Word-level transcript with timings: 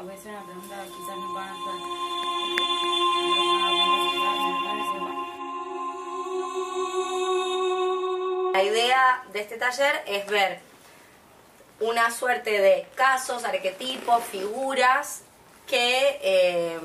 a 0.00 0.02
veces 0.02 0.26
una 0.28 0.42
pregunta 0.44 0.82
quizás 0.84 1.16
no 1.18 1.34
van 1.34 1.48
a 1.48 1.56
La 8.54 8.62
idea 8.62 9.24
de 9.30 9.40
este 9.40 9.58
taller 9.58 10.02
es 10.06 10.26
ver 10.26 10.60
una 11.80 12.10
suerte 12.10 12.50
de 12.50 12.86
casos, 12.94 13.44
arquetipos, 13.44 14.24
figuras 14.24 15.20
que 15.66 16.18
eh, 16.22 16.80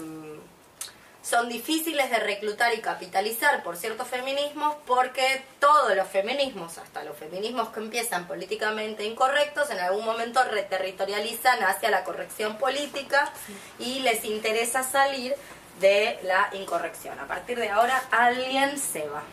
son 1.28 1.50
difíciles 1.50 2.12
de 2.12 2.20
reclutar 2.20 2.74
y 2.76 2.82
capitalizar 2.82 3.64
por 3.64 3.78
ciertos 3.78 4.08
feminismos 4.08 4.76
porque 4.86 5.44
todos 5.60 5.96
los 5.96 6.08
feminismos, 6.08 6.78
hasta 6.78 7.04
los 7.04 7.18
feminismos 7.18 7.70
que 7.70 7.80
empiezan 7.80 8.28
políticamente 8.28 9.06
incorrectos, 9.06 9.72
en 9.72 9.80
algún 9.80 10.06
momento 10.06 10.44
reterritorializan 10.44 11.64
hacia 11.64 11.90
la 11.90 12.04
corrección 12.04 12.60
política 12.60 13.32
y 13.80 14.02
les 14.02 14.24
interesa 14.24 14.84
salir 14.84 15.36
de 15.80 16.20
la 16.22 16.50
incorrección. 16.54 17.20
A 17.20 17.26
partir 17.26 17.58
de 17.58 17.70
ahora 17.70 18.04
alguien 18.12 18.78
se 18.78 19.08
va, 19.08 19.24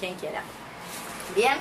quien 0.00 0.14
quiera. 0.14 0.42
Bien, 1.36 1.58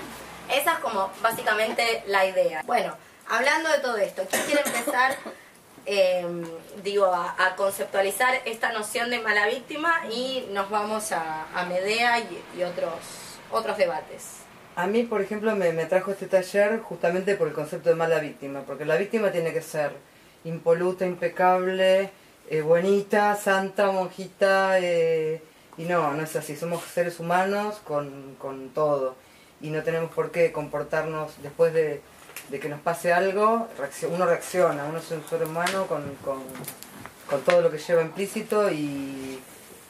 esa 0.49 0.73
es 0.73 0.79
como 0.79 1.11
básicamente 1.21 2.03
la 2.07 2.25
idea. 2.25 2.61
Bueno, 2.65 2.95
hablando 3.27 3.69
de 3.69 3.79
todo 3.79 3.97
esto, 3.97 4.25
¿quién 4.29 4.43
quiere 4.43 4.61
empezar? 4.65 5.17
eh, 5.85 6.25
digo, 6.83 7.05
a, 7.05 7.35
a 7.37 7.55
conceptualizar 7.55 8.41
esta 8.45 8.71
noción 8.71 9.09
de 9.09 9.19
mala 9.19 9.47
víctima 9.47 10.01
y 10.11 10.47
nos 10.51 10.69
vamos 10.69 11.11
a, 11.11 11.47
Medea 11.67 12.19
y, 12.19 12.43
y 12.57 12.63
otros, 12.63 12.93
otros 13.51 13.77
debates. 13.77 14.37
A 14.75 14.87
mí, 14.87 15.03
por 15.03 15.21
ejemplo, 15.21 15.55
me, 15.55 15.73
me 15.73 15.85
trajo 15.85 16.11
este 16.11 16.27
taller 16.27 16.79
justamente 16.79 17.35
por 17.35 17.47
el 17.47 17.53
concepto 17.53 17.89
de 17.89 17.95
mala 17.95 18.19
víctima, 18.19 18.61
porque 18.61 18.85
la 18.85 18.95
víctima 18.95 19.31
tiene 19.31 19.53
que 19.53 19.61
ser 19.61 19.91
impoluta, 20.43 21.05
impecable, 21.05 22.09
eh, 22.49 22.61
bonita, 22.61 23.35
santa, 23.35 23.91
monjita, 23.91 24.79
eh, 24.79 25.41
y 25.77 25.83
no, 25.83 26.13
no 26.13 26.23
es 26.23 26.35
así, 26.35 26.55
somos 26.55 26.83
seres 26.83 27.19
humanos 27.19 27.79
con, 27.83 28.35
con 28.35 28.69
todo, 28.69 29.15
y 29.61 29.69
no 29.69 29.83
tenemos 29.83 30.11
por 30.11 30.31
qué 30.31 30.51
comportarnos 30.51 31.33
después 31.43 31.73
de, 31.73 32.01
de 32.51 32.59
que 32.59 32.67
nos 32.69 32.81
pase 32.81 33.13
algo, 33.13 33.67
uno 34.09 34.25
reacciona, 34.25 34.83
uno 34.83 34.99
es 34.99 35.09
un 35.11 35.23
ser 35.27 35.43
humano 35.43 35.87
con, 35.87 36.03
con, 36.23 36.43
con 37.29 37.41
todo 37.43 37.61
lo 37.61 37.71
que 37.71 37.77
lleva 37.77 38.01
implícito 38.01 38.69
y, 38.69 39.41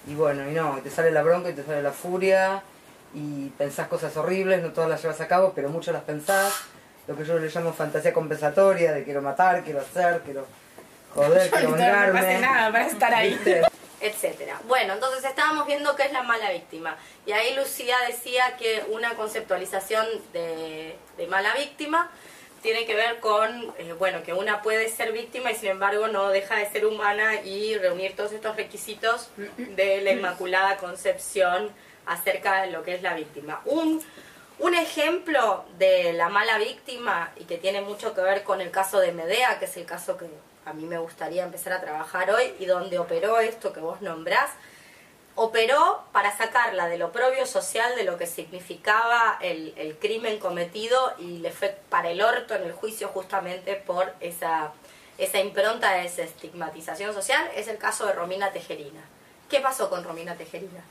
y 0.08 0.16
bueno, 0.16 0.48
y 0.50 0.54
no, 0.54 0.78
y 0.78 0.82
te 0.82 0.92
sale 0.92 1.10
la 1.12 1.24
bronca 1.24 1.50
y 1.50 1.54
te 1.54 1.64
sale 1.66 1.82
la 1.82 1.92
furia 1.92 2.62
y 3.16 3.50
pensás 3.58 3.88
cosas 3.88 4.16
horribles, 4.16 4.62
no 4.62 4.70
todas 4.72 4.90
las 4.90 5.02
llevas 5.02 5.20
a 5.22 5.28
cabo, 5.28 5.54
pero 5.56 5.70
muchas 5.70 5.94
las 5.96 6.04
pensás, 6.04 6.54
lo 7.08 7.18
que 7.18 7.26
yo 7.26 7.40
le 7.40 7.50
llamo 7.50 7.74
fantasía 7.74 8.14
compensatoria, 8.14 8.94
de 8.94 9.04
quiero 9.04 9.24
matar, 9.24 9.64
quiero 9.64 9.82
hacer, 9.82 10.22
quiero 10.22 10.46
joder, 11.16 11.50
quiero 11.52 11.70
No 11.72 11.76
vengarme. 11.78 12.20
hace 12.20 12.40
nada 12.40 12.72
para 12.72 12.88
estar 12.88 13.14
ahí. 13.14 13.32
¿Viste? 13.34 13.64
etcétera. 14.04 14.60
Bueno, 14.68 14.94
entonces 14.94 15.24
estábamos 15.24 15.68
viendo 15.68 15.96
qué 15.96 16.04
es 16.06 16.12
la 16.12 16.24
mala 16.24 16.52
víctima. 16.52 16.96
Y 17.28 17.34
ahí 17.34 17.56
Lucía 17.56 17.96
decía 18.08 18.58
que 18.58 18.84
una 18.90 19.14
conceptualización 19.14 20.08
de, 20.34 20.96
de 21.18 21.28
mala 21.28 21.54
víctima 21.54 22.10
tiene 22.62 22.86
que 22.86 22.96
ver 22.96 23.20
con, 23.20 23.74
eh, 23.78 23.94
bueno, 23.98 24.24
que 24.24 24.34
una 24.34 24.62
puede 24.62 24.88
ser 24.90 25.12
víctima 25.12 25.52
y 25.52 25.56
sin 25.56 25.70
embargo 25.70 26.08
no 26.08 26.30
deja 26.30 26.58
de 26.58 26.70
ser 26.70 26.86
humana 26.86 27.42
y 27.42 27.78
reunir 27.78 28.16
todos 28.16 28.32
estos 28.32 28.56
requisitos 28.56 29.30
de 29.58 30.02
la 30.02 30.12
Inmaculada 30.12 30.78
Concepción 30.78 31.72
acerca 32.06 32.62
de 32.64 32.72
lo 32.72 32.84
que 32.84 32.96
es 32.96 33.02
la 33.02 33.16
víctima. 33.16 33.62
Un, 33.66 34.04
un 34.60 34.76
ejemplo 34.76 35.66
de 35.78 36.14
la 36.14 36.30
mala 36.30 36.58
víctima 36.58 37.32
y 37.38 37.46
que 37.46 37.58
tiene 37.58 37.82
mucho 37.82 38.14
que 38.14 38.22
ver 38.22 38.44
con 38.44 38.62
el 38.62 38.70
caso 38.72 39.00
de 39.00 39.12
Medea, 39.12 39.58
que 39.60 39.66
es 39.66 39.78
el 39.78 39.86
caso 39.86 40.18
que 40.18 40.28
a 40.66 40.74
mí 40.74 40.86
me 40.86 41.00
gustaría 41.00 41.44
empezar 41.44 41.74
a 41.74 41.82
trabajar 41.82 42.30
hoy 42.30 42.54
y 42.60 42.66
donde 42.66 43.00
operó 43.00 43.40
esto 43.40 43.74
que 43.74 43.80
vos 43.80 44.02
nombrás, 44.02 44.52
operó 45.36 46.04
para 46.12 46.36
sacarla 46.36 46.88
del 46.88 47.02
oprobio 47.04 47.46
social 47.46 47.96
de 47.96 48.04
lo 48.04 48.18
que 48.18 48.28
significaba 48.28 49.38
el, 49.42 49.74
el 49.78 49.98
crimen 49.98 50.40
cometido 50.40 51.14
y 51.18 51.38
le 51.40 51.52
fue 51.52 51.78
para 51.90 52.10
el 52.10 52.22
orto 52.22 52.54
en 52.56 52.64
el 52.64 52.74
juicio 52.74 53.08
justamente 53.08 53.76
por 53.76 54.14
esa, 54.20 54.72
esa 55.18 55.40
impronta 55.40 55.94
de 55.94 56.06
esa 56.06 56.24
estigmatización 56.24 57.14
social, 57.14 57.50
es 57.56 57.68
el 57.68 57.78
caso 57.78 58.06
de 58.06 58.14
Romina 58.14 58.52
Tejerina. 58.52 59.02
¿Qué 59.50 59.60
pasó 59.62 59.90
con 59.90 60.04
Romina 60.04 60.36
Tejerina? 60.36 60.82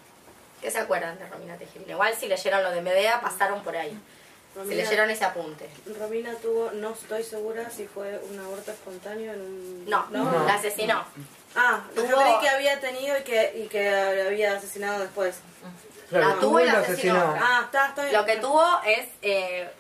¿Qué 0.61 0.71
se 0.71 0.79
acuerdan 0.79 1.19
de 1.19 1.27
Romina 1.29 1.57
Tejerina? 1.57 1.93
Igual 1.93 2.15
si 2.15 2.27
leyeron 2.27 2.63
lo 2.63 2.71
de 2.71 2.81
Medea 2.83 3.21
pasaron 3.21 3.63
por 3.63 3.77
ahí. 3.77 3.99
Si 4.53 4.59
Romina- 4.59 4.77
leyeron 4.83 5.11
ese 5.11 5.25
apunte. 5.25 5.69
Romina 5.99 6.35
tuvo, 6.35 6.71
no 6.73 6.91
estoy 6.91 7.23
segura 7.23 7.71
si 7.71 7.87
fue 7.87 8.19
un 8.31 8.39
aborto 8.41 8.71
espontáneo 8.73 9.33
en 9.33 9.41
un... 9.41 9.85
No, 9.89 10.07
No. 10.11 10.45
la 10.47 10.55
asesinó. 10.55 11.05
Ah, 11.57 11.81
yo 11.97 12.05
Tuvo- 12.05 12.21
creí 12.23 12.39
que 12.41 12.49
había 12.49 12.81
tenido 12.81 13.19
y 13.19 13.23
que, 13.23 13.53
y 13.65 13.69
que 13.69 13.89
había 14.27 14.55
asesinado 14.57 15.01
después. 15.01 15.41
Claro, 16.09 16.29
La 16.29 16.35
tuvo 16.41 16.61
y 16.61 16.65
la 16.67 16.79
asesinó. 16.79 17.35
Ah, 17.41 17.63
está, 17.65 17.89
está 17.89 18.03
bien. 18.05 18.17
Lo 18.17 18.25
que 18.25 18.37
tuvo 18.37 18.81
es 18.85 19.09
eh, 19.23 19.71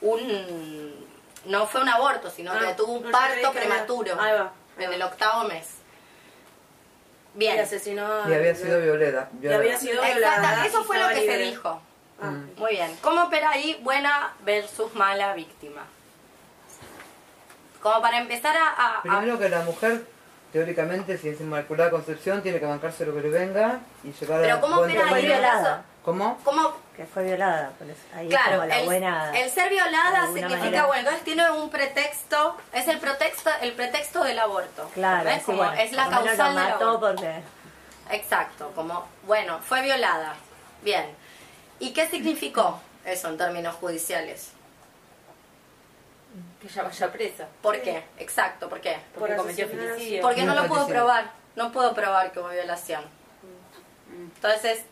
un... 0.00 1.04
No 1.46 1.66
fue 1.66 1.82
un 1.82 1.88
aborto, 1.90 2.30
sino 2.30 2.52
Ah, 2.52 2.58
que 2.60 2.74
tuvo 2.74 2.86
no, 2.88 2.98
un 3.00 3.04
yo 3.04 3.10
parto 3.10 3.28
creí 3.32 3.40
que 3.42 3.46
había- 3.48 3.60
prematuro. 3.60 4.12
Ahí 4.20 4.32
va, 4.32 4.52
ahí 4.78 4.84
En 4.84 4.90
va. 4.90 4.94
el 4.94 5.02
octavo 5.02 5.44
mes. 5.44 5.66
Y 7.34 7.38
Bien. 7.38 7.58
asesinó 7.60 8.06
a- 8.22 8.28
Y 8.30 8.34
había 8.34 8.54
sido 8.54 8.80
violeta. 8.80 9.28
Y 9.42 9.48
había 9.48 9.78
sido 9.78 10.02
violada. 10.02 10.36
Exacto, 10.36 10.68
eso 10.68 10.80
y 10.80 10.84
fue 10.84 10.96
lo 10.98 11.02
estaba 11.02 11.14
que 11.20 11.26
se 11.26 11.32
libre. 11.38 11.50
dijo. 11.50 11.82
Ah, 12.22 12.32
Muy 12.56 12.70
bien. 12.72 12.96
¿Cómo 13.02 13.24
opera 13.24 13.50
ahí 13.50 13.78
buena 13.82 14.32
versus 14.44 14.94
mala 14.94 15.34
víctima? 15.34 15.82
Como 17.82 18.00
para 18.00 18.18
empezar 18.18 18.56
a... 18.56 18.68
a- 18.68 18.98
a- 18.98 19.02
Primero 19.02 19.38
que 19.38 19.48
la 19.50 19.60
mujer, 19.62 20.06
teóricamente, 20.54 21.18
si 21.18 21.28
es 21.30 21.40
Inmaculada 21.40 21.90
Concepción, 21.90 22.40
tiene 22.40 22.60
que 22.60 22.64
bancarse 22.66 23.04
lo 23.04 23.12
que 23.12 23.22
le 23.22 23.28
venga 23.28 23.80
y 24.04 24.12
llevar 24.12 24.40
Pero 24.40 24.54
a 24.54 24.60
¿cómo 24.60 24.76
buen 24.78 24.90
opera 24.92 25.12
ahí 25.12 25.26
el. 25.26 25.82
¿Cómo? 26.04 26.38
¿Cómo 26.44 26.76
que 26.96 27.04
fue 27.06 27.24
violada, 27.24 27.70
por 27.76 27.90
eso 27.90 28.00
ahí 28.14 28.28
Claro, 28.28 28.62
es 28.62 28.68
la 28.68 28.78
el, 28.78 28.84
buena... 28.84 29.32
el 29.36 29.50
ser 29.50 29.68
violada 29.68 30.26
significa, 30.26 30.56
manera. 30.58 30.86
bueno, 30.86 31.00
entonces 31.00 31.24
tiene 31.24 31.50
un 31.50 31.70
pretexto, 31.70 32.56
es 32.72 32.86
el 32.86 32.98
pretexto, 33.00 33.50
el 33.62 33.72
pretexto 33.72 34.22
del 34.22 34.38
aborto. 34.38 34.88
Claro, 34.94 35.24
¿ves? 35.24 35.38
sí, 35.38 35.42
Como 35.46 35.58
bueno, 35.58 35.72
es 35.72 35.90
la 35.90 36.08
causal 36.08 36.54
del 36.54 36.64
mató 36.64 36.88
aborto. 36.90 37.16
porque... 37.16 37.40
Exacto, 38.10 38.70
como, 38.76 39.08
bueno, 39.26 39.58
fue 39.60 39.82
violada. 39.82 40.36
Bien. 40.82 41.06
¿Y 41.80 41.92
qué 41.92 42.06
significó 42.06 42.80
eso 43.04 43.28
en 43.28 43.36
términos 43.36 43.74
judiciales? 43.74 44.52
Que 46.66 46.72
ya 46.72 46.82
vaya 46.82 47.12
presa. 47.12 47.46
¿Por 47.60 47.80
qué? 47.82 48.02
Exacto, 48.18 48.68
¿por 48.70 48.80
qué? 48.80 48.96
Porque 49.14 49.34
Por 49.34 49.42
cometió 49.42 49.66
asesinar 49.66 49.88
a- 49.90 49.94
femicidio. 49.94 50.22
Porque 50.22 50.42
no 50.44 50.54
No 50.54 50.62
lo 50.62 50.68
puedo 50.68 50.86
probar. 50.86 51.30
No 51.56 51.70
puedo 51.72 51.94
probar 51.94 52.32
que 52.32 52.40
hubo 52.40 52.48
violación. 52.48 53.04
Entonces, 54.10 54.82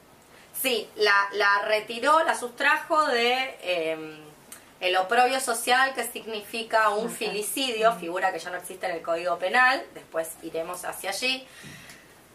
sí, 0.61 0.89
la, 0.97 1.15
la 1.33 1.63
retiró, 1.65 2.23
la 2.25 2.35
sustrajo 2.37 3.07
de 3.07 3.57
eh, 3.63 4.19
el 4.81 4.97
oprobio 4.97 5.41
social 5.41 5.95
que 5.95 6.05
significa 6.05 6.91
un 6.91 7.11
filicidio, 7.11 7.93
figura 7.95 8.33
que 8.33 8.39
ya 8.39 8.51
no 8.51 8.57
existe 8.59 8.87
en 8.87 8.97
el 8.97 9.03
Código 9.03 9.39
Penal, 9.39 9.83
después 9.95 10.31
iremos 10.43 10.85
hacia 10.85 11.11
allí. 11.11 11.47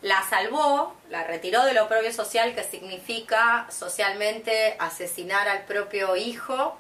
La 0.02 0.24
salvó, 0.30 0.96
la 1.10 1.24
retiró 1.24 1.64
del 1.66 1.78
oprobio 1.80 2.14
social 2.14 2.54
que 2.56 2.64
significa 2.64 3.68
socialmente 3.70 4.76
asesinar 4.80 5.48
al 5.50 5.64
propio 5.66 6.16
hijo 6.16 6.78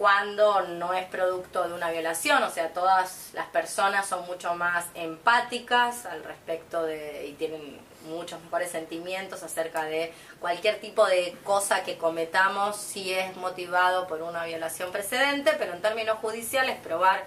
cuando 0.00 0.62
no 0.62 0.94
es 0.94 1.04
producto 1.08 1.68
de 1.68 1.74
una 1.74 1.90
violación, 1.90 2.42
o 2.42 2.48
sea, 2.48 2.72
todas 2.72 3.32
las 3.34 3.46
personas 3.48 4.08
son 4.08 4.24
mucho 4.24 4.54
más 4.54 4.86
empáticas 4.94 6.06
al 6.06 6.24
respecto 6.24 6.84
de 6.84 7.26
y 7.26 7.32
tienen 7.34 7.78
muchos 8.08 8.40
mejores 8.40 8.70
sentimientos 8.70 9.42
acerca 9.42 9.82
de 9.84 10.10
cualquier 10.40 10.80
tipo 10.80 11.04
de 11.04 11.36
cosa 11.44 11.82
que 11.84 11.98
cometamos 11.98 12.78
si 12.78 13.12
es 13.12 13.36
motivado 13.36 14.06
por 14.06 14.22
una 14.22 14.46
violación 14.46 14.90
precedente, 14.90 15.52
pero 15.58 15.74
en 15.74 15.82
términos 15.82 16.16
judiciales 16.20 16.78
probar 16.78 17.26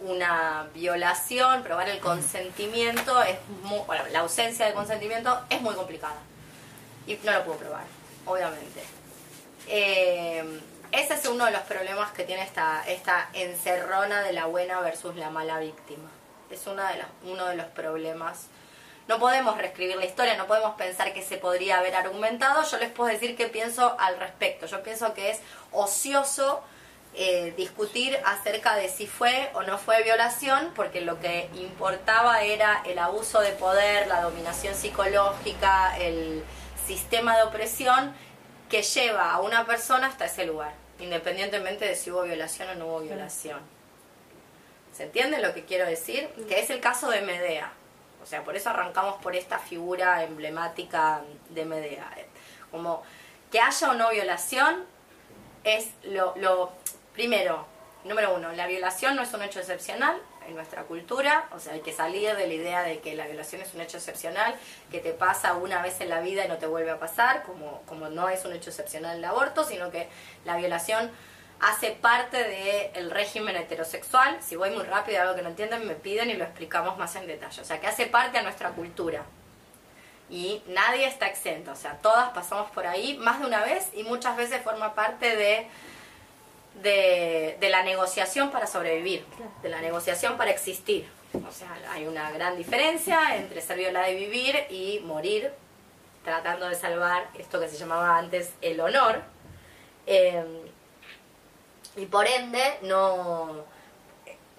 una 0.00 0.68
violación, 0.72 1.62
probar 1.62 1.90
el 1.90 2.00
consentimiento 2.00 3.22
es 3.22 3.36
muy, 3.64 3.80
bueno, 3.80 4.04
la 4.12 4.20
ausencia 4.20 4.64
de 4.64 4.72
consentimiento 4.72 5.38
es 5.50 5.60
muy 5.60 5.74
complicada 5.74 6.16
y 7.06 7.18
no 7.22 7.32
lo 7.32 7.44
puedo 7.44 7.58
probar, 7.58 7.84
obviamente. 8.24 8.82
Eh, 9.68 10.62
ese 10.92 11.14
es 11.14 11.26
uno 11.26 11.46
de 11.46 11.50
los 11.50 11.62
problemas 11.62 12.12
que 12.12 12.24
tiene 12.24 12.42
esta, 12.42 12.84
esta 12.86 13.28
encerrona 13.32 14.22
de 14.22 14.32
la 14.32 14.46
buena 14.46 14.80
versus 14.80 15.16
la 15.16 15.30
mala 15.30 15.58
víctima. 15.58 16.10
Es 16.50 16.66
una 16.66 16.92
de 16.92 17.02
uno 17.24 17.46
de 17.46 17.56
los 17.56 17.66
problemas. 17.66 18.48
No 19.08 19.18
podemos 19.18 19.56
reescribir 19.56 19.96
la 19.96 20.04
historia, 20.04 20.36
no 20.36 20.46
podemos 20.46 20.74
pensar 20.76 21.12
que 21.12 21.22
se 21.22 21.38
podría 21.38 21.78
haber 21.78 21.94
argumentado. 21.96 22.62
Yo 22.64 22.76
les 22.76 22.90
puedo 22.90 23.10
decir 23.10 23.36
qué 23.36 23.48
pienso 23.48 23.96
al 23.98 24.18
respecto. 24.18 24.66
Yo 24.66 24.82
pienso 24.82 25.14
que 25.14 25.30
es 25.30 25.40
ocioso 25.72 26.62
eh, 27.14 27.52
discutir 27.56 28.18
acerca 28.24 28.74
de 28.76 28.88
si 28.88 29.06
fue 29.06 29.50
o 29.54 29.62
no 29.62 29.78
fue 29.78 30.02
violación, 30.02 30.72
porque 30.74 31.00
lo 31.00 31.20
que 31.20 31.50
importaba 31.54 32.42
era 32.42 32.82
el 32.86 32.98
abuso 32.98 33.40
de 33.40 33.52
poder, 33.52 34.06
la 34.08 34.22
dominación 34.22 34.74
psicológica, 34.74 35.96
el 35.98 36.44
sistema 36.86 37.36
de 37.36 37.42
opresión 37.42 38.14
que 38.70 38.82
lleva 38.82 39.32
a 39.32 39.40
una 39.40 39.66
persona 39.66 40.06
hasta 40.06 40.24
ese 40.24 40.46
lugar, 40.46 40.72
independientemente 41.02 41.84
de 41.84 41.96
si 41.96 42.10
hubo 42.10 42.22
violación 42.22 42.70
o 42.70 42.74
no 42.76 42.86
hubo 42.86 43.00
violación. 43.00 43.60
¿Se 44.92 44.98
¿Se 44.98 45.02
entiende 45.04 45.40
lo 45.40 45.52
que 45.52 45.64
quiero 45.64 45.86
decir? 45.86 46.28
Que 46.48 46.60
es 46.60 46.70
el 46.70 46.80
caso 46.80 47.10
de 47.10 47.22
Medea. 47.22 47.72
O 48.22 48.26
sea, 48.26 48.44
por 48.44 48.56
eso 48.56 48.70
arrancamos 48.70 49.20
por 49.20 49.34
esta 49.34 49.58
figura 49.58 50.22
emblemática 50.22 51.22
de 51.50 51.64
Medea. 51.64 52.08
Como 52.70 53.02
que 53.50 53.60
haya 53.60 53.90
o 53.90 53.94
no 53.94 54.10
violación 54.10 54.84
es 55.64 55.90
lo, 56.04 56.34
lo 56.36 56.72
primero, 57.12 57.66
número 58.04 58.34
uno, 58.34 58.52
la 58.52 58.66
violación 58.66 59.16
no 59.16 59.22
es 59.22 59.32
un 59.34 59.42
hecho 59.42 59.60
excepcional 59.60 60.20
en 60.46 60.54
nuestra 60.54 60.82
cultura, 60.84 61.48
o 61.52 61.58
sea, 61.58 61.74
hay 61.74 61.80
que 61.80 61.92
salir 61.92 62.34
de 62.36 62.46
la 62.46 62.52
idea 62.52 62.82
de 62.82 63.00
que 63.00 63.14
la 63.14 63.26
violación 63.26 63.62
es 63.62 63.74
un 63.74 63.80
hecho 63.80 63.96
excepcional, 63.96 64.54
que 64.90 65.00
te 65.00 65.12
pasa 65.12 65.54
una 65.54 65.82
vez 65.82 66.00
en 66.00 66.08
la 66.08 66.20
vida 66.20 66.44
y 66.44 66.48
no 66.48 66.58
te 66.58 66.66
vuelve 66.66 66.90
a 66.90 66.98
pasar, 66.98 67.42
como, 67.42 67.82
como 67.86 68.08
no 68.08 68.28
es 68.28 68.44
un 68.44 68.52
hecho 68.52 68.70
excepcional 68.70 69.18
el 69.18 69.24
aborto, 69.24 69.64
sino 69.64 69.90
que 69.90 70.08
la 70.44 70.56
violación 70.56 71.10
hace 71.62 71.92
parte 71.92 72.90
del 72.94 73.10
régimen 73.10 73.56
heterosexual. 73.56 74.36
Si 74.42 74.56
voy 74.56 74.70
muy 74.70 74.82
rápido 74.82 75.22
algo 75.22 75.36
que 75.36 75.42
no 75.42 75.48
entienden, 75.48 75.86
me 75.86 75.94
piden 75.94 76.28
y 76.28 76.34
lo 76.34 76.44
explicamos 76.44 76.98
más 76.98 77.14
en 77.16 77.26
detalle. 77.26 77.62
O 77.62 77.64
sea, 77.64 77.80
que 77.80 77.86
hace 77.86 78.06
parte 78.06 78.38
de 78.38 78.42
nuestra 78.44 78.70
cultura. 78.70 79.24
Y 80.28 80.62
nadie 80.66 81.06
está 81.06 81.26
exento. 81.26 81.70
O 81.70 81.76
sea, 81.76 81.98
todas 81.98 82.30
pasamos 82.30 82.70
por 82.72 82.86
ahí 82.86 83.16
más 83.18 83.38
de 83.38 83.46
una 83.46 83.62
vez 83.62 83.90
y 83.94 84.02
muchas 84.02 84.36
veces 84.36 84.60
forma 84.62 84.94
parte 84.94 85.36
de, 85.36 85.68
de, 86.74 87.56
la 87.60 87.82
negociación 87.82 88.50
para 88.50 88.66
sobrevivir, 88.66 89.24
de 89.62 89.68
la 89.68 89.80
negociación 89.80 90.36
para 90.36 90.50
existir. 90.50 91.08
O 91.34 91.52
sea, 91.52 91.74
hay 91.90 92.06
una 92.06 92.30
gran 92.30 92.56
diferencia 92.56 93.36
entre 93.36 93.60
ser 93.60 93.78
violada 93.78 94.10
y 94.10 94.16
vivir 94.16 94.56
y 94.70 95.00
morir 95.00 95.50
tratando 96.24 96.68
de 96.68 96.74
salvar 96.74 97.28
esto 97.38 97.58
que 97.58 97.68
se 97.68 97.76
llamaba 97.76 98.18
antes 98.18 98.52
el 98.60 98.80
honor. 98.80 99.22
Eh, 100.06 100.44
y 101.96 102.06
por 102.06 102.26
ende 102.26 102.62
no 102.82 103.64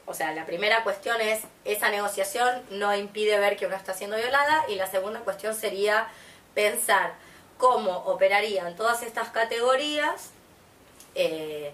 o 0.05 0.13
sea 0.13 0.33
la 0.33 0.45
primera 0.45 0.83
cuestión 0.83 1.19
es 1.21 1.41
esa 1.65 1.89
negociación 1.89 2.61
no 2.69 2.95
impide 2.95 3.39
ver 3.39 3.57
que 3.57 3.65
uno 3.65 3.75
está 3.75 3.93
siendo 3.93 4.17
violada 4.17 4.65
y 4.69 4.75
la 4.75 4.87
segunda 4.87 5.21
cuestión 5.21 5.55
sería 5.55 6.07
pensar 6.53 7.13
cómo 7.57 7.97
operarían 8.05 8.75
todas 8.75 9.01
estas 9.01 9.29
categorías 9.29 10.31
eh, 11.15 11.73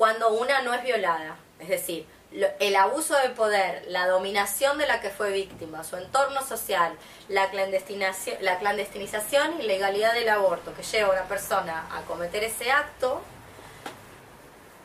cuando 0.00 0.30
una 0.32 0.62
no 0.62 0.72
es 0.72 0.82
violada 0.82 1.36
es 1.58 1.68
decir 1.68 2.06
lo- 2.32 2.46
el 2.58 2.74
abuso 2.76 3.14
de 3.18 3.28
poder, 3.30 3.84
la 3.88 4.06
dominación 4.06 4.78
de 4.78 4.86
la 4.86 5.00
que 5.02 5.10
fue 5.10 5.30
víctima, 5.32 5.82
su 5.84 5.96
entorno 5.96 6.40
social, 6.42 6.94
la 7.28 7.50
clandestinación, 7.50 8.36
la 8.40 8.58
clandestinización 8.60 9.60
y 9.60 9.64
legalidad 9.64 10.14
del 10.14 10.28
aborto 10.28 10.72
que 10.74 10.82
lleva 10.82 11.08
a 11.08 11.12
una 11.12 11.28
persona 11.28 11.86
a 11.94 12.00
cometer 12.02 12.42
ese 12.44 12.70
acto, 12.70 13.20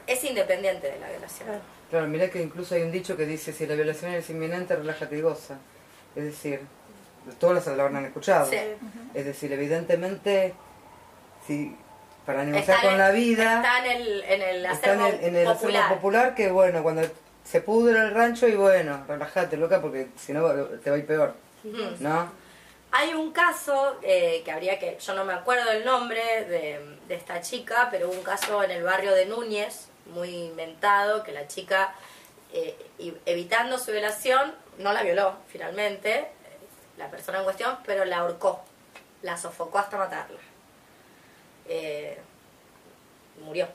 es 0.07 0.23
independiente 0.23 0.91
de 0.91 0.99
la 0.99 1.07
violación. 1.09 1.47
Claro. 1.47 1.61
Claro, 1.91 2.07
mirá 2.07 2.29
que 2.29 2.41
incluso 2.41 2.75
hay 2.75 2.81
un 2.81 2.91
dicho 2.91 3.15
que 3.15 3.25
dice, 3.25 3.53
si 3.53 3.65
la 3.67 3.75
violación 3.75 4.11
es 4.13 4.29
inminente, 4.29 4.75
relájate 4.75 5.15
y 5.17 5.21
goza. 5.21 5.55
Es 6.15 6.23
decir, 6.25 6.61
todas 7.39 7.55
las 7.65 7.77
lo 7.77 7.83
habrán 7.83 8.05
escuchado. 8.05 8.49
Sí. 8.49 8.57
Es 9.13 9.23
decir, 9.25 9.53
evidentemente, 9.53 10.55
si 11.45 11.77
para 12.25 12.43
negociar 12.43 12.81
con 12.81 12.91
en- 12.91 12.97
la 12.97 13.11
vida, 13.11 13.55
Está 13.57 13.85
en 13.85 14.01
el, 14.01 14.23
en 14.23 14.41
el 14.41 14.65
está 14.65 14.93
en 14.93 14.99
acervo 15.01 15.07
el, 15.19 15.23
en 15.25 15.35
el 15.35 15.47
acervo 15.47 15.59
popular. 15.61 15.89
popular 15.93 16.35
que, 16.35 16.51
bueno, 16.51 16.83
cuando 16.83 17.03
se 17.43 17.61
pudre 17.61 17.99
el 17.99 18.11
rancho 18.13 18.47
y 18.47 18.55
bueno, 18.55 19.03
relájate, 19.07 19.57
loca, 19.57 19.81
porque 19.81 20.07
si 20.17 20.33
no 20.33 20.41
te 20.53 20.89
va 20.89 20.95
a 20.95 20.99
ir 20.99 21.05
peor. 21.05 21.35
¿no? 21.99 22.31
Hay 22.91 23.13
un 23.13 23.31
caso 23.33 23.97
eh, 24.03 24.41
que 24.45 24.51
habría 24.51 24.79
que, 24.79 24.97
yo 24.99 25.13
no 25.13 25.25
me 25.25 25.33
acuerdo 25.33 25.69
el 25.71 25.83
nombre 25.83 26.21
de, 26.45 26.97
de 27.07 27.15
esta 27.15 27.41
chica, 27.41 27.89
pero 27.91 28.07
hubo 28.07 28.15
un 28.15 28.23
caso 28.23 28.63
en 28.63 28.71
el 28.71 28.83
barrio 28.83 29.11
de 29.13 29.25
Núñez, 29.25 29.87
muy 30.07 30.29
inventado, 30.29 31.23
que 31.23 31.31
la 31.33 31.47
chica, 31.47 31.93
eh, 32.53 32.75
evitando 33.25 33.77
su 33.77 33.91
violación, 33.91 34.53
no 34.77 34.93
la 34.93 35.03
violó 35.03 35.35
finalmente, 35.47 36.27
la 36.97 37.09
persona 37.09 37.39
en 37.39 37.43
cuestión, 37.43 37.77
pero 37.85 38.05
la 38.05 38.19
ahorcó, 38.19 38.63
la 39.23 39.35
sofocó 39.37 39.79
hasta 39.79 39.97
matarla. 39.97 40.39
Eh, 41.67 42.17
murió. 43.43 43.67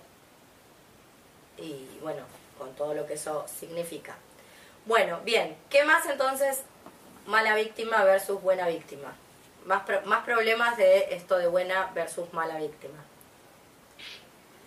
Y 1.59 1.87
bueno, 2.03 2.23
con 2.59 2.75
todo 2.75 2.95
lo 2.95 3.07
que 3.07 3.15
eso 3.15 3.47
significa. 3.49 4.17
Bueno, 4.87 5.21
bien, 5.25 5.57
¿qué 5.69 5.85
más 5.85 6.07
entonces 6.07 6.63
mala 7.27 7.55
víctima 7.55 8.03
versus 8.05 8.41
buena 8.41 8.67
víctima? 8.69 9.15
Más, 9.67 9.83
pro- 9.83 10.03
más 10.07 10.25
problemas 10.25 10.77
de 10.79 11.15
esto 11.15 11.37
de 11.37 11.47
buena 11.49 11.91
versus 11.95 12.33
mala 12.33 12.57
víctima. 12.59 12.99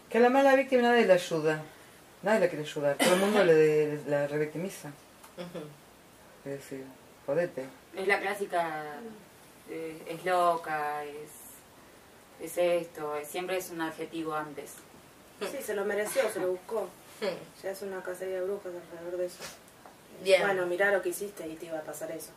Que 0.10 0.20
a 0.20 0.22
la 0.22 0.30
mala 0.30 0.56
víctima 0.56 0.84
nadie 0.84 1.08
la 1.08 1.16
ayuda, 1.16 1.64
nadie 2.22 2.42
la 2.42 2.48
quiere 2.48 2.64
ayudar, 2.64 2.96
todo 2.98 3.16
el 3.16 3.20
mundo 3.20 3.44
le, 3.44 4.04
la 4.06 4.28
revictimiza. 4.28 4.90
Ujú. 5.38 5.66
Es 6.46 6.60
decir, 6.60 6.86
jodete. 7.26 7.66
Es 7.96 8.08
la 8.08 8.20
clásica, 8.20 8.84
eh, 9.70 10.00
es 10.08 10.24
loca, 10.24 11.04
es, 11.06 11.30
es 12.42 12.58
esto, 12.58 13.16
es- 13.16 13.28
siempre 13.28 13.58
es 13.58 13.70
un 13.70 13.82
adjetivo 13.82 14.34
antes. 14.34 14.72
Sí, 15.52 15.58
se 15.62 15.74
lo 15.74 15.84
mereció, 15.86 16.30
se 16.32 16.40
lo 16.40 16.52
buscó. 16.52 16.88
Se 17.62 17.70
hace 17.70 17.86
una 17.86 18.02
cacería 18.04 18.36
de 18.36 18.46
brujas 18.46 18.72
alrededor 18.92 19.18
de 19.20 19.26
eso. 19.28 19.38
Bien, 20.22 20.42
Bueno, 20.42 20.66
mirá 20.66 20.92
lo 20.92 21.02
que 21.02 21.10
hiciste 21.10 21.48
y 21.48 21.56
te 21.56 21.68
iba 21.68 21.78
a 21.80 21.84
pasar 21.84 22.12
eso. 22.12 22.32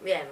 bien. 0.00 0.28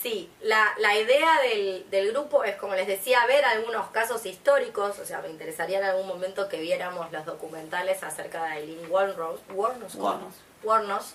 Sí, 0.00 0.30
la, 0.40 0.72
la 0.78 0.96
idea 0.98 1.42
del, 1.42 1.84
del 1.90 2.10
grupo 2.12 2.42
es, 2.42 2.56
como 2.56 2.74
les 2.74 2.86
decía, 2.86 3.26
ver 3.26 3.44
algunos 3.44 3.90
casos 3.90 4.24
históricos, 4.24 4.98
o 4.98 5.04
sea, 5.04 5.20
me 5.20 5.28
interesaría 5.28 5.76
en 5.78 5.84
algún 5.84 6.06
momento 6.06 6.48
que 6.48 6.58
viéramos 6.58 7.12
los 7.12 7.26
documentales 7.26 8.02
acerca 8.02 8.44
de 8.46 8.60
Eileen 8.60 8.90
Warnos, 8.90 9.40
Warnos, 9.52 9.94
Warnos. 9.96 10.34
Warnos, 10.62 11.14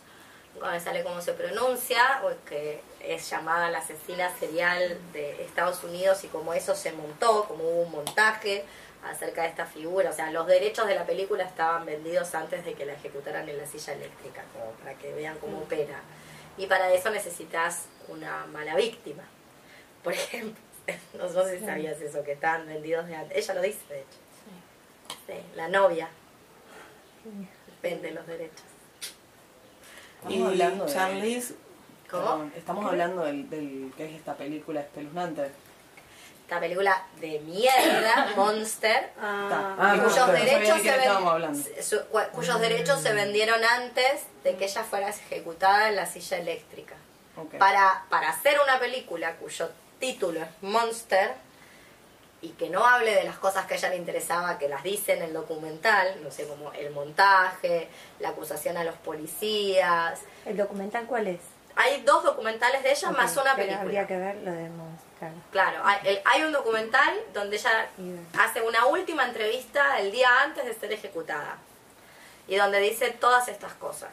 nunca 0.56 0.72
me 0.72 0.80
sale 0.80 1.04
cómo 1.04 1.22
se 1.22 1.34
pronuncia, 1.34 2.22
o 2.24 2.32
que 2.46 2.82
es 3.02 3.30
llamada 3.30 3.70
la 3.70 3.80
asesina 3.80 4.34
serial 4.40 4.98
de 5.14 5.44
Estados 5.44 5.84
Unidos 5.84 6.24
y 6.24 6.28
como 6.28 6.54
eso 6.54 6.74
se 6.76 6.92
montó, 6.94 7.46
como 7.46 7.64
hubo 7.64 7.82
un 7.84 7.92
montaje 7.92 8.66
acerca 9.06 9.44
de 9.44 9.50
esta 9.50 9.66
figura, 9.66 10.10
o 10.10 10.14
sea, 10.14 10.32
los 10.32 10.48
derechos 10.48 10.88
de 10.88 10.96
la 10.96 11.06
película 11.06 11.44
estaban 11.44 11.86
vendidos 11.86 12.34
antes 12.34 12.66
de 12.66 12.74
que 12.74 12.86
la 12.86 12.94
ejecutaran 12.94 13.48
en 13.48 13.58
la 13.58 13.68
silla 13.68 13.94
eléctrica, 13.94 14.44
como 14.54 14.72
para 14.72 14.96
que 14.96 15.14
vean 15.14 15.38
cómo 15.38 15.60
opera. 15.60 16.02
Y 16.58 16.66
para 16.68 16.92
eso 16.92 17.12
necesitas 17.12 17.86
una 18.08 18.46
mala 18.48 18.76
víctima. 18.76 19.24
Por 20.04 20.14
ejemplo, 20.14 20.62
no 21.14 21.30
sé 21.30 21.60
si 21.60 21.66
sabías 21.66 22.02
eso, 22.02 22.24
que 22.24 22.32
estaban 22.32 22.66
vendidos 22.66 23.08
de 23.08 23.16
antes. 23.16 23.38
Ella 23.38 23.54
lo 23.54 23.62
dice, 23.62 23.80
de 23.90 24.00
hecho. 24.00 24.18
Sí, 25.28 25.34
la 25.56 25.68
novia 25.68 26.10
vende 27.82 28.12
los 28.12 28.26
derechos. 28.26 28.75
Estamos 30.28 30.34
Y 30.34 30.44
hablando 30.44 30.86
de... 30.86 30.94
Charlize, 30.94 31.54
¿Cómo? 32.10 32.24
perdón, 32.24 32.54
estamos 32.56 32.86
hablando 32.86 33.24
del, 33.24 33.50
del 33.50 33.94
que 33.98 34.06
es 34.06 34.14
esta 34.16 34.34
película 34.36 34.82
espeluznante. 34.82 35.52
Esta 36.44 36.60
película 36.60 37.04
de 37.20 37.40
mierda, 37.40 38.32
Monster, 38.36 39.12
Ah, 39.20 39.76
Ah, 39.80 39.94
no, 39.96 40.04
cuyos 40.04 40.14
claro. 40.16 40.32
derechos 40.34 40.84
de 40.84 40.90
se 40.92 40.98
ven- 40.98 41.84
su- 41.84 42.06
cuyos 42.34 42.60
derechos 42.60 43.02
se 43.02 43.14
vendieron 43.14 43.64
antes 43.64 44.22
de 44.44 44.56
que 44.56 44.66
ella 44.66 44.84
fuera 44.84 45.10
ejecutada 45.10 45.90
en 45.90 45.96
la 45.96 46.06
silla 46.06 46.38
eléctrica. 46.38 46.96
Para, 47.60 48.06
para 48.10 48.30
hacer 48.30 48.58
una 48.64 48.80
película 48.80 49.36
cuyo 49.38 49.70
título 50.00 50.40
es 50.42 50.48
Monster 50.62 51.34
y 52.46 52.50
que 52.52 52.70
no 52.70 52.86
hable 52.86 53.16
de 53.16 53.24
las 53.24 53.38
cosas 53.38 53.66
que 53.66 53.74
a 53.74 53.78
ella 53.78 53.90
le 53.90 53.96
interesaba, 53.98 54.58
que 54.58 54.70
las 54.70 54.84
dice 54.84 55.14
en 55.14 55.24
el 55.24 55.34
documental, 55.34 56.22
no 56.24 56.30
sé, 56.32 56.48
como 56.48 56.72
el 56.74 56.92
montaje, 56.92 57.88
la 58.20 58.30
acusación 58.30 58.78
a 58.78 58.84
los 58.84 58.96
policías. 58.96 60.20
¿El 60.46 60.58
documental 60.58 61.06
cuál 61.06 61.28
es? 61.28 61.40
Hay 61.76 62.02
dos 62.04 62.24
documentales 62.24 62.84
de 62.84 62.92
ella 62.92 63.12
más 63.12 63.36
una 63.36 63.56
película. 63.56 63.82
Habría 63.82 64.08
que 64.08 64.18
ver 64.18 64.36
lo 64.38 64.52
de 64.52 64.70
Monster. 64.70 65.30
Claro, 65.52 65.82
hay, 65.84 65.98
el- 66.06 66.22
hay 66.24 66.44
un 66.44 66.52
documental 66.52 67.14
donde 67.34 67.58
ella 67.58 67.90
hace 68.40 68.62
una 68.62 68.86
última 68.86 69.26
entrevista 69.26 70.00
el 70.00 70.12
día 70.12 70.30
antes 70.44 70.66
de 70.66 70.74
ser 70.74 70.94
ejecutada 70.94 71.58
y 72.48 72.56
donde 72.56 72.80
dice 72.80 73.10
todas 73.12 73.48
estas 73.48 73.74
cosas. 73.74 74.12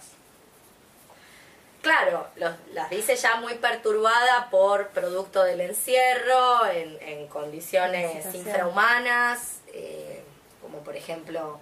Claro, 1.83 2.27
los- 2.37 2.55
las 2.75 2.89
dice 2.91 3.17
ya 3.17 3.37
muy 3.37 3.55
perturbada 3.55 4.49
por 4.51 4.89
producto 4.89 5.43
del 5.43 5.61
encierro, 5.61 6.65
en, 6.67 6.97
en 7.03 7.27
condiciones 7.29 8.25
infrahumanas, 8.35 9.59
eh, 9.75 10.23
como 10.61 10.79
por 10.79 10.95
ejemplo, 10.97 11.59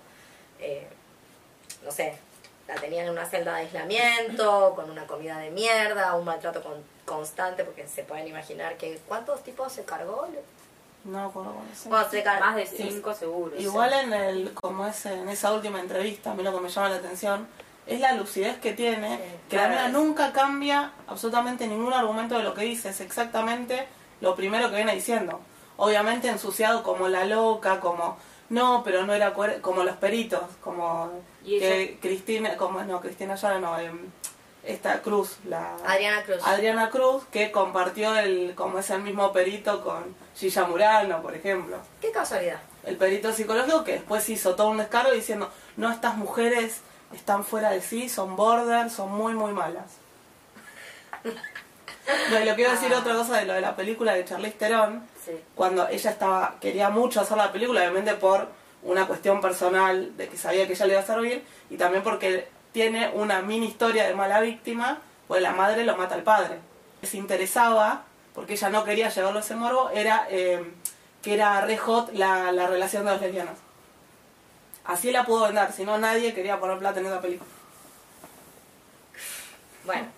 eh, 0.59 0.87
no 1.83 1.91
sé, 1.91 2.19
la 2.69 2.75
tenían 2.75 3.07
en 3.07 3.13
una 3.13 3.25
celda 3.25 3.55
de 3.55 3.63
aislamiento, 3.63 4.75
con 4.77 4.91
una 4.91 5.07
comida 5.07 5.39
de 5.39 5.51
mierda, 5.51 6.15
un 6.15 6.25
maltrato 6.27 6.63
con- 6.63 6.85
constante, 7.07 7.65
porque 7.65 7.89
se 7.89 8.03
pueden 8.05 8.29
imaginar 8.29 8.77
que 8.77 9.01
cuántos 9.09 9.43
tipos 9.43 9.73
se 9.73 9.85
cargó. 9.85 10.29
No 11.05 11.19
me 11.19 11.25
acuerdo 11.25 11.53
cómo 11.55 11.65
se 11.75 11.89
Bueno, 11.89 12.11
se 12.11 12.23
car- 12.23 12.41
Más 12.41 12.57
de 12.57 12.67
cinco 12.67 13.15
seguro. 13.15 13.57
Igual 13.57 13.93
en 13.95 14.13
el, 14.13 14.53
como 14.55 14.87
es 14.87 15.07
en 15.07 15.31
esa 15.31 15.51
última 15.55 15.81
entrevista, 15.81 16.33
a 16.33 16.35
mí 16.35 16.43
lo 16.43 16.53
que 16.55 16.61
me 16.61 16.69
llama 16.69 16.91
la 16.91 16.97
atención 16.97 17.49
es 17.91 18.01
la 18.01 18.13
lucidez 18.13 18.59
que 18.59 18.73
tiene, 18.73 19.17
Sí, 19.17 19.23
que 19.49 19.57
claro, 19.57 19.75
la 19.75 19.87
mina 19.87 19.99
nunca 19.99 20.33
cambia 20.33 20.93
absolutamente 21.09 21.67
ningún 21.67 21.93
argumento 21.93 22.39
de 22.39 22.45
lo 22.45 22.55
que 22.55 22.63
dice, 22.63 22.91
es 22.91 23.01
exactamente 23.01 23.87
lo 24.21 24.37
primero 24.37 24.71
que 24.71 24.77
viene 24.77 24.95
diciendo. 24.95 25.41
Obviamente 25.77 26.29
ensuciado 26.29 26.83
como 26.83 27.09
la 27.09 27.25
loca, 27.25 27.81
como 27.81 28.17
No, 28.49 28.83
pero 28.85 29.07
no 29.07 29.15
era 29.15 29.33
como 29.61 29.83
los 29.85 29.97
peritos, 29.97 30.43
como 30.63 31.11
¿Y 31.45 31.59
que? 31.59 31.99
Cristina, 32.01 32.57
como 32.57 32.83
no, 32.83 33.01
Cristina 33.01 33.35
ya 33.35 33.59
no, 33.59 33.79
em, 33.79 34.11
esta 34.65 35.01
Cruz, 35.03 35.39
la 35.49 35.77
Adriana 35.87 36.23
Cruz. 36.25 36.39
Adriana 36.45 36.91
Cruz, 36.91 37.25
que 37.33 37.51
compartió 37.51 38.17
el, 38.17 38.55
como 38.55 38.79
es 38.79 38.91
el 38.91 39.03
mismo 39.03 39.33
perito 39.33 39.83
con 39.83 40.15
Gilla 40.37 40.65
Murano, 40.65 41.23
por 41.23 41.35
ejemplo. 41.35 41.77
Qué 42.01 42.11
casualidad. 42.11 42.61
El 42.85 42.97
perito 42.97 43.33
psicológico 43.33 43.85
que 43.85 43.93
después 43.93 44.29
hizo 44.29 44.55
todo 44.55 44.69
un 44.69 44.79
descargo 44.79 45.13
diciendo, 45.13 45.51
no, 45.77 45.91
estas 45.91 46.17
mujeres 46.17 46.83
están 47.15 47.45
fuera 47.45 47.71
de 47.71 47.81
sí, 47.81 48.09
son 48.09 48.37
border, 48.37 48.91
son 48.91 49.13
muy, 49.13 49.35
muy 49.35 49.53
malas. 49.53 49.87
No, 52.31 52.41
y 52.41 52.45
le 52.45 52.55
quiero 52.55 52.73
decir 52.73 52.93
otra 52.93 53.15
cosa 53.15 53.37
de 53.39 53.45
lo 53.47 53.53
de 53.53 53.61
la 53.61 53.77
película 53.77 54.15
de 54.15 54.25
Charlize 54.25 54.57
Theron, 54.59 55.07
Sí. 55.25 55.33
cuando 55.55 55.87
ella 55.89 56.11
estaba 56.11 56.55
quería 56.61 56.89
mucho 56.89 57.21
hacer 57.21 57.37
la 57.37 57.53
película, 57.53 57.81
obviamente 57.83 58.15
por 58.15 58.49
una 58.83 59.07
cuestión 59.07 59.41
personal 59.43 60.17
de 60.17 60.29
que 60.29 60.37
sabía 60.39 60.67
que 60.67 60.73
ella 60.73 60.87
le 60.87 60.93
iba 60.95 61.03
a 61.03 61.07
servir 61.07 61.45
y 61.69 61.77
también 61.77 62.03
porque 62.03 62.49
tiene 62.73 63.11
una 63.15 63.43
mini 63.43 63.67
historia 63.67 64.07
de 64.07 64.15
mala 64.15 64.41
víctima, 64.41 64.99
pues 65.29 65.43
la 65.43 65.53
madre 65.53 65.85
lo 65.85 65.97
mata 65.97 66.15
al 66.15 66.23
padre. 66.23 66.59
Se 67.03 67.17
interesaba, 67.19 68.05
porque 68.35 68.55
ella 68.55 68.71
no 68.71 68.85
quería 68.85 69.11
llevarlo 69.11 69.39
a 69.39 69.43
ese 69.43 69.55
morbo, 69.57 69.91
era 69.91 70.27
eh, 70.31 70.65
que 71.23 71.35
era 71.35 71.61
re 71.61 71.77
hot 71.77 72.13
la, 72.15 72.51
la 72.53 72.67
relación 72.67 73.05
de 73.05 73.13
los 73.13 73.21
lesbianos. 73.21 73.59
Así 74.85 75.13
la 75.13 75.25
pudo 75.25 75.47
vender, 75.47 75.73
si 75.73 75.85
no 75.85 75.99
nadie 75.99 76.35
quería 76.35 76.59
poner 76.59 76.79
plata 76.79 77.01
en 77.01 77.07
esa 77.07 77.21
película. 77.21 77.51
Bueno, 79.85 80.09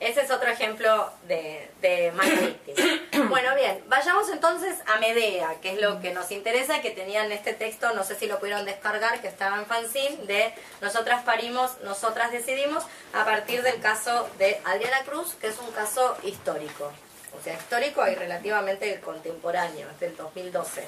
ese 0.00 0.22
es 0.22 0.30
otro 0.30 0.48
ejemplo 0.50 1.10
de, 1.28 1.70
de 1.80 2.12
mala 2.12 2.34
víctima. 2.40 3.00
Bueno, 3.28 3.54
bien, 3.54 3.82
vayamos 3.88 4.28
entonces 4.28 4.76
a 4.86 4.98
Medea, 4.98 5.56
que 5.62 5.72
es 5.72 5.80
lo 5.80 6.00
que 6.00 6.12
nos 6.12 6.30
interesa, 6.30 6.82
que 6.82 6.90
tenían 6.90 7.32
este 7.32 7.54
texto, 7.54 7.92
no 7.94 8.04
sé 8.04 8.16
si 8.16 8.26
lo 8.26 8.38
pudieron 8.38 8.64
descargar, 8.64 9.20
que 9.20 9.28
estaba 9.28 9.56
en 9.56 9.66
fanzine, 9.66 10.18
de 10.26 10.52
Nosotras 10.82 11.22
parimos, 11.24 11.80
nosotras 11.82 12.30
decidimos, 12.32 12.84
a 13.12 13.24
partir 13.24 13.62
del 13.62 13.80
caso 13.80 14.28
de 14.38 14.60
Adriana 14.64 15.02
Cruz, 15.04 15.34
que 15.40 15.46
es 15.48 15.58
un 15.58 15.70
caso 15.72 16.16
histórico. 16.22 16.92
O 17.38 17.42
sea, 17.42 17.54
histórico 17.54 18.06
y 18.06 18.14
relativamente 18.14 19.00
contemporáneo, 19.00 19.88
es 19.90 20.00
del 20.00 20.16
2012 20.16 20.84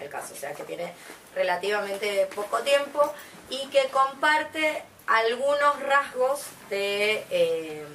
el 0.00 0.08
caso, 0.08 0.34
o 0.34 0.36
sea 0.36 0.52
que 0.52 0.62
tiene 0.64 0.92
relativamente 1.34 2.28
poco 2.34 2.58
tiempo 2.60 3.12
y 3.50 3.66
que 3.68 3.88
comparte 3.88 4.82
algunos 5.06 5.80
rasgos 5.82 6.42
de, 6.70 7.26
eh, 7.30 7.86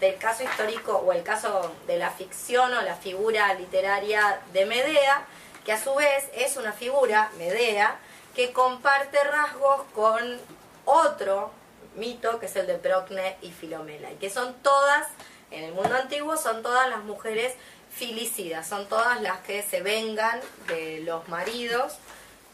del 0.00 0.16
caso 0.18 0.44
histórico 0.44 0.96
o 0.98 1.12
el 1.12 1.22
caso 1.22 1.74
de 1.86 1.96
la 1.96 2.10
ficción 2.10 2.72
o 2.74 2.82
la 2.82 2.96
figura 2.96 3.54
literaria 3.54 4.40
de 4.52 4.66
Medea, 4.66 5.24
que 5.64 5.72
a 5.72 5.82
su 5.82 5.94
vez 5.94 6.28
es 6.34 6.56
una 6.56 6.72
figura, 6.72 7.30
Medea, 7.38 7.98
que 8.34 8.52
comparte 8.52 9.22
rasgos 9.24 9.82
con 9.94 10.38
otro 10.84 11.50
mito 11.96 12.38
que 12.40 12.46
es 12.46 12.56
el 12.56 12.66
de 12.66 12.74
Procne 12.74 13.36
y 13.42 13.50
Filomela, 13.50 14.10
y 14.10 14.16
que 14.16 14.30
son 14.30 14.54
todas, 14.62 15.06
en 15.52 15.64
el 15.64 15.72
mundo 15.72 15.94
antiguo, 15.94 16.36
son 16.36 16.62
todas 16.62 16.88
las 16.88 17.04
mujeres 17.04 17.54
filicidas, 17.92 18.66
son 18.66 18.88
todas 18.88 19.20
las 19.20 19.38
que 19.40 19.62
se 19.62 19.82
vengan 19.82 20.40
de 20.68 21.00
los 21.00 21.28
maridos 21.28 21.98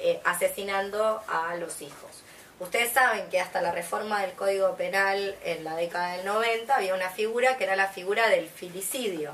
eh, 0.00 0.21
asesinando 0.25 1.23
a 1.28 1.55
los 1.57 1.81
hijos. 1.81 2.23
Ustedes 2.61 2.93
saben 2.93 3.28
que 3.31 3.40
hasta 3.40 3.62
la 3.62 3.71
reforma 3.71 4.21
del 4.21 4.33
Código 4.33 4.75
Penal 4.75 5.37
en 5.45 5.62
la 5.62 5.76
década 5.76 6.17
del 6.17 6.26
90 6.26 6.75
había 6.75 6.95
una 6.95 7.09
figura 7.09 7.57
que 7.57 7.64
era 7.64 7.76
la 7.76 7.88
figura 7.88 8.28
del 8.28 8.49
filicidio, 8.49 9.33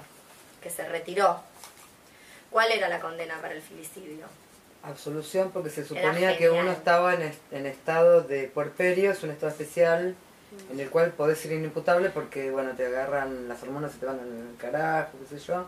que 0.62 0.68
se 0.68 0.86
retiró. 0.86 1.40
¿Cuál 2.50 2.70
era 2.70 2.88
la 2.88 3.00
condena 3.00 3.40
para 3.40 3.54
el 3.54 3.62
filicidio? 3.62 4.26
Absolución 4.82 5.50
porque 5.52 5.70
se 5.70 5.86
suponía 5.86 6.36
que 6.36 6.50
uno 6.50 6.70
estaba 6.70 7.14
en, 7.14 7.34
en 7.50 7.66
estado 7.66 8.20
de 8.20 8.46
puerperio, 8.48 9.12
es 9.12 9.22
un 9.22 9.30
estado 9.30 9.50
especial 9.50 10.14
en 10.70 10.80
el 10.80 10.90
cual 10.90 11.12
podés 11.12 11.38
ser 11.38 11.52
inimputable 11.52 12.10
porque, 12.10 12.50
bueno, 12.50 12.72
te 12.76 12.86
agarran 12.86 13.48
las 13.48 13.62
hormonas, 13.62 13.92
se 13.92 13.98
te 13.98 14.06
van 14.06 14.18
al 14.18 14.56
carajo, 14.58 15.12
qué 15.28 15.38
sé 15.38 15.44
yo. 15.46 15.66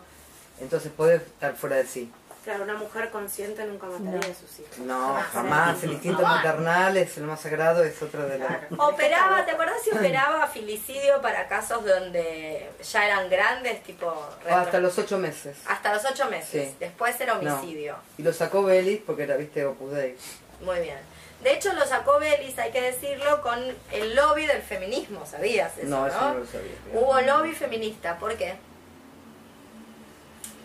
Entonces 0.59 0.91
podés 0.95 1.21
estar 1.21 1.55
fuera 1.55 1.75
de 1.77 1.85
sí. 1.85 2.11
Claro, 2.43 2.63
una 2.63 2.75
mujer 2.75 3.09
consciente 3.09 3.65
nunca 3.65 3.87
mataría 3.87 4.31
a 4.31 4.33
sus 4.33 4.59
hijos. 4.61 4.77
No, 4.79 5.15
jamás. 5.33 5.83
El 5.83 5.91
instinto 5.91 6.21
maternal 6.21 6.95
es 6.95 7.17
lo 7.17 7.27
más 7.27 7.41
sagrado, 7.41 7.83
es 7.83 8.01
otro 8.01 8.25
de 8.25 8.39
la... 8.39 8.61
Operaba, 8.77 9.45
¿te 9.45 9.51
acuerdas 9.51 9.81
si 9.83 9.91
operaba 9.91 10.47
filicidio 10.47 11.21
para 11.21 11.45
casos 11.49 11.83
donde 11.85 12.69
ya 12.89 13.05
eran 13.05 13.29
grandes, 13.29 13.83
tipo... 13.83 14.05
O 14.07 14.53
hasta 14.53 14.79
los 14.79 14.97
ocho 14.97 15.17
meses. 15.17 15.57
Hasta 15.67 15.93
los 15.93 16.05
ocho 16.05 16.29
meses. 16.29 16.69
Sí. 16.69 16.75
Después 16.79 17.19
era 17.19 17.35
No. 17.35 17.53
homicidio. 17.57 17.97
Y 18.17 18.23
lo 18.23 18.31
sacó 18.31 18.63
Belis 18.63 19.01
porque 19.05 19.23
era, 19.23 19.35
viste, 19.35 19.65
Opus 19.65 19.91
Dei. 19.91 20.15
Muy 20.61 20.79
bien. 20.79 20.99
De 21.43 21.53
hecho, 21.53 21.71
lo 21.73 21.85
sacó 21.85 22.19
Belis, 22.19 22.57
hay 22.57 22.71
que 22.71 22.81
decirlo, 22.81 23.41
con 23.41 23.59
el 23.91 24.15
lobby 24.15 24.45
del 24.47 24.61
feminismo, 24.61 25.25
¿sabías 25.25 25.77
eso? 25.77 25.87
No, 25.87 26.07
eso 26.07 26.19
no 26.19 26.39
lo 26.39 26.45
sabía. 26.45 26.73
Hubo 26.93 27.21
lobby 27.21 27.53
feminista, 27.53 28.17
¿por 28.17 28.35
qué? 28.35 28.55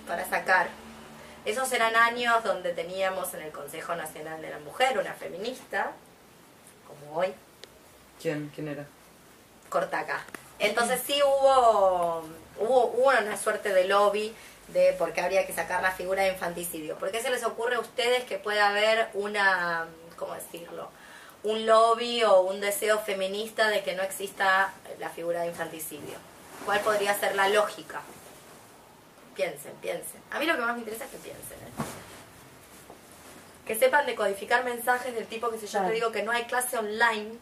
Para 0.07 0.29
sacar. 0.29 0.69
Esos 1.45 1.73
eran 1.73 1.95
años 1.97 2.43
donde 2.45 2.73
teníamos 2.73 3.35
en 3.35 3.43
el 3.43 3.51
Consejo 3.53 3.95
Nacional 3.97 4.41
de 4.41 4.51
la 4.51 4.59
Mujer 4.61 4.99
una 4.99 5.13
feminista, 5.13 5.93
como 6.87 7.19
hoy, 7.19 7.35
¿Quién? 8.21 8.51
¿Quién 8.55 8.69
era? 8.69 8.87
corta 9.69 10.01
acá. 10.01 10.25
Entonces 10.59 11.01
sí 11.05 11.21
hubo, 11.23 12.23
hubo, 12.59 12.87
hubo 12.87 13.09
una 13.09 13.37
suerte 13.37 13.73
de 13.73 13.85
lobby 13.87 14.35
de 14.69 14.93
por 14.99 15.13
qué 15.13 15.23
habría 15.23 15.47
que 15.47 15.53
sacar 15.53 15.83
la 15.83 15.91
figura 15.91 16.23
de 16.23 16.29
infanticidio. 16.31 16.97
¿Por 16.97 17.11
qué 17.11 17.21
se 17.21 17.31
les 17.31 17.43
ocurre 17.43 17.77
a 17.77 17.81
ustedes 17.81 18.25
que 18.25 18.39
pueda 18.39 18.69
haber 18.69 19.09
una, 19.15 19.87
¿cómo 20.23 20.35
decirlo? 20.35 20.89
Un 21.43 21.67
lobby 21.67 22.23
o 22.23 22.43
un 22.43 22.61
deseo 22.61 22.99
feminista 23.01 23.69
de 23.69 23.83
que 23.83 23.95
no 23.95 24.03
exista 24.03 24.73
la 24.99 25.09
figura 25.11 25.41
de 25.43 25.49
infanticidio. 25.49 26.17
¿Cuál 26.65 26.81
podría 26.81 27.19
ser 27.19 27.35
la 27.35 27.49
lógica? 27.49 28.01
Piensen, 29.35 29.73
piensen. 29.81 30.21
A 30.31 30.39
mí 30.39 30.47
lo 30.47 30.55
que 30.55 30.61
más 30.63 30.75
me 30.75 30.81
interesa 30.81 31.05
es 31.07 31.11
que 31.11 31.17
piensen. 31.19 31.59
¿eh? 31.59 31.83
Que 33.67 33.75
sepan 33.77 34.07
decodificar 34.07 34.65
mensajes 34.65 35.15
del 35.15 35.27
tipo 35.27 35.51
que 35.51 35.59
si 35.59 35.67
yo 35.67 35.73
te 35.73 35.79
Claro. 35.79 35.95
digo 35.95 36.13
que 36.13 36.23
no 36.23 36.31
hay 36.33 36.45
clase 36.45 36.77
online, 36.79 37.33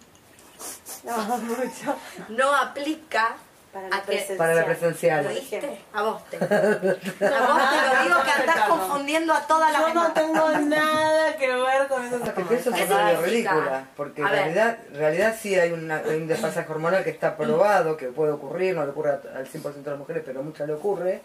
No, 1.05 1.17
mucho. 1.39 1.97
no 2.29 2.55
aplica 2.55 3.37
Para 3.73 3.89
la 3.89 4.03
presencial. 4.03 4.39
Para 4.39 4.55
la 4.55 4.65
presencial. 4.65 5.29
¿Viste? 5.29 5.79
A 5.93 6.03
vos 6.03 6.25
te. 6.29 6.37
A 6.39 6.41
vos 6.41 6.50
te 6.50 7.25
lo 7.25 8.03
digo 8.03 8.23
que 8.25 8.31
andás 8.31 8.69
confundiendo 8.69 9.33
a 9.33 9.47
toda 9.47 9.71
la 9.71 9.79
Yo 9.81 9.95
no 9.95 10.12
tengo 10.12 10.50
nada 10.59 11.37
que 11.37 11.47
ver 11.49 11.87
con 11.89 12.05
eso. 12.05 12.17
Es 12.17 12.31
que 12.33 12.55
eso 12.57 12.73
¿Qué 12.73 12.83
es 12.83 12.91
una 12.91 13.12
ridícula, 13.12 13.85
porque 13.97 14.23
en 14.23 14.29
realidad, 14.29 14.79
en 14.89 14.95
realidad 14.99 15.37
sí 15.41 15.57
hay, 15.59 15.71
una, 15.73 15.99
hay 15.99 16.17
un 16.17 16.27
desfasaje 16.27 16.71
hormonal 16.73 17.05
que 17.05 17.11
está 17.11 17.37
probado, 17.37 17.97
que 17.97 18.07
puede 18.09 18.33
ocurrir, 18.33 18.75
no 18.75 18.85
le 18.85 18.91
ocurre 18.91 19.11
al 19.12 19.47
100% 19.47 19.75
de 19.85 19.91
las 19.91 19.99
mujeres, 19.99 20.23
pero 20.27 20.41
a 20.41 20.43
muchas 20.43 20.67
le 20.67 20.75
ocurre, 20.75 21.23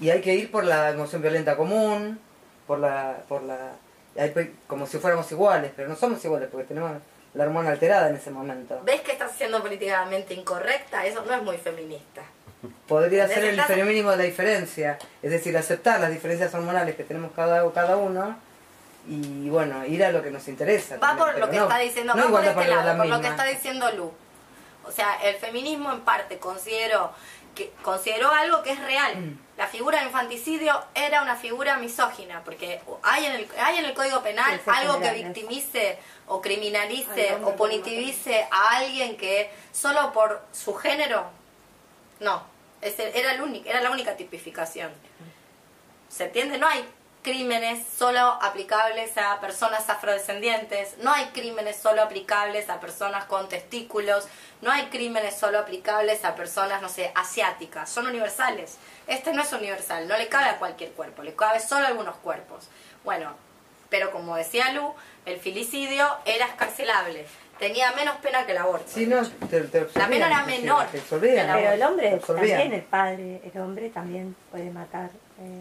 y 0.00 0.10
hay 0.10 0.20
que 0.20 0.34
ir 0.34 0.50
por 0.50 0.64
la 0.64 0.90
emoción 0.90 1.22
violenta 1.22 1.56
común, 1.56 2.20
por 2.66 2.78
la... 2.78 3.16
Por 3.28 3.42
la 3.42 3.72
hay 4.16 4.30
pe- 4.30 4.52
como 4.66 4.86
si 4.86 4.98
fuéramos 4.98 5.30
iguales, 5.32 5.72
pero 5.74 5.88
no 5.88 5.94
somos 5.96 6.22
iguales 6.24 6.48
porque 6.50 6.66
tenemos 6.66 6.92
la 7.34 7.44
hormona 7.44 7.70
alterada 7.70 8.08
en 8.08 8.16
ese 8.16 8.30
momento. 8.30 8.80
¿Ves 8.84 9.00
que 9.02 9.12
estás 9.12 9.32
siendo 9.32 9.60
políticamente 9.62 10.34
incorrecta? 10.34 11.04
Eso 11.06 11.24
no 11.24 11.34
es 11.34 11.42
muy 11.42 11.56
feminista. 11.58 12.22
Podría 12.86 13.26
ser 13.28 13.44
el 13.44 13.62
feminismo 13.62 14.10
de 14.10 14.16
la 14.18 14.22
diferencia, 14.24 14.98
es 15.22 15.30
decir, 15.30 15.56
aceptar 15.56 16.00
las 16.00 16.10
diferencias 16.10 16.52
hormonales 16.54 16.94
que 16.96 17.04
tenemos 17.04 17.30
cada, 17.34 17.70
cada 17.72 17.96
uno 17.96 18.36
y 19.08 19.48
bueno, 19.48 19.86
ir 19.86 20.04
a 20.04 20.12
lo 20.12 20.22
que 20.22 20.30
nos 20.30 20.46
interesa. 20.48 20.96
Va 20.96 21.08
también, 21.08 21.26
por 21.28 21.38
lo 21.38 21.50
que 21.50 21.56
no- 21.56 21.62
está 21.64 21.78
diciendo, 21.78 22.14
no 22.14 22.24
va 22.24 22.30
por 22.30 22.44
este 22.44 22.68
lado, 22.68 22.82
la 22.84 22.96
por 22.96 23.06
lo 23.06 23.20
que 23.20 23.28
está 23.28 23.44
diciendo 23.44 23.90
Lu. 23.92 24.12
O 24.84 24.92
sea, 24.92 25.14
el 25.22 25.36
feminismo 25.36 25.90
en 25.92 26.00
parte 26.00 26.38
consideró 26.38 27.12
que 27.54 27.72
consideró 27.82 28.30
algo 28.30 28.62
que 28.62 28.72
es 28.72 28.80
real. 28.80 29.16
Mm. 29.16 29.38
La 29.56 29.66
figura 29.66 30.00
de 30.00 30.06
infanticidio 30.06 30.82
era 30.94 31.22
una 31.22 31.36
figura 31.36 31.76
misógina, 31.76 32.42
porque 32.44 32.80
hay 33.02 33.26
en 33.26 33.32
el, 33.32 33.48
hay 33.58 33.78
en 33.78 33.84
el 33.84 33.94
Código 33.94 34.22
Penal 34.22 34.58
Sí, 34.64 34.70
algo 34.72 35.00
que 35.00 35.10
victimice 35.12 35.98
o 36.26 36.40
criminalice 36.40 37.36
o 37.44 37.54
punitivice 37.56 38.46
a 38.50 38.76
alguien 38.76 39.16
que 39.16 39.50
solo 39.72 40.12
por 40.12 40.42
su 40.52 40.74
género, 40.74 41.26
no, 42.20 42.42
ese 42.80 43.18
era, 43.18 43.34
el 43.34 43.42
único, 43.42 43.68
era 43.68 43.80
la 43.80 43.90
única 43.90 44.16
tipificación. 44.16 44.90
¿Se 46.08 46.24
entiende? 46.24 46.58
No 46.58 46.66
hay 46.66 46.84
crímenes 47.22 47.86
solo 47.86 48.20
aplicables 48.40 49.16
a 49.18 49.40
personas 49.40 49.88
afrodescendientes, 49.90 50.96
no 51.02 51.12
hay 51.12 51.26
crímenes 51.26 51.76
solo 51.76 52.02
aplicables 52.02 52.70
a 52.70 52.80
personas 52.80 53.26
con 53.26 53.48
testículos, 53.48 54.26
no 54.62 54.70
hay 54.70 54.86
crímenes 54.86 55.36
solo 55.36 55.58
aplicables 55.58 56.24
a 56.24 56.34
personas, 56.34 56.80
no 56.80 56.88
sé, 56.88 57.12
asiáticas, 57.14 57.90
son 57.90 58.06
universales. 58.06 58.78
Este 59.06 59.32
no 59.32 59.42
es 59.42 59.52
universal, 59.52 60.08
no 60.08 60.16
le 60.16 60.28
cabe 60.28 60.46
a 60.46 60.58
cualquier 60.58 60.92
cuerpo, 60.92 61.22
le 61.22 61.34
cabe 61.34 61.60
solo 61.60 61.84
a 61.84 61.88
algunos 61.88 62.16
cuerpos. 62.16 62.68
Bueno, 63.04 63.34
pero 63.90 64.10
como 64.12 64.36
decía 64.36 64.72
Lu, 64.72 64.94
el 65.26 65.38
filicidio 65.40 66.06
era 66.24 66.46
escarcelable, 66.46 67.26
tenía 67.58 67.92
menos 67.92 68.16
pena 68.16 68.46
que 68.46 68.52
el 68.52 68.58
aborto. 68.58 68.86
Sí, 68.88 69.06
no, 69.06 69.26
te, 69.50 69.60
te 69.62 69.86
La 69.94 70.08
pena 70.08 70.26
era 70.26 70.44
menor. 70.44 70.86
Te 70.86 70.98
absorbían. 70.98 71.46
Pero 71.48 71.58
Pero 71.58 71.72
el 71.72 71.82
hombre 71.82 72.20
también, 72.26 72.72
el 72.72 72.82
padre, 72.82 73.40
el 73.52 73.60
hombre 73.60 73.90
también 73.90 74.36
puede 74.50 74.70
matar 74.70 75.10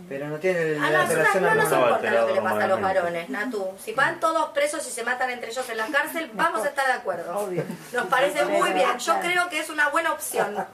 Pero 0.10 0.28
no 0.28 0.38
tiene 0.40 0.60
A 0.86 0.90
la 0.90 1.04
nosotras 1.04 1.34
relación 1.34 1.44
no 1.44 1.56
nos 1.56 1.72
importa 1.72 2.12
lo 2.12 2.28
que 2.28 2.34
le 2.34 2.42
pasa 2.42 2.64
a 2.64 2.68
los 2.68 2.82
varones, 2.82 3.30
Natu. 3.30 3.68
Si 3.82 3.94
van 3.94 4.20
todos 4.20 4.50
presos 4.50 4.86
y 4.86 4.90
se 4.92 5.04
matan 5.04 5.30
entre 5.30 5.52
ellos 5.52 5.70
en 5.70 5.78
la 5.78 5.86
cárcel, 5.88 6.30
vamos 6.34 6.66
a 6.66 6.70
estar 6.70 6.86
de 6.88 6.94
acuerdo. 6.94 7.38
Obvio. 7.38 7.64
Nos 7.94 8.08
parece 8.08 8.44
muy 8.46 8.72
bien. 8.74 8.98
Yo 8.98 9.20
creo 9.22 9.48
que 9.50 9.60
es 9.60 9.70
una 9.70 9.90
buena 9.90 10.12
opción. 10.12 10.66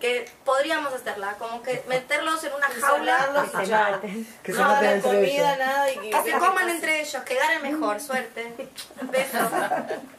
Que 0.00 0.30
podríamos 0.44 0.92
hacerla. 0.94 1.34
Como 1.38 1.62
que 1.62 1.84
meterlos 1.88 2.42
en 2.44 2.52
una 2.54 2.66
jaula. 2.68 3.44
Que 3.54 3.66
se 3.66 3.72
maten. 3.72 4.26
Que 4.42 4.52
se 4.52 4.58
No 4.58 4.64
maten 4.68 4.82
darle 4.84 4.94
entre 4.96 5.10
comida, 5.10 5.54
ellos. 5.54 5.58
nada 5.58 5.90
y 5.90 5.98
que, 5.98 6.10
Que 6.10 6.22
se 6.22 6.38
coman 6.38 6.68
entre 6.70 7.00
ellos, 7.00 7.22
que 7.24 7.34
ganen 7.34 7.62
mejor, 7.62 8.00
suerte. 8.00 8.54
Besos. 9.02 9.48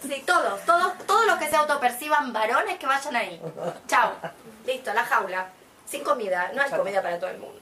Sí, 0.02 0.24
todos, 0.25 0.62
todos, 0.66 0.94
todos 1.08 1.25
los 1.25 1.38
que 1.38 1.50
se 1.50 1.56
autoperciban 1.56 2.32
varones 2.34 2.78
que 2.78 2.86
vayan 2.86 3.16
ahí. 3.16 3.42
Chao. 3.88 4.12
Listo, 4.66 4.94
la 4.94 5.04
jaula. 5.04 5.48
Sin 5.88 6.04
comida. 6.04 6.52
No 6.54 6.62
hay 6.62 6.70
comida 6.72 7.02
para 7.02 7.18
todo 7.20 7.30
el 7.30 7.38
mundo. 7.38 7.60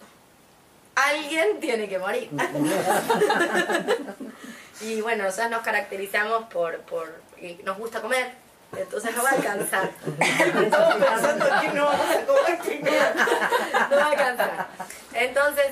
Alguien 0.95 1.59
tiene 1.59 1.89
que 1.89 1.97
morir. 1.97 2.29
y 4.81 5.01
bueno, 5.01 5.23
nosotros 5.23 5.51
nos 5.51 5.61
caracterizamos 5.61 6.43
por, 6.45 6.79
por 6.81 7.21
y 7.41 7.55
nos 7.63 7.77
gusta 7.77 8.01
comer. 8.01 8.31
Entonces 8.75 9.15
no 9.15 9.23
va 9.23 9.29
a 9.29 9.33
alcanzar. 9.33 9.91
Todos 10.71 10.95
pensando 10.95 11.45
que 11.61 11.67
no 11.69 11.85
vamos 11.85 12.07
a 12.09 12.25
comer 12.25 12.59
primero. 12.59 13.05
no 13.89 13.97
va 13.97 14.03
a 14.03 14.09
alcanzar. 14.09 14.67
Entonces, 15.13 15.67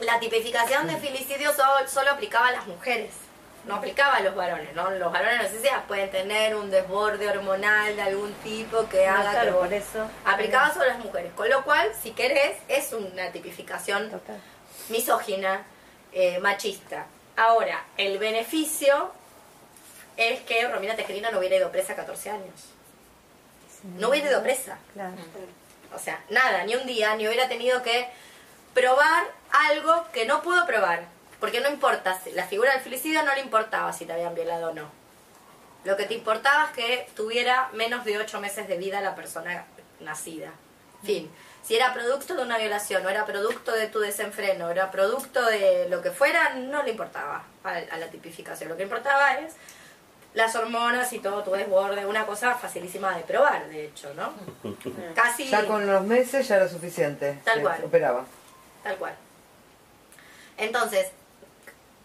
la 0.00 0.18
tipificación 0.18 0.86
de 0.86 0.96
filicidio 0.96 1.54
solo, 1.54 1.88
solo 1.88 2.10
aplicaba 2.10 2.48
a 2.48 2.52
las 2.52 2.66
mujeres, 2.66 3.12
no 3.66 3.76
aplicaba 3.76 4.16
a 4.16 4.20
los 4.20 4.34
varones, 4.34 4.74
¿no? 4.74 4.90
Los 4.90 5.12
varones, 5.12 5.42
no 5.42 5.48
sé 5.48 5.60
si 5.60 5.68
pueden 5.86 6.10
tener 6.10 6.56
un 6.56 6.70
desborde 6.70 7.28
hormonal 7.28 7.94
de 7.94 8.02
algún 8.02 8.32
tipo 8.34 8.88
que 8.88 9.06
No, 9.06 9.12
haga 9.12 9.30
que... 9.30 9.36
claro, 9.40 9.58
por 9.60 9.72
eso. 9.72 10.10
Aplicaba 10.24 10.66
a 10.66 10.86
las 10.86 10.98
mujeres, 10.98 11.32
con 11.34 11.48
lo 11.48 11.62
cual, 11.64 11.90
si 12.00 12.12
querés, 12.12 12.56
es 12.68 12.92
una 12.92 13.30
tipificación 13.32 14.10
Total. 14.10 14.40
misógina, 14.88 15.62
eh, 16.12 16.38
machista. 16.40 17.06
Ahora, 17.36 17.84
el 17.96 18.18
beneficio 18.18 19.12
es 20.16 20.40
que 20.40 20.66
Romina 20.68 20.96
Tejerina 20.96 21.30
no 21.30 21.38
hubiera 21.38 21.56
ido 21.56 21.70
presa 21.70 21.94
14 21.94 22.30
años. 22.30 22.70
No 23.98 24.10
hubiera 24.10 24.30
ido 24.30 24.42
presa. 24.42 24.78
Claro. 24.92 25.14
O 25.94 25.98
sea, 25.98 26.22
nada, 26.28 26.64
ni 26.64 26.74
un 26.76 26.86
día, 26.86 27.14
ni 27.16 27.26
hubiera 27.26 27.48
tenido 27.48 27.82
que 27.82 28.08
probar 28.74 29.24
algo 29.50 30.06
que 30.12 30.26
no 30.26 30.42
pudo 30.42 30.66
probar. 30.66 31.04
Porque 31.40 31.60
no 31.60 31.68
importa, 31.70 32.18
si- 32.22 32.32
la 32.32 32.44
figura 32.46 32.72
del 32.72 32.82
filicidio 32.82 33.22
no 33.22 33.34
le 33.34 33.40
importaba 33.40 33.92
si 33.92 34.04
te 34.04 34.12
habían 34.12 34.34
violado 34.34 34.70
o 34.70 34.74
no. 34.74 34.90
Lo 35.84 35.96
que 35.96 36.04
te 36.04 36.14
importaba 36.14 36.66
es 36.66 36.70
que 36.72 37.06
tuviera 37.16 37.70
menos 37.72 38.04
de 38.04 38.18
ocho 38.18 38.40
meses 38.40 38.68
de 38.68 38.76
vida 38.76 39.00
la 39.00 39.14
persona 39.14 39.64
nacida. 40.00 40.50
Fin. 41.02 41.30
Si 41.62 41.74
era 41.76 41.94
producto 41.94 42.34
de 42.34 42.42
una 42.42 42.58
violación, 42.58 43.04
o 43.04 43.08
era 43.08 43.24
producto 43.24 43.72
de 43.72 43.86
tu 43.86 44.00
desenfreno, 44.00 44.66
o 44.66 44.70
era 44.70 44.90
producto 44.90 45.44
de 45.46 45.88
lo 45.88 46.02
que 46.02 46.10
fuera, 46.10 46.54
no 46.54 46.82
le 46.82 46.90
importaba 46.90 47.44
a, 47.64 47.68
a 47.70 47.96
la 47.96 48.08
tipificación. 48.08 48.68
Lo 48.68 48.76
que 48.76 48.82
importaba 48.82 49.34
es 49.38 49.54
las 50.34 50.54
hormonas 50.56 51.12
y 51.12 51.18
todo 51.18 51.42
tu 51.42 51.52
desborde, 51.52 52.04
una 52.06 52.24
cosa 52.26 52.54
facilísima 52.54 53.16
de 53.16 53.22
probar, 53.22 53.68
de 53.68 53.86
hecho, 53.86 54.12
¿no? 54.14 54.32
Casi... 55.14 55.48
Ya 55.48 55.66
con 55.66 55.86
los 55.86 56.02
meses 56.04 56.46
ya 56.48 56.56
era 56.56 56.68
suficiente. 56.68 57.38
Tal 57.44 57.62
cual. 57.62 57.84
Operaba. 57.84 58.24
Tal 58.82 58.96
cual. 58.96 59.14
Entonces, 60.56 61.08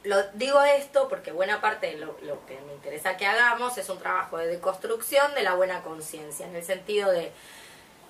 lo 0.06 0.24
digo 0.34 0.62
esto 0.64 1.08
porque 1.08 1.32
buena 1.32 1.62
parte 1.62 1.88
de 1.88 1.98
lo, 1.98 2.18
lo 2.22 2.46
que 2.46 2.60
me 2.62 2.74
interesa 2.74 3.18
que 3.18 3.26
hagamos 3.26 3.78
es 3.78 3.90
un 3.90 4.00
trabajo 4.00 4.38
de 4.38 4.48
deconstrucción 4.48 5.34
de 5.36 5.44
la 5.44 5.56
buena 5.56 5.82
conciencia, 5.82 6.46
en 6.46 6.56
el 6.56 6.64
sentido 6.64 7.12
de 7.12 7.32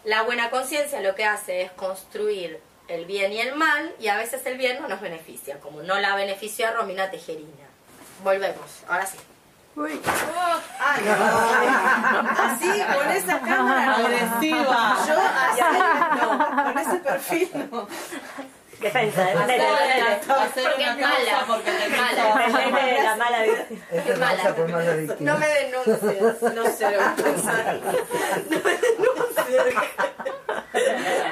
la 0.03 0.21
buena 0.23 0.49
conciencia 0.49 1.01
lo 1.01 1.15
que 1.15 1.25
hace 1.25 1.61
es 1.61 1.71
construir 1.71 2.61
el 2.87 3.05
bien 3.05 3.33
y 3.33 3.39
el 3.39 3.55
mal 3.55 3.93
y 3.99 4.07
a 4.07 4.17
veces 4.17 4.45
el 4.45 4.57
bien 4.57 4.81
no 4.81 4.87
nos 4.87 5.01
beneficia, 5.01 5.59
como 5.59 5.81
no 5.81 5.99
la 5.99 6.15
benefició 6.15 6.67
a 6.67 6.71
Romina 6.71 7.09
Tejerina. 7.09 7.65
Volvemos, 8.23 8.83
ahora 8.87 9.05
sí. 9.05 9.17
Así, 12.37 12.69
con 12.93 13.11
esa 13.11 13.41
cámara. 13.41 13.97
no. 13.97 14.05
Agresiva. 14.05 14.97
Yo 15.05 15.15
así, 15.19 15.61
no. 16.21 16.63
Con 16.63 16.77
ese 16.77 16.97
perfil, 16.99 17.49
no. 17.71 17.87
Defensa, 18.79 19.21
defensa, 19.25 19.45
defensa. 19.47 20.43
Hacer 20.43 20.63
Porque 20.63 20.83
una 20.83 20.91
es 20.91 20.97
mala. 20.99 21.45
porque 21.47 21.71
te 21.71 21.89
Mala. 21.89 23.03
La 23.03 23.15
mala 23.15 23.43
vida. 23.43 23.65
Es 23.91 24.19
mala. 24.19 24.55
por 24.55 24.69
mala 24.69 24.93
víctima. 24.95 25.31
No 25.31 25.37
me 25.39 25.47
denuncies, 25.47 26.41
no 26.53 26.65
sé 26.65 26.91
lo 26.91 26.99
que 27.15 27.23
pensar. 27.23 27.79
No 28.49 28.57
me 28.63 28.71
denuncies. 28.77 29.75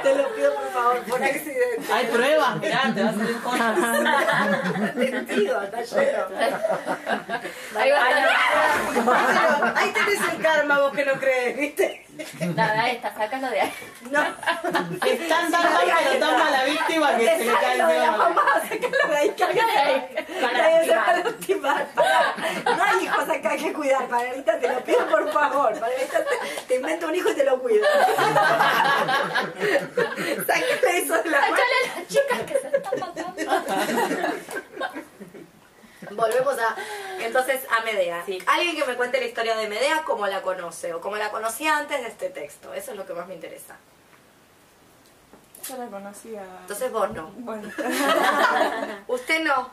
Te 0.04 0.16
lo 0.16 0.36
pido 0.36 0.54
por 0.54 0.72
favor, 0.72 1.00
por 1.04 1.24
accidente. 1.24 1.94
Hay 1.94 2.06
pruebas, 2.08 2.56
mirá, 2.58 2.92
te 2.94 3.04
va 3.04 3.10
a 3.10 3.14
salir 3.14 3.42
cosas. 3.42 3.78
Testigo, 4.96 5.62
está 5.62 5.82
lleno. 5.82 6.26
Ahí 7.78 7.92
va 7.92 7.98
a 7.98 9.74
ahí 9.76 9.92
tenés 9.94 10.34
el 10.34 10.42
karma, 10.42 10.80
vos 10.80 10.94
que 10.94 11.06
no 11.06 11.14
crees, 11.14 11.58
¿viste? 11.58 12.06
Nada, 12.56 12.90
esta, 12.90 13.14
sácalo 13.16 13.50
de 13.50 13.62
ahí. 13.62 13.74
No, 14.12 14.22
Es 14.22 15.28
tan 15.28 15.52
tan 15.52 15.52
mal, 15.52 15.84
pero 16.04 16.20
tan 16.20 16.38
mala 16.40 16.64
víctima 16.66 17.18
que 17.18 17.26
se 17.26 17.46
le 17.46 17.54
cae 17.54 17.78
la 17.78 17.92
encima. 17.96 18.18
mamá, 18.18 18.44
sácalo 18.62 19.08
de 19.10 19.18
ahí, 19.18 19.34
Sácalo 19.38 19.72
de 19.72 19.80
ahí. 19.80 20.20
Para. 20.42 21.86
Pará. 21.96 22.24
No 22.66 22.84
hay 22.84 23.04
hijos 23.06 23.30
acá 23.30 23.58
que 23.58 23.74
cuidar, 23.74 24.08
Margarita, 24.10 24.60
te 24.60 24.68
lo 24.68 24.84
pido 24.84 25.08
por 25.08 25.32
favor. 25.32 25.72
Margarita, 25.80 26.20
te, 26.24 26.62
te 26.68 26.76
invento 26.76 27.08
un 27.08 27.16
hijo 27.16 27.30
y 27.32 27.36
te 27.36 27.44
lo 27.46 27.60
cuido. 27.60 27.86
Sácale 29.96 30.98
eso 30.98 31.24
de 31.24 31.30
la 31.30 31.42
mano. 31.42 31.56
Sácale 31.56 31.92
a 31.92 32.00
las 32.00 32.08
chicas 32.08 32.42
que 32.42 32.58
se 32.60 32.78
están 32.78 33.00
matando. 33.00 33.42
Volvemos 36.12 36.58
a. 36.60 36.76
Entonces, 37.20 37.62
a 37.70 37.84
Medea. 37.84 38.24
Sí. 38.26 38.40
Alguien 38.46 38.76
que 38.76 38.86
me 38.86 38.96
cuente 38.96 39.20
la 39.20 39.26
historia 39.26 39.56
de 39.56 39.68
Medea, 39.68 40.04
como 40.04 40.28
la 40.28 40.42
conoce, 40.42 40.94
o 40.94 41.02
como 41.02 41.16
la 41.16 41.32
conocía 41.32 41.78
antes 41.78 42.02
de 42.02 42.08
este 42.08 42.30
texto. 42.30 42.74
Eso 42.74 42.92
es 42.92 42.98
lo 42.98 43.06
que 43.06 43.14
más 43.14 43.28
me 43.28 43.34
interesa. 43.36 43.78
Yo 45.68 45.78
la 45.78 45.86
conocía. 45.88 46.44
Entonces, 46.62 46.92
vos 46.92 47.10
no. 47.12 47.32
Bueno, 47.38 47.72
Usted 49.08 49.44
no. 49.44 49.70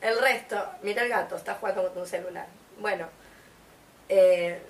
El 0.00 0.18
resto. 0.20 0.62
Mira 0.82 1.02
el 1.04 1.08
gato, 1.08 1.36
está 1.36 1.54
jugando 1.54 1.88
con 1.92 2.02
un 2.02 2.08
celular. 2.08 2.46
Bueno. 2.78 3.08
eh, 4.08 4.60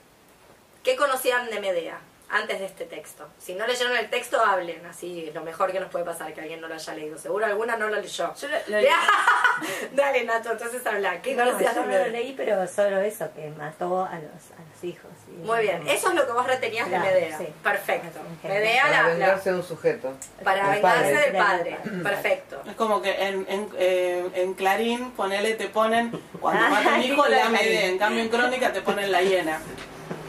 ¿Qué 0.84 0.94
conocían 0.96 1.48
de 1.48 1.58
Medea 1.60 1.98
antes 2.30 2.58
de 2.58 2.66
este 2.66 2.84
texto? 2.86 3.28
Si 3.38 3.54
no 3.54 3.66
leyeron 3.66 3.96
el 3.96 4.10
texto, 4.10 4.40
hablen. 4.44 4.84
Así 4.86 5.26
es 5.28 5.34
lo 5.34 5.42
mejor 5.42 5.70
que 5.72 5.78
nos 5.80 5.90
puede 5.90 6.04
pasar 6.04 6.32
que 6.34 6.40
alguien 6.40 6.60
no 6.60 6.68
lo 6.68 6.74
haya 6.74 6.94
leído. 6.94 7.16
Seguro 7.18 7.46
alguna 7.46 7.76
no 7.76 7.88
lo 7.88 8.00
leyó. 8.00 8.34
Yo 8.34 8.48
lo, 8.48 8.56
lo- 8.80 8.86
Dale, 9.92 10.24
Nato, 10.24 10.52
entonces 10.52 10.84
habla. 10.86 11.22
¿Qué 11.22 11.34
no, 11.34 11.44
yo 11.44 11.56
de 11.58 11.64
no 11.74 11.86
lo 11.86 12.08
leí, 12.08 12.34
pero 12.36 12.66
solo 12.66 12.98
eso, 13.00 13.28
que 13.34 13.50
mató 13.50 14.02
a 14.04 14.14
los, 14.16 14.50
a 14.52 14.62
los 14.68 14.82
hijos. 14.84 15.10
y 15.28 15.46
Muy 15.46 15.60
bien, 15.62 15.86
eso 15.86 16.08
es 16.08 16.14
lo 16.14 16.26
que 16.26 16.32
vos 16.32 16.46
retenías 16.46 16.88
Claro, 16.88 17.04
de 17.04 17.12
Medea. 17.12 17.38
sí. 17.38 17.46
Perfecto. 17.62 18.18
Medea 18.42 18.82
Para 18.82 18.96
la, 18.96 19.02
la- 19.02 19.08
vengarse 19.14 19.50
de 19.52 19.56
un 19.56 19.62
sujeto. 19.62 20.12
para 20.42 20.62
del 20.70 20.74
vengarse 20.82 21.12
padre. 21.12 21.20
del 21.30 21.36
padre. 21.36 21.78
Perfecto. 22.02 22.62
es 22.66 22.74
como 22.74 23.00
que 23.00 23.12
en, 23.28 23.46
en, 23.48 23.68
eh, 23.78 24.28
en 24.34 24.54
Clarín, 24.54 25.12
ponele, 25.12 25.54
te 25.54 25.68
ponen, 25.68 26.10
cuando 26.40 26.68
mata 26.68 26.94
un 26.96 27.02
hijo, 27.02 27.26
le 27.28 27.36
da 27.36 27.48
Clarín. 27.48 27.52
Medea. 27.68 27.86
En 27.86 27.98
cambio, 27.98 28.22
en 28.22 28.28
Crónica 28.28 28.72
te 28.72 28.80
ponen 28.82 29.12
la 29.12 29.22
hiena. 29.22 29.60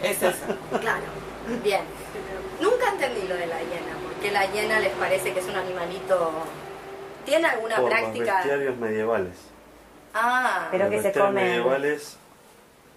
Es 0.03 0.21
eso. 0.21 0.35
Claro. 0.79 1.03
Bien. 1.63 1.81
Nunca 2.61 2.89
entendí 2.91 3.27
lo 3.27 3.35
de 3.35 3.47
la 3.47 3.59
hiena. 3.59 3.93
¿Por 4.03 4.13
qué 4.21 4.31
la 4.31 4.45
hiena 4.51 4.79
les 4.79 4.93
parece 4.93 5.33
que 5.33 5.39
es 5.39 5.45
un 5.47 5.55
animalito? 5.55 6.31
¿Tiene 7.25 7.47
alguna 7.47 7.75
Por 7.77 7.89
los 7.89 7.99
práctica? 7.99 8.35
bestiarios 8.37 8.77
medievales. 8.77 9.33
Ah, 10.13 10.67
Pero 10.71 10.85
los 10.85 10.93
que 10.93 11.01
se 11.01 11.11
comen. 11.11 11.33
medievales, 11.35 12.17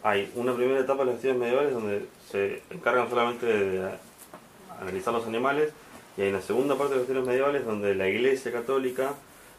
hay 0.03 0.31
una 0.37 0.55
primera 0.55 0.81
etapa 0.81 1.01
de 1.01 1.05
los 1.07 1.15
bestiarios 1.15 1.41
medievales 1.41 1.73
donde 1.75 2.07
se 2.31 2.63
encargan 2.71 3.09
solamente 3.09 3.47
de 3.47 3.91
analizar 4.81 5.13
los 5.13 5.27
animales 5.27 5.73
y 6.17 6.23
hay 6.23 6.29
una 6.31 6.41
segunda 6.41 6.77
parte 6.77 6.95
de 6.95 7.01
los 7.01 7.07
bestiarios 7.09 7.27
medievales 7.27 7.65
donde 7.67 7.95
la 7.95 8.07
iglesia 8.09 8.53
católica 8.53 9.15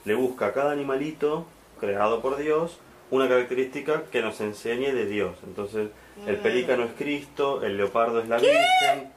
le 0.05 0.15
busca 0.15 0.47
a 0.47 0.53
cada 0.53 0.71
animalito 0.71 1.45
creado 1.79 2.21
por 2.21 2.37
Dios 2.37 2.79
una 3.11 3.27
característica 3.27 4.03
que 4.11 4.21
nos 4.21 4.39
enseñe 4.41 4.91
de 4.91 5.05
Dios. 5.05 5.37
Entonces, 5.43 5.89
el 6.27 6.37
Mm. 6.37 6.41
pelícano 6.41 6.83
es 6.83 6.91
Cristo, 6.97 7.63
el 7.63 7.77
leopardo 7.77 8.19
es 8.21 8.27
la 8.27 8.37
Virgen. 8.37 9.11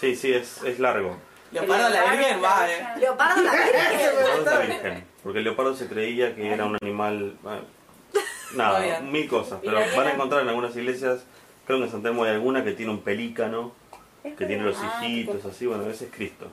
Sí, 0.00 0.14
sí, 0.16 0.32
es, 0.32 0.62
es 0.64 0.78
largo. 0.78 1.16
Leopardo 1.50 1.88
la 1.88 2.10
Virgen 2.12 2.42
va, 2.42 2.68
eh. 2.70 2.86
Leopardo 2.98 3.42
la 3.42 3.52
El 3.52 3.58
Virgen. 3.72 4.00
leopardo 4.14 4.40
es 4.40 4.46
la 4.46 4.58
Virgen, 4.74 5.04
porque 5.22 5.38
el 5.38 5.44
leopardo 5.44 5.74
se 5.76 5.86
creía 5.88 6.34
que 6.34 6.52
era 6.52 6.64
un 6.64 6.76
animal... 6.82 7.36
bueno, 7.42 7.62
nada, 8.54 9.00
mil 9.00 9.28
cosas, 9.28 9.58
¿Y 9.62 9.66
pero 9.66 9.80
van 9.96 10.06
a 10.08 10.12
encontrar 10.12 10.42
en 10.42 10.48
algunas 10.48 10.74
iglesias, 10.76 11.24
creo 11.66 11.78
que 11.78 11.84
en 11.86 11.90
San 11.90 12.02
Telmo 12.02 12.24
hay 12.24 12.30
alguna 12.32 12.64
que 12.64 12.72
tiene 12.72 12.92
un 12.92 13.00
pelícano, 13.02 13.72
que 14.22 14.46
tiene 14.46 14.62
los 14.64 14.76
hijitos, 14.82 15.44
así, 15.44 15.66
bueno, 15.66 15.88
ese 15.88 16.06
es 16.06 16.10
Cristo. 16.12 16.46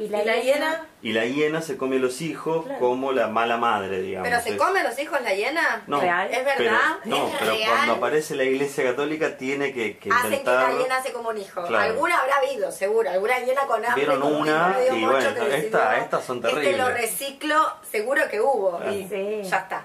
¿Y 0.00 0.04
¿Y 0.04 0.08
la 0.08 0.36
hiena? 0.36 0.84
Y 1.02 1.12
la 1.12 1.26
hiena 1.26 1.60
se 1.60 1.76
come 1.76 1.98
los 1.98 2.22
hijos 2.22 2.64
como 2.78 3.12
la 3.12 3.26
mala 3.28 3.58
madre, 3.58 4.00
digamos. 4.00 4.28
¿Pero 4.28 4.40
se 4.42 4.56
come 4.56 4.82
los 4.82 4.98
hijos 4.98 5.20
la 5.20 5.34
hiena? 5.34 5.82
No, 5.86 6.00
¿Real? 6.00 6.30
¿Es 6.30 6.38
pero, 6.38 6.64
verdad? 6.70 6.80
no, 7.04 7.28
¿Es 7.28 7.34
pero 7.38 7.50
real? 7.52 7.70
cuando 7.70 7.92
aparece 7.94 8.34
la 8.34 8.44
iglesia 8.44 8.82
católica 8.84 9.36
tiene 9.36 9.74
que, 9.74 9.98
que 9.98 10.10
Hacen 10.10 10.30
que 10.30 10.36
intentar... 10.38 10.72
la 10.72 10.78
hiena 10.80 11.02
se 11.02 11.12
como 11.12 11.28
un 11.28 11.36
hijo. 11.38 11.62
Claro. 11.66 11.84
Alguna 11.92 12.18
habrá 12.18 12.36
habido, 12.36 12.72
seguro. 12.72 13.10
Alguna 13.10 13.38
hiena 13.40 13.62
con 13.66 13.84
hambre. 13.84 13.94
Vieron 14.06 14.22
una 14.22 14.76
y 14.90 15.04
bueno, 15.04 15.18
decidió, 15.18 15.46
esta- 15.54 15.98
estas 15.98 16.24
son 16.24 16.38
Este 16.38 16.48
lo 16.50 16.54
terribles". 16.86 16.94
reciclo, 16.94 17.72
seguro 17.90 18.22
que 18.30 18.40
hubo. 18.40 18.78
Claro. 18.78 18.92
Y 18.94 19.06
Sí. 19.06 19.42
ya 19.50 19.58
está. 19.58 19.84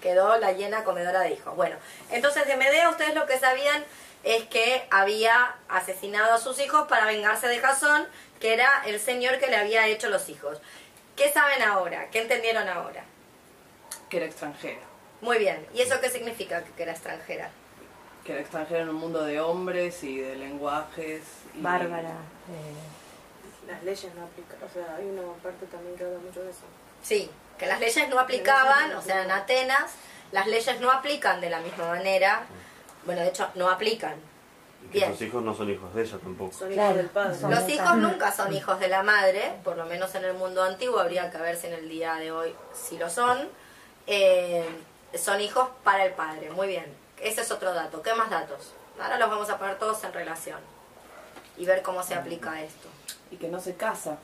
Quedó 0.00 0.38
la 0.38 0.52
hiena 0.52 0.84
comedora 0.84 1.20
de 1.20 1.32
hijos. 1.32 1.56
Bueno, 1.56 1.74
entonces 2.10 2.46
de 2.46 2.56
Medea 2.56 2.88
ustedes 2.90 3.14
lo 3.16 3.26
que 3.26 3.38
sabían 3.38 3.82
es 4.24 4.44
que 4.44 4.86
había 4.90 5.54
asesinado 5.68 6.34
a 6.34 6.38
sus 6.38 6.58
hijos 6.60 6.88
para 6.88 7.06
vengarse 7.06 7.46
de 7.48 7.58
Jasón, 7.58 8.06
que 8.40 8.52
era 8.54 8.82
el 8.86 8.98
señor 9.00 9.38
que 9.38 9.46
le 9.48 9.56
había 9.56 9.86
hecho 9.86 10.08
los 10.08 10.28
hijos. 10.28 10.58
¿Qué 11.16 11.30
saben 11.32 11.62
ahora? 11.62 12.08
¿Qué 12.10 12.20
entendieron 12.22 12.68
ahora? 12.68 13.04
Que 14.10 14.18
era 14.18 14.26
extranjera. 14.26 14.80
Muy 15.20 15.38
bien. 15.38 15.66
¿Y 15.74 15.80
eso 15.80 16.00
qué 16.00 16.10
significa 16.10 16.62
que 16.76 16.82
era 16.82 16.92
extranjera? 16.92 17.50
Que 18.24 18.32
era 18.32 18.40
extranjera 18.40 18.80
en 18.82 18.88
un 18.90 18.96
mundo 18.96 19.24
de 19.24 19.40
hombres 19.40 20.02
y 20.02 20.18
de 20.18 20.36
lenguajes. 20.36 21.22
y- 21.54 21.60
Bárbara. 21.62 22.10
eh, 22.10 23.66
Las 23.68 23.82
leyes 23.82 24.14
no 24.14 24.24
aplican. 24.24 24.58
O 24.62 24.68
sea, 24.72 24.94
hay 24.96 25.06
una 25.06 25.22
parte 25.42 25.66
también 25.66 25.96
que 25.96 26.04
habla 26.04 26.18
mucho 26.18 26.42
de 26.42 26.50
eso. 26.50 26.60
Sí, 27.02 27.30
que 27.58 27.66
las 27.66 27.80
leyes 27.80 28.08
no 28.08 28.20
aplicaban, 28.20 28.94
o 28.94 29.00
sea, 29.02 29.22
en 29.22 29.30
Atenas, 29.30 29.92
las 30.32 30.46
leyes 30.46 30.78
no 30.80 30.90
aplican 30.92 31.40
de 31.40 31.50
la 31.50 31.60
misma 31.60 31.88
manera. 31.88 32.44
Bueno, 33.06 33.22
de 33.22 33.28
hecho, 33.28 33.48
no 33.54 33.70
aplican. 33.70 34.14
Y 34.84 34.88
que 34.88 34.98
Bien. 34.98 35.12
sus 35.12 35.22
hijos 35.22 35.42
no 35.42 35.54
son 35.54 35.70
hijos 35.70 35.94
de 35.94 36.02
ella 36.02 36.18
tampoco. 36.18 36.52
Son 36.52 36.68
Claro, 36.70 36.90
hijos 36.90 36.96
del 36.98 37.06
padre. 37.10 37.34
son- 37.38 37.50
Los 37.50 37.68
hijos 37.68 37.96
nunca 37.96 38.30
son 38.32 38.52
hijos 38.52 38.78
de 38.78 38.88
la 38.88 39.02
madre, 39.02 39.52
por 39.64 39.76
lo 39.76 39.84
menos 39.86 40.14
en 40.14 40.24
el 40.24 40.34
mundo 40.34 40.62
antiguo, 40.62 41.00
habría 41.00 41.30
que 41.30 41.38
ver 41.38 41.56
si 41.56 41.66
en 41.68 41.72
el 41.74 41.88
día 41.88 42.14
de 42.16 42.30
hoy 42.32 42.54
si 42.74 42.98
lo 42.98 43.08
son. 43.10 43.48
Eh, 44.06 44.64
son 45.14 45.40
hijos 45.40 45.68
para 45.82 46.04
el 46.04 46.12
padre, 46.12 46.50
muy 46.50 46.66
bien. 46.68 46.86
Ese 47.20 47.40
es 47.40 47.50
otro 47.50 47.72
dato. 47.72 48.02
¿Qué 48.02 48.12
más 48.14 48.28
datos? 48.30 48.74
Ahora 49.00 49.18
los 49.18 49.30
vamos 49.30 49.48
a 49.50 49.58
poner 49.58 49.78
todos 49.78 50.02
en 50.04 50.12
relación 50.12 50.58
y 51.56 51.64
ver 51.64 51.82
cómo 51.82 52.02
se 52.02 52.14
aplica 52.14 52.60
esto. 52.62 52.88
Y 53.30 53.36
que 53.36 53.48
no 53.48 53.58
se 53.60 53.74
casa. 53.74 54.18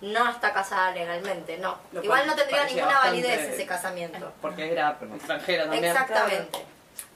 No 0.00 0.28
está 0.28 0.52
casada 0.52 0.90
legalmente, 0.90 1.56
no. 1.58 1.78
Lo 1.92 2.02
Igual 2.02 2.26
no 2.26 2.34
tendría 2.34 2.64
ninguna 2.64 2.98
validez 3.00 3.40
ese 3.52 3.64
casamiento. 3.66 4.32
Porque 4.42 4.72
era 4.72 4.98
extranjera 5.14 5.62
también. 5.64 5.84
Exactamente. 5.84 6.64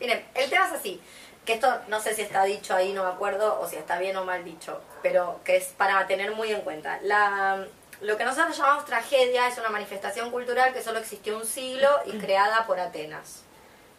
Miren, 0.00 0.24
el 0.34 0.50
tema 0.50 0.66
es 0.66 0.72
así, 0.72 1.00
que 1.44 1.54
esto 1.54 1.80
no 1.88 2.00
sé 2.00 2.14
si 2.14 2.22
está 2.22 2.44
dicho 2.44 2.74
ahí, 2.74 2.92
no 2.92 3.04
me 3.04 3.10
acuerdo, 3.10 3.58
o 3.60 3.68
si 3.68 3.76
está 3.76 3.98
bien 3.98 4.16
o 4.16 4.24
mal 4.24 4.44
dicho, 4.44 4.80
pero 5.02 5.40
que 5.44 5.56
es 5.56 5.66
para 5.68 6.06
tener 6.06 6.32
muy 6.32 6.52
en 6.52 6.60
cuenta. 6.60 6.98
La, 7.02 7.66
lo 8.00 8.16
que 8.16 8.24
nosotros 8.24 8.56
llamamos 8.56 8.84
tragedia 8.84 9.48
es 9.48 9.58
una 9.58 9.70
manifestación 9.70 10.30
cultural 10.30 10.72
que 10.72 10.82
solo 10.82 10.98
existió 10.98 11.36
un 11.36 11.46
siglo 11.46 11.88
y 12.06 12.18
creada 12.18 12.66
por 12.66 12.78
Atenas. 12.78 13.42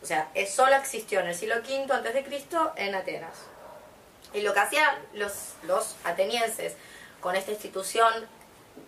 O 0.02 0.06
sea, 0.06 0.30
es, 0.34 0.54
solo 0.54 0.76
existió 0.76 1.20
en 1.20 1.28
el 1.28 1.36
siglo 1.36 1.56
V 1.58 1.88
antes 1.92 2.14
de 2.14 2.24
Cristo 2.24 2.72
en 2.76 2.96
Atenas. 2.96 3.36
Y 4.34 4.42
lo 4.42 4.54
que 4.54 4.60
hacían 4.60 4.96
los, 5.14 5.56
los 5.64 5.96
atenienses 6.04 6.76
con 7.20 7.36
esta 7.36 7.52
institución 7.52 8.14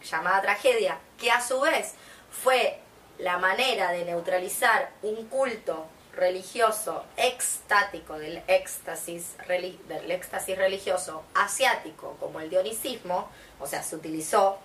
llamada 0.04 0.42
tragedia, 0.42 1.00
que 1.18 1.32
a 1.32 1.42
su 1.42 1.60
vez 1.60 1.96
fue 2.30 2.80
la 3.18 3.38
manera 3.38 3.92
de 3.92 4.06
neutralizar 4.06 4.92
un 5.02 5.28
culto 5.28 5.88
religioso 6.16 7.06
extático 7.18 8.18
del 8.20 8.42
éxtasis, 8.48 9.36
del 9.48 10.12
éxtasis 10.12 10.58
religioso 10.58 11.24
asiático 11.34 12.18
como 12.20 12.40
el 12.40 12.50
dionisismo, 12.50 13.30
o 13.60 13.68
sea, 13.68 13.84
se 13.84 13.96
utilizó 13.96 14.60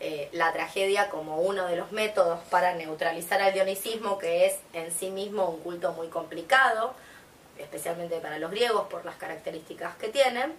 eh, 0.00 0.28
la 0.32 0.52
tragedia 0.52 1.08
como 1.10 1.38
uno 1.38 1.66
de 1.66 1.74
los 1.74 1.90
métodos 1.90 2.38
para 2.50 2.74
neutralizar 2.74 3.42
al 3.42 3.52
dionisismo, 3.52 4.18
que 4.18 4.46
es 4.46 4.56
en 4.72 4.92
sí 4.92 5.10
mismo 5.10 5.48
un 5.48 5.60
culto 5.60 5.92
muy 5.92 6.08
complicado, 6.08 6.94
especialmente 7.58 8.20
para 8.20 8.38
los 8.38 8.52
griegos 8.52 8.86
por 8.88 9.04
las 9.04 9.16
características 9.16 9.96
que 9.96 10.08
tienen. 10.08 10.54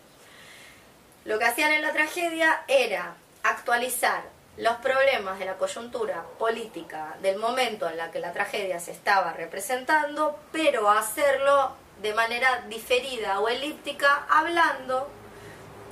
Lo 1.24 1.40
que 1.40 1.46
hacían 1.46 1.72
en 1.72 1.82
la 1.82 1.94
tragedia 1.94 2.64
era 2.68 3.16
actualizar 3.44 4.24
los 4.60 4.76
problemas 4.76 5.40
de 5.40 5.46
la 5.46 5.56
coyuntura 5.56 6.26
política 6.38 7.16
del 7.22 7.38
momento 7.38 7.90
en 7.90 7.96
la 7.96 8.12
que 8.12 8.20
la 8.20 8.34
tragedia 8.34 8.80
se 8.80 8.92
estaba 8.92 9.32
representando, 9.32 10.38
pero 10.52 10.90
hacerlo 10.90 11.72
de 12.02 12.14
manera 12.14 12.66
diferida 12.68 13.40
o 13.40 13.48
elíptica, 13.48 14.26
hablando 14.30 15.08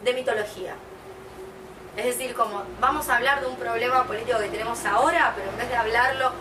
de 0.04 0.14
mitología. 0.14 0.76
Es 1.96 2.06
decir, 2.06 2.36
como 2.36 2.64
vamos 2.82 3.08
a 3.08 3.16
hablar 3.16 3.40
de 3.40 3.48
un 3.48 3.56
problema 3.56 4.04
político 4.04 4.38
que 4.38 4.50
tenemos 4.50 4.84
ahora, 4.86 5.34
pero 5.36 5.50
en 5.50 5.58
vez 5.58 5.70
de 5.70 5.76
hablarlo 5.76 6.32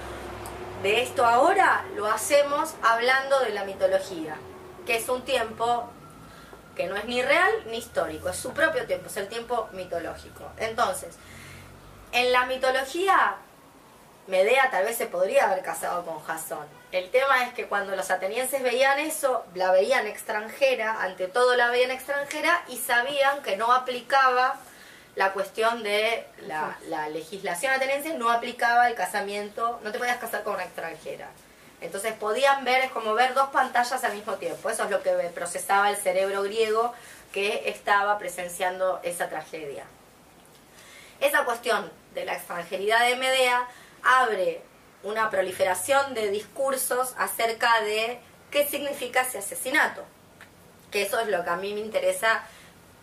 de 0.83 1.03
esto 1.03 1.25
ahora, 1.25 1.85
lo 1.95 2.07
hacemos 2.07 2.75
hablando 2.83 3.39
de 3.41 3.51
la 3.51 3.65
mitología, 3.65 4.37
que 4.85 4.97
es 4.97 5.09
un 5.09 5.23
tiempo 5.23 5.89
que 6.75 6.89
no 6.89 6.97
es 6.97 7.05
ni 7.05 7.23
real 7.23 7.53
ni 7.71 7.79
histórico, 7.79 8.29
es 8.29 8.37
su 8.37 8.53
propio 8.53 8.85
tiempo, 8.85 9.07
es 9.07 9.17
el 9.17 9.29
tiempo 9.29 9.69
mitológico. 9.73 10.51
Entonces, 10.59 11.17
en 12.16 12.33
la 12.33 12.46
mitología, 12.46 13.37
Medea 14.26 14.70
tal 14.70 14.87
vez 14.87 14.96
se 14.96 15.07
podría 15.07 15.50
haber 15.50 15.62
casado 15.62 16.02
con 16.07 16.18
Jasón. 16.24 16.66
El 16.90 17.11
tema 17.11 17.44
es 17.44 17.52
que 17.52 17.66
cuando 17.66 17.94
los 17.94 18.11
atenienses 18.11 18.62
veían 18.62 18.98
eso, 18.98 19.44
la 19.55 19.70
veían 19.70 20.07
extranjera, 20.07 21.02
ante 21.02 21.29
todo 21.29 21.55
la 21.57 21.68
veían 21.68 21.90
extranjera 21.90 22.64
y 22.68 22.79
sabían 22.79 23.42
que 23.42 23.59
no 23.59 23.70
aplicaba 23.70 24.57
la 25.14 25.35
cuestión 25.35 25.83
de 25.83 26.26
la, 26.46 26.79
la 26.88 27.11
legislación 27.11 27.74
ateniense, 27.74 28.14
no 28.14 28.31
aplicaba 28.31 28.88
el 28.88 28.94
casamiento, 28.94 29.79
no 29.85 29.92
te 29.92 29.98
podías 29.98 30.16
casar 30.16 30.42
con 30.42 30.55
una 30.55 30.64
extranjera. 30.64 31.29
Entonces 31.83 32.14
podían 32.14 32.64
ver, 32.64 32.81
es 32.81 32.90
como 32.92 33.12
ver 33.12 33.35
dos 33.35 33.50
pantallas 33.50 34.02
al 34.05 34.14
mismo 34.14 34.37
tiempo. 34.37 34.70
Eso 34.70 34.85
es 34.85 34.90
lo 34.90 35.02
que 35.02 35.11
procesaba 35.35 35.90
el 35.90 35.96
cerebro 35.96 36.42
griego 36.44 36.94
que 37.31 37.68
estaba 37.68 38.18
presenciando 38.18 39.00
esa 39.02 39.29
tragedia. 39.29 39.85
Esa 41.20 41.44
cuestión 41.44 41.90
de 42.16 42.24
la 42.24 42.35
extranjeridad 42.35 43.07
de 43.07 43.14
Medea 43.16 43.68
abre 44.02 44.62
una 45.02 45.31
proliferación 45.31 46.14
de 46.14 46.31
discursos 46.31 47.14
acerca 47.18 47.81
de 47.83 48.18
qué 48.50 48.66
significa 48.66 49.20
ese 49.20 49.38
asesinato. 49.38 50.02
Que 50.90 51.02
eso 51.02 51.20
es 51.20 51.29
lo 51.29 51.44
que 51.44 51.50
a 51.50 51.57
mí 51.57 51.74
me 51.74 51.81
interesa 51.81 52.42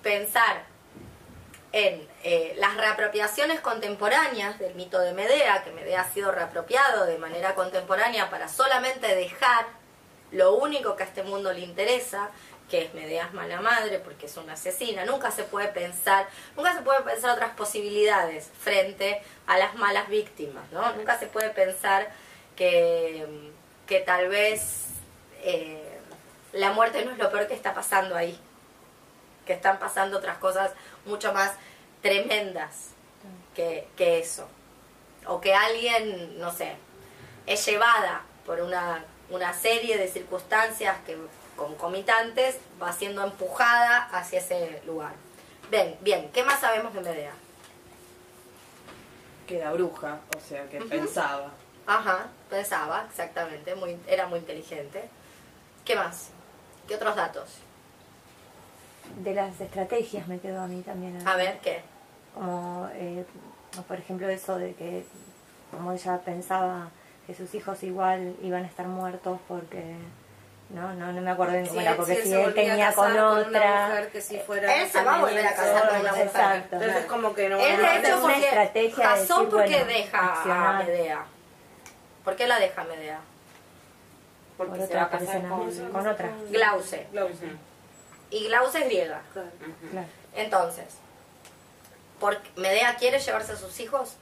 pensar 0.01 0.63
en 1.71 2.07
eh, 2.23 2.55
las 2.57 2.75
reapropiaciones 2.75 3.59
contemporáneas 3.61 4.57
del 4.59 4.73
mito 4.75 4.99
de 4.99 5.13
Medea, 5.13 5.63
que 5.63 5.71
Medea 5.71 6.01
ha 6.01 6.13
sido 6.13 6.31
reapropiado 6.31 7.05
de 7.05 7.17
manera 7.17 7.55
contemporánea 7.55 8.29
para 8.29 8.47
solamente 8.47 9.15
dejar 9.15 9.65
lo 10.31 10.55
único 10.55 10.95
que 10.95 11.03
a 11.03 11.05
este 11.05 11.23
mundo 11.23 11.53
le 11.53 11.59
interesa, 11.59 12.31
que 12.73 12.85
es 12.85 12.93
Medea 12.95 13.27
es 13.27 13.33
mala 13.33 13.61
madre 13.61 13.99
porque 13.99 14.25
es 14.25 14.35
una 14.35 14.53
asesina. 14.53 15.05
Nunca 15.05 15.29
se 15.29 15.43
puede 15.43 15.67
pensar, 15.67 16.27
nunca 16.55 16.73
se 16.73 16.81
puede 16.81 17.03
pensar 17.03 17.29
otras 17.29 17.51
posibilidades 17.51 18.49
frente 18.57 19.21
a 19.45 19.59
las 19.59 19.75
malas 19.75 20.09
víctimas, 20.09 20.63
¿no? 20.71 20.91
Nunca 20.93 21.19
se 21.19 21.27
puede 21.27 21.51
pensar 21.51 22.11
que, 22.55 23.51
que 23.85 23.99
tal 23.99 24.27
vez 24.27 24.87
eh, 25.43 25.99
la 26.51 26.71
muerte 26.71 27.05
no 27.05 27.11
es 27.11 27.19
lo 27.19 27.29
peor 27.29 27.47
que 27.47 27.53
está 27.53 27.75
pasando 27.75 28.15
ahí, 28.15 28.39
que 29.45 29.53
están 29.53 29.77
pasando 29.77 30.17
otras 30.17 30.39
cosas 30.39 30.71
mucho 31.05 31.31
más 31.31 31.51
tremendas 32.01 32.89
que, 33.53 33.87
que 33.95 34.17
eso. 34.17 34.47
O 35.27 35.39
que 35.39 35.53
alguien, 35.53 36.39
no 36.39 36.51
sé, 36.51 36.75
es 37.45 37.63
llevada 37.67 38.23
por 38.47 38.61
una, 38.61 39.05
una 39.29 39.53
serie 39.53 39.97
de 39.97 40.07
circunstancias 40.07 40.97
que 41.05 41.17
concomitantes 41.55 42.57
va 42.81 42.91
siendo 42.91 43.23
empujada 43.23 44.05
hacia 44.11 44.39
ese 44.39 44.81
lugar. 44.85 45.13
Bien, 45.69 45.97
bien, 46.01 46.29
¿qué 46.33 46.43
más 46.43 46.59
sabemos 46.59 46.93
de 46.93 47.01
Medea? 47.01 47.31
Que 49.47 49.57
era 49.57 49.71
bruja, 49.71 50.19
o 50.35 50.39
sea, 50.39 50.67
que 50.69 50.79
pensaba. 50.81 51.51
Ajá, 51.85 52.27
pensaba, 52.49 53.05
exactamente, 53.09 53.75
muy, 53.75 53.97
era 54.07 54.27
muy 54.27 54.39
inteligente. 54.39 55.09
¿Qué 55.83 55.95
más? 55.95 56.29
¿Qué 56.87 56.95
otros 56.95 57.15
datos? 57.15 57.57
De 59.17 59.33
las 59.33 59.59
estrategias 59.59 60.27
me 60.27 60.39
quedó 60.39 60.61
a 60.61 60.67
mí 60.67 60.81
también. 60.81 61.27
A 61.27 61.35
ver, 61.35 61.59
¿qué? 61.59 61.81
Como, 62.33 62.89
eh, 62.93 63.25
por 63.87 63.97
ejemplo, 63.97 64.29
eso 64.29 64.57
de 64.57 64.73
que, 64.75 65.05
como 65.71 65.91
ella 65.91 66.19
pensaba 66.23 66.89
que 67.25 67.33
sus 67.33 67.53
hijos 67.55 67.81
igual 67.83 68.35
iban 68.41 68.63
a 68.63 68.67
estar 68.67 68.87
muertos 68.87 69.39
porque. 69.47 69.95
No, 70.69 70.93
no, 70.93 71.11
no 71.11 71.21
me 71.21 71.29
acuerdo 71.29 71.53
bien 71.53 71.67
cómo 71.67 71.81
era, 71.81 71.95
porque 71.95 72.15
si, 72.15 72.29
se 72.29 72.43
él 72.43 72.53
tenía 72.53 72.89
casar 72.89 73.15
con 73.15 73.37
otra. 73.37 73.87
mujer 73.89 74.11
que 74.11 74.21
si 74.21 74.37
fuera 74.39 74.75
Él 74.75 74.89
se 74.89 75.03
va 75.03 75.15
a 75.15 75.19
volver 75.19 75.45
a 75.45 75.53
casar 75.53 75.89
con 75.89 75.99
una 75.99 76.09
mujer. 76.11 76.27
Exacto. 76.27 76.75
Entonces 76.75 77.01
es 77.01 77.05
como 77.05 77.35
que 77.35 77.49
no 77.49 77.59
Él 77.59 77.77
de 77.77 77.83
es 77.83 78.03
hecho 78.03 78.25
una 78.25 78.37
estrategia 78.37 78.97
de 78.97 79.03
Jasón 79.03 79.45
decir, 79.45 79.49
porque 79.49 79.75
bueno, 79.75 79.85
deja 79.85 80.69
a. 80.69 80.83
Medea. 80.83 81.25
¿Por 82.23 82.35
qué 82.35 82.47
la 82.47 82.59
deja 82.59 82.83
Medea? 82.85 83.19
Por 84.57 84.67
Porque 84.67 84.81
se 84.81 84.87
otra 84.87 84.99
va 85.01 85.05
a 85.05 85.09
casar 85.09 85.41
persona, 85.41 85.49
con... 85.49 85.91
con 85.91 86.07
otra. 86.07 86.31
Glauce. 86.49 87.07
Glauce, 87.11 87.45
Y 88.31 88.47
Glauce 88.47 88.79
es 88.79 88.85
griega. 88.85 89.21
claro. 89.33 89.49
Claro. 89.91 90.07
Entonces, 90.35 90.85
porque 92.19 92.49
Medea 92.55 92.95
quiere 92.95 93.19
llevarse 93.19 93.51
a 93.51 93.57
sus 93.57 93.79
hijos. 93.79 94.15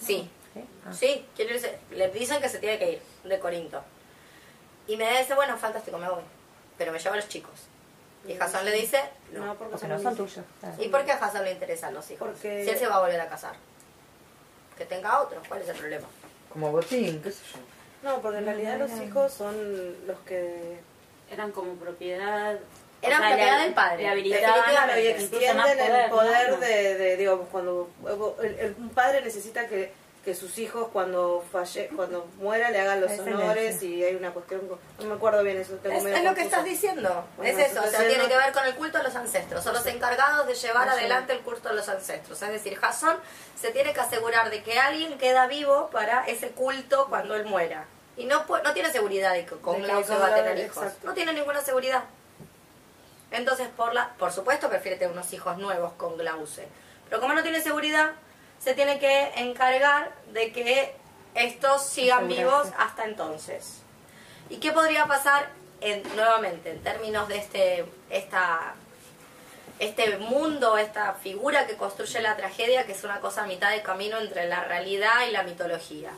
Sí, 0.00 0.30
¿Sí? 0.54 0.64
Ah. 0.86 0.92
sí, 0.92 1.26
quiere 1.36 1.54
irse. 1.54 1.78
Le 1.90 2.10
dicen 2.10 2.40
que 2.42 2.48
se 2.48 2.58
tiene 2.58 2.78
que 2.78 2.92
ir 2.92 3.02
de 3.24 3.38
Corinto. 3.38 3.82
Y 4.86 4.96
Medea 4.96 5.20
dice, 5.20 5.34
bueno, 5.34 5.56
fantástico, 5.56 5.96
me 5.98 6.08
voy. 6.08 6.22
Pero 6.78 6.92
me 6.92 6.98
llevo 6.98 7.14
a 7.14 7.16
los 7.16 7.28
chicos. 7.28 7.52
Y 8.26 8.34
Jason 8.34 8.64
le 8.64 8.72
dice, 8.72 9.00
no. 9.32 9.46
No, 9.46 9.54
porque 9.54 9.72
Porque 9.72 9.86
son 9.86 9.96
no 9.96 10.02
son 10.02 10.16
tuyos. 10.16 10.44
claro. 10.60 10.76
¿Y 10.82 10.88
por 10.88 11.04
qué 11.04 11.12
a 11.12 11.18
Jason 11.18 11.44
le 11.44 11.52
interesan 11.52 11.94
los 11.94 12.10
hijos? 12.10 12.28
Porque- 12.28 12.64
Si 12.64 12.70
él 12.70 12.78
se 12.78 12.86
va 12.86 12.96
a 12.96 13.00
volver 13.00 13.20
a 13.20 13.28
casar. 13.28 13.54
Que 14.76 14.84
tenga 14.84 15.20
otros, 15.20 15.46
¿cuál 15.48 15.62
es 15.62 15.68
el 15.68 15.76
problema? 15.76 16.06
Como 16.52 16.70
botín, 16.72 17.22
qué 17.22 17.30
sé 17.30 17.42
yo. 17.52 17.58
No, 18.08 18.20
porque 18.20 18.38
en 18.38 18.46
realidad 18.46 18.78
los 18.78 18.90
hijos 19.00 19.32
son 19.32 20.06
los 20.06 20.18
que 20.20 20.78
Eran 21.30 21.50
como 21.52 21.74
propiedad. 21.76 22.58
Eran 23.00 23.20
o 23.20 23.24
sea, 23.24 23.28
propiedad 23.36 23.62
del 23.64 23.74
padre. 23.74 24.04
Definitivamente. 24.08 25.02
y 25.02 25.06
extienden 25.08 25.80
el 25.80 26.10
poder 26.10 26.50
¿no? 26.50 26.56
de, 26.58 26.94
de, 26.98 27.16
digo, 27.16 27.48
cuando 27.50 27.88
el- 28.42 28.54
el- 28.58 28.74
un 28.78 28.90
padre 28.90 29.22
necesita 29.22 29.66
que, 29.66 29.92
que 30.24 30.34
sus 30.36 30.56
hijos 30.58 30.88
cuando 30.92 31.44
falle, 31.50 31.90
cuando 31.96 32.26
muera 32.38 32.70
le 32.70 32.80
hagan 32.80 33.00
los 33.00 33.10
honores 33.18 33.82
y 33.82 34.04
hay 34.04 34.14
una 34.14 34.30
cuestión, 34.30 34.60
no 34.98 35.04
me 35.04 35.14
acuerdo 35.14 35.42
bien 35.42 35.58
eso. 35.58 35.74
tengo 35.82 35.96
Es, 35.96 36.04
medio 36.04 36.16
es 36.16 36.24
lo 36.24 36.34
que 36.34 36.42
estás 36.42 36.64
diciendo. 36.64 37.24
Bueno, 37.36 37.58
es 37.58 37.70
eso. 37.70 37.80
O 37.82 37.86
sea, 37.88 38.06
tiene 38.06 38.28
que 38.28 38.36
ver 38.36 38.52
con 38.52 38.64
el 38.64 38.74
culto 38.76 38.98
a 38.98 39.02
los 39.02 39.16
ancestros. 39.16 39.64
Son 39.64 39.74
los 39.74 39.84
encargados 39.86 40.46
de 40.46 40.54
llevar 40.54 40.88
adelante 40.88 41.32
el 41.32 41.40
culto 41.40 41.70
a 41.70 41.72
los 41.72 41.88
ancestros. 41.88 42.40
Es 42.40 42.48
decir, 42.50 42.78
Jasón 42.78 43.16
se 43.60 43.72
tiene 43.72 43.92
que 43.92 44.00
asegurar 44.00 44.50
de 44.50 44.62
que 44.62 44.78
alguien 44.78 45.18
queda 45.18 45.48
vivo 45.48 45.90
para 45.90 46.24
ese 46.26 46.50
culto 46.50 47.06
cuando 47.08 47.34
él 47.34 47.44
muera. 47.44 47.86
Y 48.16 48.26
no, 48.26 48.44
no 48.46 48.72
tiene 48.72 48.92
seguridad 48.92 49.32
de 49.32 49.44
que 49.44 49.56
con 49.56 49.80
con 49.80 49.82
va 49.82 50.26
a 50.26 50.34
tener 50.34 50.58
hijos. 50.58 50.84
exacto. 50.84 51.06
No 51.06 51.14
tiene 51.14 51.32
ninguna 51.32 51.62
seguridad. 51.62 52.04
Entonces, 53.32 53.66
por, 53.76 53.92
la, 53.94 54.10
por 54.18 54.30
supuesto, 54.30 54.68
prefiere 54.68 54.98
tener 54.98 55.12
unos 55.12 55.32
hijos 55.32 55.56
nuevos 55.58 55.94
con 55.94 56.16
Glauce. 56.16 56.68
Pero 57.08 57.20
como 57.20 57.34
no 57.34 57.42
tiene 57.42 57.60
seguridad, 57.60 58.12
se 58.62 58.74
tiene 58.74 58.98
que 58.98 59.32
encargar 59.36 60.12
de 60.32 60.52
que 60.52 60.94
estos 61.34 61.84
sigan 61.84 62.28
vivos 62.28 62.68
hasta 62.78 63.04
entonces. 63.04 63.78
¿Y 64.50 64.58
qué 64.58 64.70
podría 64.70 65.06
pasar 65.06 65.48
en, 65.80 66.02
nuevamente 66.14 66.70
en 66.70 66.82
términos 66.82 67.26
de 67.26 67.38
este, 67.38 67.84
esta, 68.10 68.74
este 69.78 70.18
mundo, 70.18 70.78
esta 70.78 71.14
figura 71.14 71.66
que 71.66 71.76
construye 71.76 72.20
la 72.20 72.36
tragedia, 72.36 72.86
que 72.86 72.92
es 72.92 73.02
una 73.02 73.20
cosa 73.20 73.44
a 73.44 73.46
mitad 73.46 73.70
de 73.70 73.82
camino 73.82 74.18
entre 74.18 74.46
la 74.46 74.62
realidad 74.64 75.26
y 75.28 75.32
la 75.32 75.42
mitología? 75.42 76.10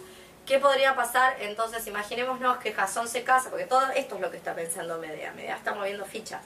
¿Qué 0.44 0.58
podría 0.58 0.94
pasar? 0.94 1.36
Entonces, 1.40 1.86
imaginémonos 1.86 2.58
que 2.58 2.74
Jasón 2.74 3.08
se 3.08 3.24
casa, 3.24 3.48
porque 3.48 3.64
todo 3.64 3.88
esto 3.96 4.16
es 4.16 4.20
lo 4.20 4.30
que 4.30 4.36
está 4.36 4.54
pensando 4.54 4.98
Medea. 4.98 5.32
Medea 5.32 5.56
está 5.56 5.72
moviendo 5.72 6.04
fichas. 6.04 6.42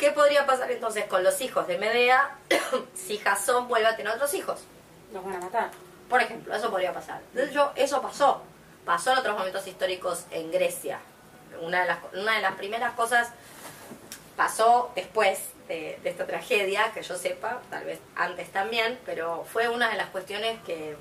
¿Qué 0.00 0.12
podría 0.12 0.46
pasar 0.46 0.70
entonces 0.70 1.04
con 1.04 1.22
los 1.22 1.42
hijos 1.42 1.66
de 1.66 1.76
Medea 1.76 2.38
si 2.94 3.18
Jasón 3.18 3.68
vuelve 3.68 3.86
a 3.86 3.96
tener 3.96 4.10
otros 4.14 4.32
hijos? 4.32 4.62
Los 5.12 5.22
van 5.22 5.34
a 5.34 5.40
matar. 5.40 5.70
Por 6.08 6.22
ejemplo, 6.22 6.54
eso 6.54 6.70
podría 6.70 6.94
pasar. 6.94 7.20
De 7.34 7.44
hecho, 7.44 7.70
eso 7.76 8.00
pasó. 8.00 8.42
Pasó 8.86 9.12
en 9.12 9.18
otros 9.18 9.36
momentos 9.36 9.66
históricos 9.66 10.24
en 10.30 10.50
Grecia. 10.50 11.00
Una 11.60 11.82
de 11.82 11.88
las, 11.88 11.98
una 12.14 12.36
de 12.36 12.40
las 12.40 12.54
primeras 12.54 12.94
cosas 12.94 13.28
pasó 14.36 14.90
después 14.94 15.50
de, 15.68 16.00
de 16.02 16.08
esta 16.08 16.26
tragedia, 16.26 16.90
que 16.94 17.02
yo 17.02 17.14
sepa, 17.16 17.60
tal 17.68 17.84
vez 17.84 17.98
antes 18.16 18.50
también, 18.50 18.98
pero 19.04 19.44
fue 19.52 19.68
una 19.68 19.90
de 19.90 19.98
las 19.98 20.08
cuestiones 20.08 20.58
que, 20.64 20.96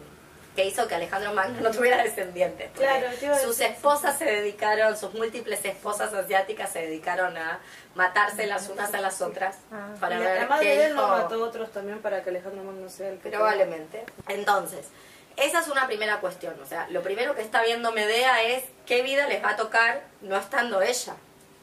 que 0.55 0.65
hizo 0.65 0.88
que 0.88 0.95
Alejandro 0.95 1.33
Magno 1.33 1.62
no 1.62 1.71
tuviera 1.71 2.03
descendientes. 2.03 2.69
Claro, 2.71 3.07
sus 3.41 3.59
esposas 3.62 4.17
se 4.17 4.25
dedicaron, 4.25 4.97
sus 4.97 5.13
múltiples 5.13 5.63
esposas 5.63 6.13
asiáticas 6.13 6.71
se 6.71 6.79
dedicaron 6.79 7.38
a 7.38 7.59
matarse 7.95 8.45
las 8.47 8.67
unas 8.69 8.93
a 8.93 8.99
las 8.99 9.21
otras 9.21 9.57
Ah. 9.71 9.89
para 9.99 10.15
Y 10.15 10.19
ver 10.19 10.47
madre 10.49 10.65
qué 10.65 10.77
de 10.77 10.85
él 10.88 10.91
hijo- 10.93 11.01
no 11.01 11.07
mató 11.09 11.35
a 11.35 11.47
otros 11.47 11.71
también 11.71 11.99
para 12.01 12.23
que 12.23 12.29
Alejandro 12.31 12.63
Magno 12.63 12.89
sea 12.89 13.09
el 13.09 13.19
que 13.19 13.29
Probablemente. 13.29 14.03
Entonces, 14.27 14.88
esa 15.38 15.59
es 15.59 15.67
una 15.69 15.88
primera 15.88 16.17
cuestión. 16.19 16.55
O 16.62 16.65
sea, 16.65 16.88
lo 16.89 17.01
primero 17.03 17.35
que 17.35 17.41
está 17.41 17.62
viendo 17.63 17.91
Medea 17.93 18.43
es 18.43 18.63
qué 18.85 19.01
vida 19.01 19.27
les 19.27 19.41
va 19.43 19.51
a 19.51 19.55
tocar 19.55 20.01
no 20.21 20.35
estando 20.35 20.81
ella. 20.81 21.13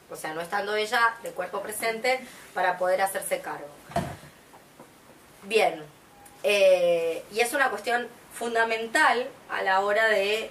O 0.08 0.16
sea, 0.16 0.32
no 0.32 0.40
estando 0.40 0.74
ella 0.76 1.16
de 1.22 1.30
cuerpo 1.32 1.60
presente 1.60 2.20
para 2.54 2.78
poder 2.78 3.02
hacerse 3.02 3.40
cargo. 3.40 3.66
Bien. 5.42 5.82
Eh, 6.42 7.24
y 7.32 7.40
es 7.40 7.52
una 7.54 7.70
cuestión 7.70 8.08
fundamental 8.38 9.28
a 9.50 9.62
la 9.62 9.80
hora 9.80 10.06
de 10.08 10.50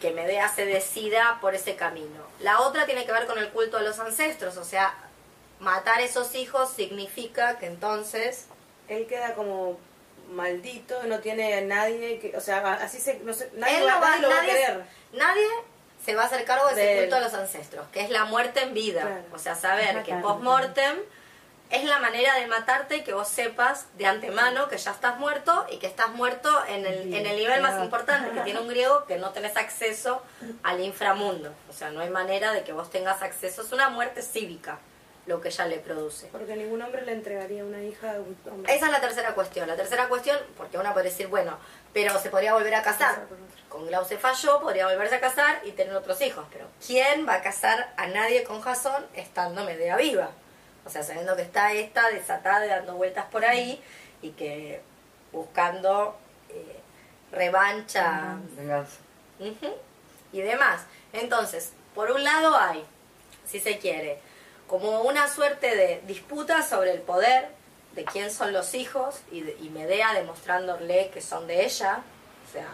que 0.00 0.10
Medea 0.12 0.48
se 0.48 0.64
decida 0.66 1.38
por 1.40 1.54
ese 1.54 1.74
camino. 1.76 2.22
La 2.40 2.60
otra 2.60 2.86
tiene 2.86 3.04
que 3.04 3.12
ver 3.12 3.26
con 3.26 3.38
el 3.38 3.48
culto 3.50 3.78
a 3.78 3.82
los 3.82 3.98
ancestros. 3.98 4.56
O 4.56 4.64
sea, 4.64 4.94
matar 5.60 6.00
esos 6.00 6.34
hijos 6.34 6.70
significa 6.70 7.58
que 7.58 7.66
entonces 7.66 8.46
Él 8.88 9.06
queda 9.06 9.34
como 9.34 9.78
maldito, 10.30 11.02
no 11.04 11.20
tiene 11.20 11.54
a 11.54 11.60
nadie 11.62 12.18
que, 12.20 12.36
o 12.36 12.40
sea, 12.40 12.74
así 12.74 13.00
se, 13.00 13.18
no 13.20 13.32
sé, 13.32 13.50
nadie, 13.54 13.78
Él 13.78 13.86
va- 13.86 13.94
no 13.94 14.00
va- 14.00 14.08
nadie 14.10 14.20
lo 14.22 14.28
va 14.30 14.38
a 14.40 14.44
querer. 14.44 14.84
Nadie 15.14 15.46
se 16.04 16.14
va 16.14 16.22
a 16.22 16.26
hacer 16.26 16.44
cargo 16.44 16.66
de 16.68 16.72
ese 16.72 16.80
De 16.80 16.92
él. 16.94 17.00
culto 17.04 17.16
a 17.16 17.20
los 17.20 17.34
ancestros, 17.34 17.86
que 17.92 18.00
es 18.02 18.10
la 18.10 18.24
muerte 18.26 18.60
en 18.62 18.74
vida. 18.74 19.00
Claro. 19.02 19.22
O 19.32 19.38
sea, 19.38 19.54
saber 19.54 20.02
que 20.04 20.14
post-mortem 20.14 20.96
es 21.70 21.84
la 21.84 21.98
manera 21.98 22.34
de 22.34 22.46
matarte 22.46 22.98
y 22.98 23.02
que 23.02 23.12
vos 23.12 23.28
sepas 23.28 23.86
de 23.96 24.06
antemano 24.06 24.68
que 24.68 24.78
ya 24.78 24.90
estás 24.90 25.18
muerto 25.18 25.66
y 25.70 25.78
que 25.78 25.86
estás 25.86 26.10
muerto 26.10 26.50
en 26.66 26.86
el, 26.86 27.12
en 27.14 27.26
el 27.26 27.36
nivel 27.36 27.60
más 27.60 27.82
importante 27.82 28.30
que 28.30 28.40
tiene 28.40 28.60
un 28.60 28.68
griego, 28.68 29.04
que 29.04 29.18
no 29.18 29.30
tenés 29.30 29.56
acceso 29.56 30.22
al 30.62 30.80
inframundo. 30.80 31.52
O 31.68 31.72
sea, 31.72 31.90
no 31.90 32.00
hay 32.00 32.10
manera 32.10 32.52
de 32.52 32.62
que 32.62 32.72
vos 32.72 32.90
tengas 32.90 33.22
acceso. 33.22 33.62
Es 33.62 33.72
una 33.72 33.90
muerte 33.90 34.22
cívica 34.22 34.78
lo 35.28 35.42
que 35.42 35.48
ella 35.48 35.66
le 35.66 35.78
produce. 35.78 36.26
Porque 36.28 36.56
ningún 36.56 36.80
hombre 36.80 37.02
le 37.04 37.12
entregaría 37.12 37.62
una 37.62 37.82
hija 37.82 38.12
a 38.12 38.14
un 38.14 38.36
hombre. 38.50 38.74
Esa 38.74 38.86
es 38.86 38.92
la 38.92 39.00
tercera 39.00 39.34
cuestión. 39.34 39.68
La 39.68 39.76
tercera 39.76 40.08
cuestión, 40.08 40.38
porque 40.56 40.78
uno 40.78 40.92
puede 40.94 41.10
decir, 41.10 41.28
bueno, 41.28 41.58
pero 41.92 42.18
se 42.18 42.30
podría 42.30 42.54
volver 42.54 42.74
a 42.74 42.82
casar. 42.82 43.26
Con 43.68 43.86
Glauce 43.86 44.16
falló, 44.16 44.60
podría 44.60 44.86
volverse 44.86 45.16
a 45.16 45.20
casar 45.20 45.60
y 45.64 45.72
tener 45.72 45.94
otros 45.94 46.20
hijos. 46.22 46.46
Pero 46.50 46.66
¿quién 46.84 47.28
va 47.28 47.34
a 47.34 47.42
casar 47.42 47.92
a 47.98 48.06
nadie 48.06 48.42
con 48.42 48.62
Jasón 48.62 49.06
estando 49.14 49.64
Medea 49.64 49.96
viva? 49.98 50.30
O 50.88 50.90
sea, 50.90 51.02
sabiendo 51.02 51.36
que 51.36 51.42
está 51.42 51.74
esta 51.74 52.08
desatada 52.08 52.66
dando 52.66 52.94
vueltas 52.94 53.26
por 53.26 53.44
ahí 53.44 53.78
y 54.22 54.30
que 54.30 54.80
buscando 55.32 56.16
eh, 56.48 56.80
revancha. 57.30 58.38
Y 60.32 60.40
demás. 60.40 60.86
Entonces, 61.12 61.74
por 61.94 62.10
un 62.10 62.24
lado 62.24 62.56
hay, 62.56 62.82
si 63.46 63.60
se 63.60 63.76
quiere, 63.78 64.18
como 64.66 65.02
una 65.02 65.28
suerte 65.28 65.76
de 65.76 66.00
disputa 66.06 66.62
sobre 66.62 66.92
el 66.92 67.02
poder 67.02 67.48
de 67.92 68.06
quién 68.06 68.30
son 68.30 68.54
los 68.54 68.74
hijos 68.74 69.20
y, 69.30 69.40
y 69.40 69.68
Medea 69.68 70.14
demostrándole 70.14 71.10
que 71.10 71.20
son 71.20 71.46
de 71.46 71.66
ella, 71.66 72.00
o 72.48 72.50
sea, 72.50 72.68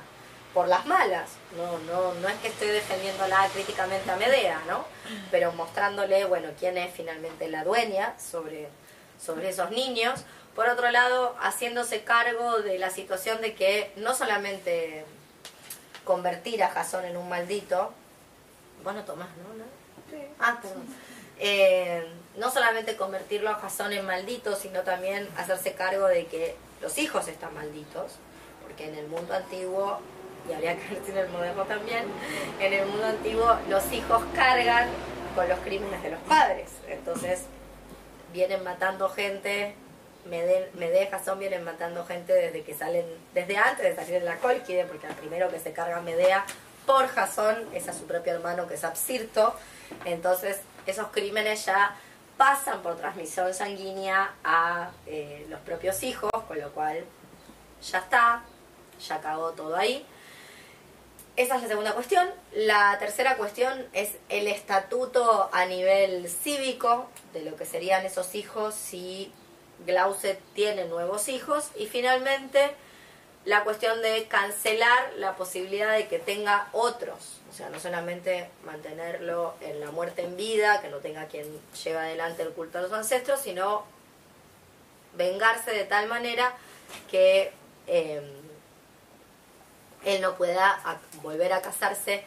por 0.55 0.69
las 0.69 0.87
malas. 0.87 1.31
No, 1.57 1.79
no, 1.81 2.15
no 2.15 2.29
es 2.29 2.37
que 2.37 2.49
estoy 2.49 2.69
defendiéndola 2.69 3.49
críticamente 3.53 4.11
a 4.11 4.17
Medea, 4.17 4.63
¿no? 4.67 4.85
Pero 5.31 5.53
mostrándole, 5.53 6.25
bueno, 6.25 6.49
quién 6.59 6.79
es 6.79 6.95
finalmente 6.95 7.49
la 7.49 7.65
dueña 7.65 8.15
sobre, 8.19 8.69
sobre 9.23 9.51
esos 9.51 9.71
niños. 9.73 10.25
Por 10.55 10.69
otro 10.69 10.91
lado, 10.91 11.37
haciéndose 11.41 12.05
cargo 12.05 12.59
de 12.61 12.79
la 12.79 12.91
situación 12.91 13.41
de 13.41 13.55
que 13.55 13.93
no 13.97 14.15
solamente 14.15 15.05
convertir 16.05 16.63
a 16.63 16.71
Jasón 16.71 17.05
en 17.05 17.17
un 17.17 17.29
maldito. 17.29 17.93
Vos 18.85 18.95
no 18.95 19.03
tomás, 19.05 19.29
¿no? 19.39 19.55
¿No? 19.55 19.65
Ah, 20.39 20.59
perdón. 20.63 20.85
Eh, 21.39 22.07
no 22.37 22.51
solamente 22.51 22.97
convertirlo 22.97 23.51
a 23.51 23.55
Jasón 23.55 23.93
en 23.93 24.07
maldito, 24.07 24.55
sino 24.55 24.83
también 24.83 25.29
hacerse 25.37 25.73
cargo 25.73 26.07
de 26.07 26.27
que 26.27 26.57
los 26.81 26.97
hijos 26.99 27.27
están 27.29 27.55
malditos, 27.55 28.13
porque 28.63 28.89
en 28.89 28.95
el 28.95 29.09
mundo 29.09 29.35
antiguo, 29.35 29.99
y 30.49 30.53
habría 30.53 30.77
que 30.77 30.95
ver 30.95 31.03
en 31.11 31.19
el 31.19 31.29
moderno 31.29 31.65
también, 31.65 32.05
en 32.61 32.73
el 32.73 32.87
mundo 32.87 33.07
antiguo 33.07 33.57
los 33.69 33.91
hijos 33.93 34.23
cargan 34.35 34.89
con 35.35 35.49
los 35.49 35.59
crímenes 35.61 36.03
de 36.03 36.11
los 36.11 36.21
padres. 36.21 36.71
Entonces 36.89 37.43
vienen 38.33 38.63
matando 38.65 39.09
gente, 39.09 39.75
Mede- 40.27 40.71
Medea 40.75 41.05
y 41.05 41.07
Jasón 41.09 41.39
vienen 41.39 41.65
matando 41.65 42.05
gente 42.07 42.33
desde 42.33 42.63
que 42.63 42.75
salen, 42.75 43.05
desde 43.35 43.57
antes 43.57 43.85
de 43.85 43.95
salir 43.95 44.21
de 44.21 44.27
la 44.27 44.37
Colquide, 44.37 44.85
porque 44.85 45.07
el 45.07 45.15
primero 45.15 45.49
que 45.51 45.59
se 45.59 45.73
carga 45.73 46.01
Medea 46.01 46.45
por 46.87 47.07
Jasón 47.09 47.57
es 47.73 47.89
a 47.89 47.93
su 47.93 48.05
propio 48.07 48.33
hermano 48.35 48.67
que 48.67 48.75
es 48.75 48.85
Absirto. 48.85 49.55
Entonces 50.05 50.61
esos 50.87 51.09
crímenes 51.09 51.65
ya 51.67 51.95
pasan 52.37 52.83
por 52.83 52.97
transmisión 52.97 53.55
sanguínea 53.55 54.33
a 54.45 54.91
eh, 55.07 55.47
los 55.49 55.61
propios 55.61 56.03
hijos, 56.03 56.31
con 56.49 56.59
lo 56.59 56.71
cual 56.73 57.05
ya 57.83 57.99
está, 57.99 58.43
ya 59.07 59.21
cagó 59.21 59.53
todo 59.53 59.77
ahí. 59.77 60.05
Esa 61.37 61.57
es 61.57 61.63
la 61.63 61.69
segunda 61.69 61.93
cuestión. 61.95 62.29
La 62.53 62.97
tercera 63.01 63.37
cuestión 63.37 63.87
es 63.93 64.13
el 64.29 64.47
estatuto 64.47 65.51
a 65.53 65.67
nivel 65.67 66.29
cívico 66.29 67.09
de 67.33 67.43
lo 67.43 67.57
que 67.57 67.65
serían 67.67 68.07
esos 68.07 68.37
hijos 68.37 68.75
si 68.75 69.33
Glauce 69.85 70.39
tiene 70.55 70.85
nuevos 70.85 71.29
hijos. 71.29 71.71
Y 71.75 71.87
finalmente 71.87 72.71
la 73.45 73.65
cuestión 73.65 74.01
de 74.01 74.27
cancelar 74.29 75.13
la 75.17 75.35
posibilidad 75.35 75.93
de 75.93 76.07
que 76.07 76.21
tenga 76.21 76.69
otros. 76.73 77.41
O 77.51 77.53
sea, 77.53 77.69
no 77.69 77.81
solamente 77.81 78.49
mantenerlo 78.65 79.55
en 79.61 79.81
la 79.81 79.91
muerte 79.91 80.23
en 80.23 80.37
vida, 80.37 80.81
que 80.81 80.89
no 80.89 80.99
tenga 80.99 81.27
quien 81.27 81.47
lleve 81.83 81.99
adelante 81.99 82.43
el 82.43 82.51
culto 82.51 82.79
a 82.79 82.83
los 82.83 82.93
ancestros, 82.93 83.41
sino 83.41 83.85
vengarse 85.17 85.73
de 85.73 85.85
tal 85.85 86.07
manera 86.07 86.55
que 87.11 87.53
eh, 87.87 88.23
él 90.05 90.21
no 90.21 90.37
pueda 90.37 91.01
volver 91.23 91.53
a 91.53 91.63
casarse 91.63 92.25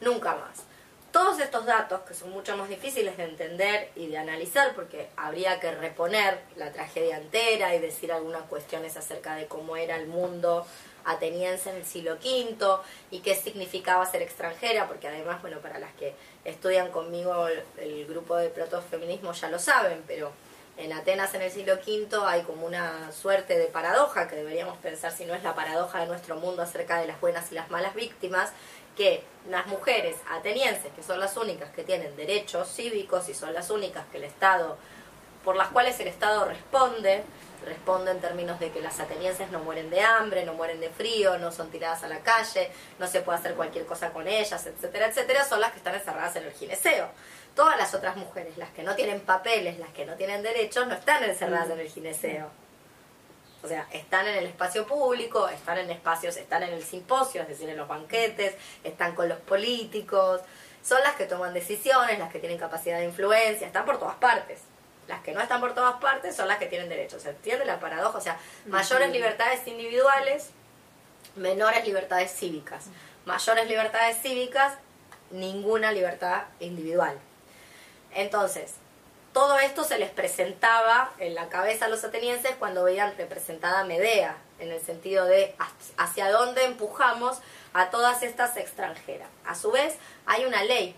nunca 0.00 0.34
más. 0.34 0.64
Todos 1.12 1.40
estos 1.40 1.64
datos, 1.64 2.00
que 2.02 2.12
son 2.12 2.30
mucho 2.30 2.56
más 2.58 2.68
difíciles 2.68 3.16
de 3.16 3.24
entender 3.24 3.90
y 3.96 4.08
de 4.08 4.18
analizar, 4.18 4.74
porque 4.74 5.08
habría 5.16 5.60
que 5.60 5.72
reponer 5.72 6.40
la 6.56 6.72
tragedia 6.72 7.16
entera 7.16 7.74
y 7.74 7.78
decir 7.78 8.12
algunas 8.12 8.42
cuestiones 8.42 8.96
acerca 8.98 9.34
de 9.34 9.46
cómo 9.46 9.76
era 9.76 9.96
el 9.96 10.08
mundo 10.08 10.66
ateniense 11.06 11.70
en 11.70 11.76
el 11.76 11.86
siglo 11.86 12.14
V 12.14 12.56
y 13.10 13.20
qué 13.20 13.34
significaba 13.34 14.04
ser 14.04 14.22
extranjera, 14.22 14.88
porque 14.88 15.08
además, 15.08 15.40
bueno, 15.40 15.60
para 15.60 15.78
las 15.78 15.94
que 15.94 16.14
estudian 16.44 16.90
conmigo 16.90 17.48
el, 17.48 17.62
el 17.78 18.06
grupo 18.06 18.36
de 18.36 18.50
protofeminismo 18.50 19.32
ya 19.32 19.48
lo 19.48 19.58
saben, 19.58 20.02
pero 20.06 20.32
en 20.76 20.92
Atenas 20.92 21.34
en 21.34 21.42
el 21.42 21.50
siglo 21.50 21.74
V 21.74 22.08
hay 22.26 22.42
como 22.42 22.66
una 22.66 23.10
suerte 23.12 23.56
de 23.56 23.66
paradoja 23.66 24.28
que 24.28 24.36
deberíamos 24.36 24.76
pensar 24.78 25.12
si 25.12 25.24
no 25.24 25.34
es 25.34 25.42
la 25.42 25.54
paradoja 25.54 26.00
de 26.00 26.06
nuestro 26.06 26.36
mundo 26.36 26.62
acerca 26.62 26.98
de 27.00 27.06
las 27.06 27.20
buenas 27.20 27.50
y 27.50 27.54
las 27.54 27.70
malas 27.70 27.94
víctimas, 27.94 28.50
que 28.96 29.22
las 29.48 29.66
mujeres 29.66 30.16
atenienses, 30.30 30.92
que 30.94 31.02
son 31.02 31.20
las 31.20 31.36
únicas 31.36 31.70
que 31.70 31.82
tienen 31.82 32.14
derechos 32.16 32.68
cívicos 32.68 33.28
y 33.28 33.34
son 33.34 33.54
las 33.54 33.70
únicas 33.70 34.04
que 34.10 34.18
el 34.18 34.24
Estado, 34.24 34.76
por 35.44 35.56
las 35.56 35.68
cuales 35.68 35.98
el 36.00 36.08
Estado 36.08 36.44
responde, 36.44 37.22
responde 37.64 38.10
en 38.10 38.20
términos 38.20 38.60
de 38.60 38.70
que 38.70 38.80
las 38.80 39.00
atenienses 39.00 39.50
no 39.50 39.60
mueren 39.60 39.90
de 39.90 40.00
hambre, 40.00 40.44
no 40.44 40.54
mueren 40.54 40.80
de 40.80 40.90
frío, 40.90 41.38
no 41.38 41.52
son 41.52 41.70
tiradas 41.70 42.02
a 42.04 42.08
la 42.08 42.20
calle, 42.20 42.70
no 42.98 43.06
se 43.06 43.20
puede 43.20 43.38
hacer 43.38 43.54
cualquier 43.54 43.86
cosa 43.86 44.10
con 44.12 44.26
ellas, 44.28 44.66
etcétera, 44.66 45.06
etcétera, 45.06 45.44
son 45.44 45.60
las 45.60 45.72
que 45.72 45.78
están 45.78 45.94
encerradas 45.94 46.36
en 46.36 46.44
el 46.44 46.52
gineceo. 46.52 47.08
Todas 47.56 47.76
las 47.76 47.92
otras 47.94 48.16
mujeres, 48.16 48.56
las 48.58 48.70
que 48.70 48.84
no 48.84 48.94
tienen 48.94 49.20
papeles, 49.20 49.78
las 49.80 49.88
que 49.88 50.06
no 50.06 50.14
tienen 50.14 50.42
derechos, 50.42 50.86
no 50.86 50.94
están 50.94 51.24
encerradas 51.24 51.70
en 51.70 51.80
el 51.80 51.88
gineceo. 51.88 52.48
O 53.64 53.68
sea, 53.68 53.88
están 53.90 54.28
en 54.28 54.36
el 54.36 54.46
espacio 54.46 54.86
público, 54.86 55.48
están 55.48 55.78
en 55.78 55.90
espacios, 55.90 56.36
están 56.36 56.62
en 56.62 56.74
el 56.74 56.84
simposio, 56.84 57.42
es 57.42 57.48
decir, 57.48 57.68
en 57.68 57.76
los 57.76 57.88
banquetes, 57.88 58.54
están 58.84 59.16
con 59.16 59.28
los 59.28 59.38
políticos, 59.40 60.42
son 60.84 61.02
las 61.02 61.16
que 61.16 61.24
toman 61.24 61.52
decisiones, 61.52 62.18
las 62.18 62.30
que 62.30 62.38
tienen 62.38 62.58
capacidad 62.58 62.98
de 62.98 63.06
influencia, 63.06 63.66
están 63.66 63.84
por 63.84 63.98
todas 63.98 64.16
partes. 64.16 64.60
Las 65.08 65.20
que 65.22 65.32
no 65.32 65.40
están 65.40 65.60
por 65.60 65.74
todas 65.74 66.00
partes 66.00 66.36
son 66.36 66.48
las 66.48 66.58
que 66.58 66.66
tienen 66.66 66.88
derechos. 66.88 67.22
¿Se 67.22 67.30
entiende 67.30 67.64
la 67.64 67.80
paradoja? 67.80 68.18
O 68.18 68.20
sea, 68.20 68.38
mayores 68.66 69.10
libertades 69.10 69.66
individuales, 69.66 70.50
menores 71.36 71.84
libertades 71.86 72.32
cívicas. 72.32 72.84
Mayores 73.24 73.66
libertades 73.66 74.20
cívicas, 74.20 74.74
ninguna 75.30 75.90
libertad 75.90 76.44
individual. 76.60 77.18
Entonces, 78.16 78.72
todo 79.34 79.58
esto 79.58 79.84
se 79.84 79.98
les 79.98 80.10
presentaba 80.10 81.12
en 81.18 81.34
la 81.34 81.50
cabeza 81.50 81.84
a 81.84 81.88
los 81.88 82.02
atenienses 82.02 82.56
cuando 82.56 82.84
veían 82.84 83.14
representada 83.18 83.84
Medea, 83.84 84.38
en 84.58 84.72
el 84.72 84.80
sentido 84.80 85.26
de 85.26 85.54
hacia 85.98 86.30
dónde 86.30 86.64
empujamos 86.64 87.40
a 87.74 87.90
todas 87.90 88.22
estas 88.22 88.56
extranjeras. 88.56 89.28
A 89.44 89.54
su 89.54 89.70
vez, 89.70 89.96
hay 90.24 90.46
una 90.46 90.64
ley, 90.64 90.96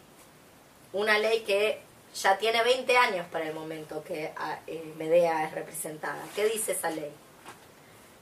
una 0.93 1.19
ley 1.19 1.41
que 1.41 1.83
ya 2.15 2.39
tiene 2.39 2.63
20 2.63 2.97
años 2.97 3.27
para 3.33 3.49
el 3.49 3.55
momento 3.55 4.05
que 4.05 4.33
ah, 4.37 4.61
eh, 4.69 4.95
Medea 4.97 5.45
es 5.45 5.53
representada. 5.53 6.23
¿Qué 6.37 6.45
dice 6.45 6.71
esa 6.71 6.91
ley? 6.91 7.13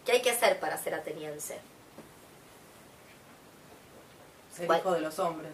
¿Qué 0.07 0.13
hay 0.13 0.23
que 0.23 0.31
hacer 0.31 0.59
para 0.59 0.79
ser 0.79 0.95
ateniense? 0.95 1.59
Ser 4.55 4.67
¿Cuál? 4.67 4.79
hijo 4.79 4.93
de 4.93 5.01
los 5.01 5.19
hombres. 5.19 5.53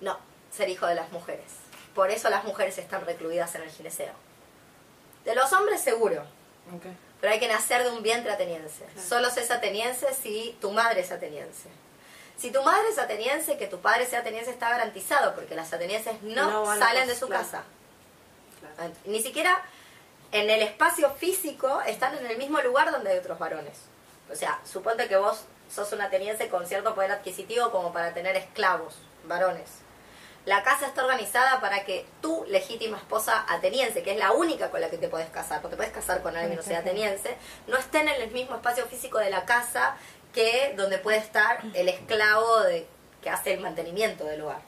No, 0.00 0.18
ser 0.50 0.68
hijo 0.68 0.86
de 0.86 0.96
las 0.96 1.12
mujeres. 1.12 1.61
Por 1.94 2.10
eso 2.10 2.30
las 2.30 2.44
mujeres 2.44 2.78
están 2.78 3.04
recluidas 3.04 3.54
en 3.54 3.62
el 3.62 3.70
gineceo. 3.70 4.12
De 5.24 5.34
los 5.34 5.52
hombres 5.52 5.80
seguro, 5.80 6.24
pero 7.20 7.32
hay 7.32 7.38
que 7.38 7.48
nacer 7.48 7.84
de 7.84 7.90
un 7.90 8.02
vientre 8.02 8.32
ateniense. 8.32 8.84
Solo 8.98 9.28
es 9.28 9.50
ateniense 9.50 10.12
si 10.14 10.56
tu 10.60 10.70
madre 10.72 11.02
es 11.02 11.12
ateniense. 11.12 11.68
Si 12.36 12.50
tu 12.50 12.62
madre 12.62 12.88
es 12.90 12.98
ateniense, 12.98 13.56
que 13.56 13.68
tu 13.68 13.80
padre 13.80 14.06
sea 14.06 14.20
ateniense 14.20 14.50
está 14.50 14.70
garantizado, 14.70 15.34
porque 15.34 15.54
las 15.54 15.72
atenienses 15.72 16.20
no, 16.22 16.66
salen 16.76 17.06
de 17.06 17.14
su 17.14 17.28
claro. 17.28 17.44
casa. 17.44 17.62
Claro. 18.58 18.92
Ni 19.04 19.22
siquiera 19.22 19.62
en 20.32 20.50
el 20.50 20.62
espacio 20.62 21.10
físico 21.10 21.80
están 21.82 22.16
en 22.18 22.26
el 22.26 22.38
mismo 22.38 22.60
lugar 22.60 22.90
donde 22.90 23.10
hay 23.10 23.18
otros 23.18 23.38
varones. 23.38 23.76
O 24.30 24.34
sea, 24.34 24.58
suponte 24.64 25.06
que 25.06 25.16
vos 25.16 25.44
sos 25.72 25.92
un 25.92 26.00
ateniense 26.00 26.48
con 26.48 26.66
cierto 26.66 26.94
poder 26.94 27.12
adquisitivo 27.12 27.70
como 27.70 27.92
para 27.92 28.14
tener 28.14 28.34
esclavos, 28.36 28.96
varones. 29.24 29.68
La 30.44 30.64
casa 30.64 30.86
está 30.86 31.04
organizada 31.04 31.60
para 31.60 31.84
que 31.84 32.04
tu 32.20 32.44
legítima 32.48 32.96
esposa 32.96 33.46
ateniense, 33.48 34.02
que 34.02 34.12
es 34.12 34.18
la 34.18 34.32
única 34.32 34.70
con 34.70 34.80
la 34.80 34.90
que 34.90 34.98
te 34.98 35.08
puedes 35.08 35.30
casar, 35.30 35.60
porque 35.60 35.76
te 35.76 35.76
puedes 35.76 35.92
casar 35.92 36.20
con 36.20 36.34
alguien 36.34 36.50
que 36.50 36.56
no 36.56 36.62
sea 36.62 36.80
ateniense, 36.80 37.36
no 37.68 37.76
estén 37.78 38.08
en 38.08 38.20
el 38.20 38.30
mismo 38.32 38.56
espacio 38.56 38.86
físico 38.86 39.18
de 39.18 39.30
la 39.30 39.44
casa 39.44 39.96
que 40.32 40.74
donde 40.76 40.98
puede 40.98 41.18
estar 41.18 41.60
el 41.74 41.88
esclavo 41.88 42.60
de, 42.62 42.86
que 43.22 43.30
hace 43.30 43.54
el 43.54 43.60
mantenimiento 43.60 44.24
del 44.24 44.40
hogar. 44.40 44.60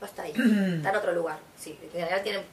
No 0.00 0.06
está 0.06 0.22
ahí, 0.22 0.32
está 0.76 0.90
en 0.90 0.96
otro 0.96 1.12
lugar. 1.12 1.38
Sí, 1.56 1.78
en 1.82 1.90
general 1.90 2.22
tienen 2.22 2.44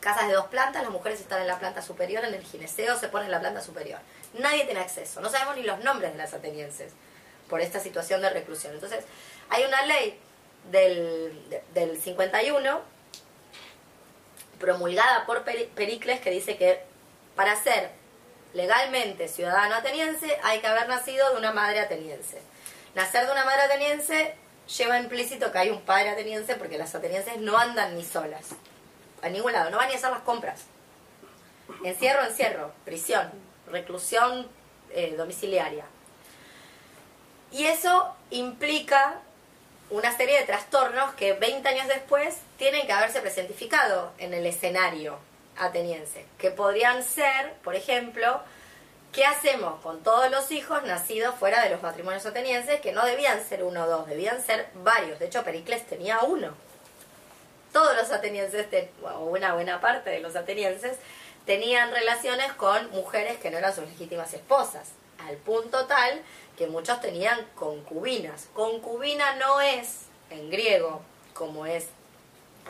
casas 0.00 0.26
de 0.26 0.34
dos 0.34 0.46
plantas, 0.46 0.82
las 0.82 0.90
mujeres 0.90 1.20
están 1.20 1.40
en 1.40 1.46
la 1.46 1.58
planta 1.58 1.82
superior, 1.82 2.24
en 2.24 2.34
el 2.34 2.42
gineceo 2.42 2.98
se 2.98 3.08
pone 3.08 3.26
en 3.26 3.30
la 3.30 3.40
planta 3.40 3.62
superior. 3.62 4.00
Nadie 4.34 4.64
tiene 4.64 4.80
acceso, 4.80 5.20
no 5.20 5.30
sabemos 5.30 5.56
ni 5.56 5.62
los 5.62 5.84
nombres 5.84 6.12
de 6.12 6.18
las 6.18 6.34
atenienses 6.34 6.92
por 7.48 7.60
esta 7.60 7.78
situación 7.78 8.20
de 8.20 8.30
reclusión. 8.30 8.74
Entonces, 8.74 9.04
hay 9.50 9.64
una 9.64 9.86
ley 9.86 10.18
del, 10.70 11.48
de- 11.50 11.62
del 11.74 12.00
51 12.00 12.80
promulgada 14.58 15.26
por 15.26 15.44
Peri- 15.44 15.68
Pericles 15.74 16.20
que 16.20 16.30
dice 16.30 16.56
que 16.56 16.80
para 17.36 17.56
ser 17.56 17.90
legalmente 18.54 19.28
ciudadano 19.28 19.74
ateniense 19.74 20.38
hay 20.42 20.60
que 20.60 20.66
haber 20.66 20.88
nacido 20.88 21.30
de 21.32 21.38
una 21.38 21.52
madre 21.52 21.80
ateniense. 21.80 22.40
Nacer 22.94 23.26
de 23.26 23.32
una 23.32 23.44
madre 23.44 23.62
ateniense 23.62 24.34
lleva 24.78 24.98
implícito 24.98 25.50
que 25.52 25.58
hay 25.58 25.70
un 25.70 25.80
padre 25.82 26.10
ateniense 26.10 26.54
porque 26.54 26.78
las 26.78 26.94
atenienses 26.94 27.36
no 27.38 27.58
andan 27.58 27.96
ni 27.96 28.04
solas 28.04 28.50
a 29.22 29.28
ningún 29.28 29.52
lado, 29.52 29.70
no 29.70 29.78
van 29.78 29.88
ni 29.88 29.94
a 29.94 29.96
hacer 29.96 30.10
las 30.10 30.20
compras. 30.20 30.62
Encierro, 31.82 32.24
encierro, 32.24 32.72
prisión, 32.84 33.30
reclusión 33.70 34.46
eh, 34.90 35.14
domiciliaria. 35.16 35.84
Y 37.50 37.64
eso 37.66 38.14
implica 38.30 39.20
una 39.90 40.16
serie 40.16 40.38
de 40.38 40.44
trastornos 40.46 41.14
que 41.14 41.34
20 41.34 41.68
años 41.68 41.88
después 41.88 42.36
tienen 42.58 42.86
que 42.86 42.92
haberse 42.92 43.20
presentificado 43.20 44.12
en 44.18 44.34
el 44.34 44.46
escenario 44.46 45.18
ateniense, 45.56 46.24
que 46.38 46.50
podrían 46.50 47.02
ser, 47.04 47.52
por 47.62 47.74
ejemplo, 47.76 48.40
¿qué 49.12 49.24
hacemos 49.24 49.80
con 49.82 50.02
todos 50.02 50.30
los 50.30 50.50
hijos 50.50 50.82
nacidos 50.84 51.34
fuera 51.36 51.62
de 51.62 51.70
los 51.70 51.82
matrimonios 51.82 52.26
atenienses, 52.26 52.80
que 52.80 52.92
no 52.92 53.04
debían 53.04 53.44
ser 53.44 53.62
uno 53.62 53.84
o 53.84 53.86
dos, 53.86 54.06
debían 54.08 54.42
ser 54.42 54.66
varios? 54.74 55.18
De 55.18 55.26
hecho, 55.26 55.44
Pericles 55.44 55.86
tenía 55.86 56.20
uno. 56.22 56.54
Todos 57.72 57.96
los 57.96 58.10
atenienses, 58.10 58.68
ten- 58.70 58.90
o 59.02 59.26
una 59.26 59.54
buena 59.54 59.80
parte 59.80 60.10
de 60.10 60.20
los 60.20 60.34
atenienses, 60.36 60.96
tenían 61.46 61.90
relaciones 61.92 62.52
con 62.54 62.90
mujeres 62.92 63.38
que 63.38 63.50
no 63.50 63.58
eran 63.58 63.74
sus 63.74 63.84
legítimas 63.84 64.32
esposas, 64.32 64.88
al 65.26 65.36
punto 65.36 65.86
tal 65.86 66.22
que 66.56 66.66
muchos 66.66 67.00
tenían 67.00 67.38
concubinas. 67.54 68.48
Concubina 68.54 69.36
no 69.36 69.60
es, 69.60 70.06
en 70.30 70.50
griego, 70.50 71.02
como 71.32 71.66
es 71.66 71.88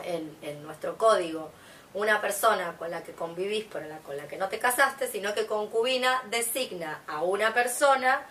en, 0.03 0.63
nuestro 0.63 0.97
código, 0.97 1.51
una 1.93 2.19
persona 2.19 2.75
con 2.77 2.91
la 2.91 3.03
que 3.03 3.13
convivís 3.13 3.65
pero 3.71 3.87
con 4.03 4.17
la 4.17 4.27
que 4.27 4.37
no 4.37 4.49
te 4.49 4.59
casaste, 4.59 5.07
sino 5.07 5.33
que 5.33 5.45
concubina 5.45 6.23
designa 6.29 7.01
a 7.07 7.23
una 7.23 7.53
persona 7.53 8.21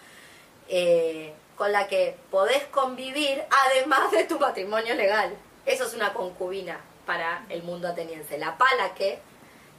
eh, 0.68 1.32
con 1.56 1.72
la 1.72 1.86
que 1.86 2.16
podés 2.30 2.64
convivir 2.64 3.42
además 3.66 4.10
de 4.10 4.24
tu 4.24 4.38
matrimonio 4.38 4.94
legal. 4.94 5.34
Eso 5.64 5.84
es 5.84 5.94
una 5.94 6.12
concubina 6.12 6.78
para 7.06 7.44
el 7.48 7.62
mundo 7.62 7.88
ateniense. 7.88 8.36
La 8.36 8.58
pala 8.58 8.94
que 8.94 9.18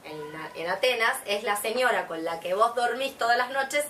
en, 0.04 0.62
en 0.62 0.68
Atenas 0.68 1.18
es 1.26 1.44
la 1.44 1.56
señora 1.56 2.08
con 2.08 2.24
la 2.24 2.40
que 2.40 2.56
vos 2.56 2.74
dormís 2.76 3.18
todas 3.18 3.38
las 3.38 3.52
noches 3.52 3.86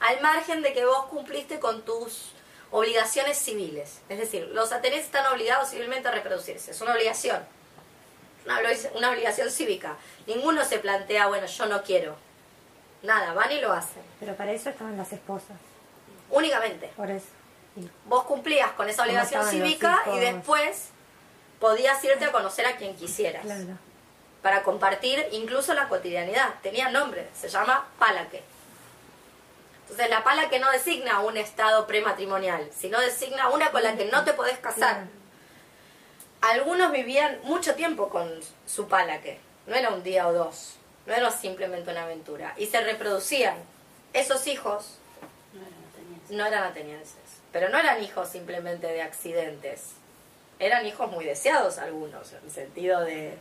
al 0.00 0.20
margen 0.20 0.62
de 0.62 0.72
que 0.72 0.84
vos 0.84 1.06
cumpliste 1.06 1.60
con 1.60 1.82
tus 1.84 2.32
obligaciones 2.70 3.38
civiles. 3.38 4.00
Es 4.08 4.18
decir, 4.18 4.48
los 4.52 4.72
atenienses 4.72 5.06
están 5.06 5.26
obligados 5.32 5.70
civilmente 5.70 6.08
a 6.08 6.12
reproducirse. 6.12 6.70
Es 6.70 6.80
una 6.80 6.92
obligación. 6.92 7.44
Una, 8.46 8.60
obli- 8.62 8.90
una 8.96 9.10
obligación 9.10 9.50
cívica. 9.50 9.96
Ninguno 10.26 10.64
se 10.64 10.78
plantea, 10.78 11.26
bueno, 11.26 11.46
yo 11.46 11.66
no 11.66 11.82
quiero. 11.82 12.16
Nada, 13.02 13.32
van 13.34 13.50
y 13.52 13.60
lo 13.60 13.72
hacen. 13.72 14.02
Pero 14.20 14.34
para 14.36 14.52
eso 14.52 14.70
estaban 14.70 14.96
las 14.96 15.12
esposas, 15.12 15.56
Únicamente. 16.30 16.90
por 16.96 17.10
eso. 17.10 17.26
Vos 18.06 18.24
cumplías 18.24 18.72
con 18.72 18.88
esa 18.88 19.02
¿Cómo 19.04 19.10
obligación 19.10 19.46
cívica 19.46 20.02
y 20.14 20.18
después 20.18 20.88
podías 21.60 22.02
irte 22.04 22.24
a 22.24 22.32
conocer 22.32 22.66
a 22.66 22.76
quien 22.76 22.94
quisieras. 22.96 23.42
claro. 23.42 23.78
Para 24.42 24.62
compartir 24.62 25.26
incluso 25.32 25.74
la 25.74 25.88
cotidianidad. 25.88 26.54
Tenía 26.62 26.90
nombre, 26.90 27.28
se 27.38 27.48
llama 27.48 27.86
palaque. 27.98 28.42
Entonces 29.90 30.08
la 30.10 30.22
palaque 30.22 30.60
no 30.60 30.70
designa 30.70 31.18
un 31.20 31.36
estado 31.36 31.84
prematrimonial, 31.88 32.70
sino 32.72 33.00
designa 33.00 33.48
una 33.50 33.72
con 33.72 33.82
la 33.82 33.96
que 33.96 34.04
no 34.04 34.24
te 34.24 34.32
podés 34.34 34.56
casar. 34.58 35.06
Algunos 36.40 36.92
vivían 36.92 37.40
mucho 37.42 37.74
tiempo 37.74 38.08
con 38.08 38.30
su 38.66 38.86
palaque, 38.86 39.40
no 39.66 39.74
era 39.74 39.90
un 39.90 40.04
día 40.04 40.28
o 40.28 40.32
dos. 40.32 40.76
no 41.06 41.14
era 41.14 41.30
simplemente 41.32 41.90
una 41.90 42.04
aventura. 42.04 42.54
Y 42.56 42.66
se 42.66 42.80
reproducían. 42.82 43.56
Esos 44.12 44.46
hijos 44.46 44.98
No 45.52 45.60
eran 45.60 45.82
atenienses. 45.90 46.30
no 46.30 46.46
eran 46.46 46.64
atenienses, 46.64 47.42
pero 47.52 47.68
no 47.68 47.78
eran 47.78 48.02
hijos 48.02 48.28
simplemente 48.28 48.86
de 48.86 49.02
accidentes. 49.02 49.94
Eran 50.60 50.86
hijos 50.86 51.10
muy 51.10 51.24
deseados 51.24 51.78
algunos, 51.78 52.32
en 52.32 52.44
el 52.44 52.50
sentido 52.50 53.00
de, 53.00 53.36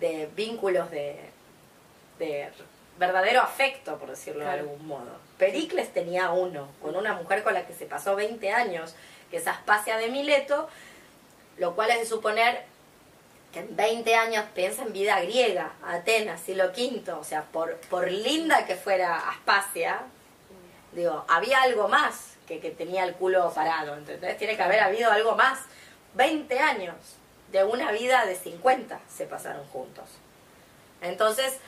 de 0.00 0.28
vínculos 0.34 0.90
de, 0.90 1.18
de 2.18 2.50
verdadero 2.98 3.40
afecto, 3.40 3.98
por 3.98 4.10
decirlo 4.10 4.44
de 4.44 4.50
algún 4.50 4.86
modo. 4.86 5.18
Pericles 5.38 5.92
tenía 5.92 6.30
uno, 6.30 6.68
con 6.80 6.96
una 6.96 7.14
mujer 7.14 7.42
con 7.42 7.54
la 7.54 7.66
que 7.66 7.74
se 7.74 7.86
pasó 7.86 8.16
20 8.16 8.50
años, 8.50 8.94
que 9.30 9.38
es 9.38 9.46
Aspasia 9.46 9.98
de 9.98 10.08
Mileto, 10.08 10.68
lo 11.58 11.74
cual 11.74 11.90
es 11.90 12.00
de 12.00 12.06
suponer 12.06 12.64
que 13.52 13.60
en 13.60 13.76
20 13.76 14.14
años 14.14 14.44
piensa 14.54 14.82
en 14.82 14.92
vida 14.92 15.20
griega, 15.20 15.72
Atenas, 15.86 16.40
siglo 16.40 16.66
V, 16.66 17.12
o 17.12 17.24
sea, 17.24 17.42
por, 17.44 17.76
por 17.88 18.10
linda 18.10 18.66
que 18.66 18.76
fuera 18.76 19.30
Aspasia, 19.30 20.00
digo, 20.92 21.24
había 21.28 21.62
algo 21.62 21.88
más 21.88 22.34
que, 22.46 22.60
que 22.60 22.70
tenía 22.70 23.04
el 23.04 23.14
culo 23.14 23.52
parado, 23.54 23.94
entonces 23.94 24.36
tiene 24.38 24.56
que 24.56 24.62
haber 24.62 24.80
habido 24.80 25.10
algo 25.10 25.34
más. 25.36 25.60
20 26.14 26.58
años 26.58 26.96
de 27.52 27.62
una 27.64 27.92
vida 27.92 28.24
de 28.24 28.34
50 28.36 29.00
se 29.08 29.26
pasaron 29.26 29.66
juntos. 29.66 30.04
Entonces, 31.02 31.58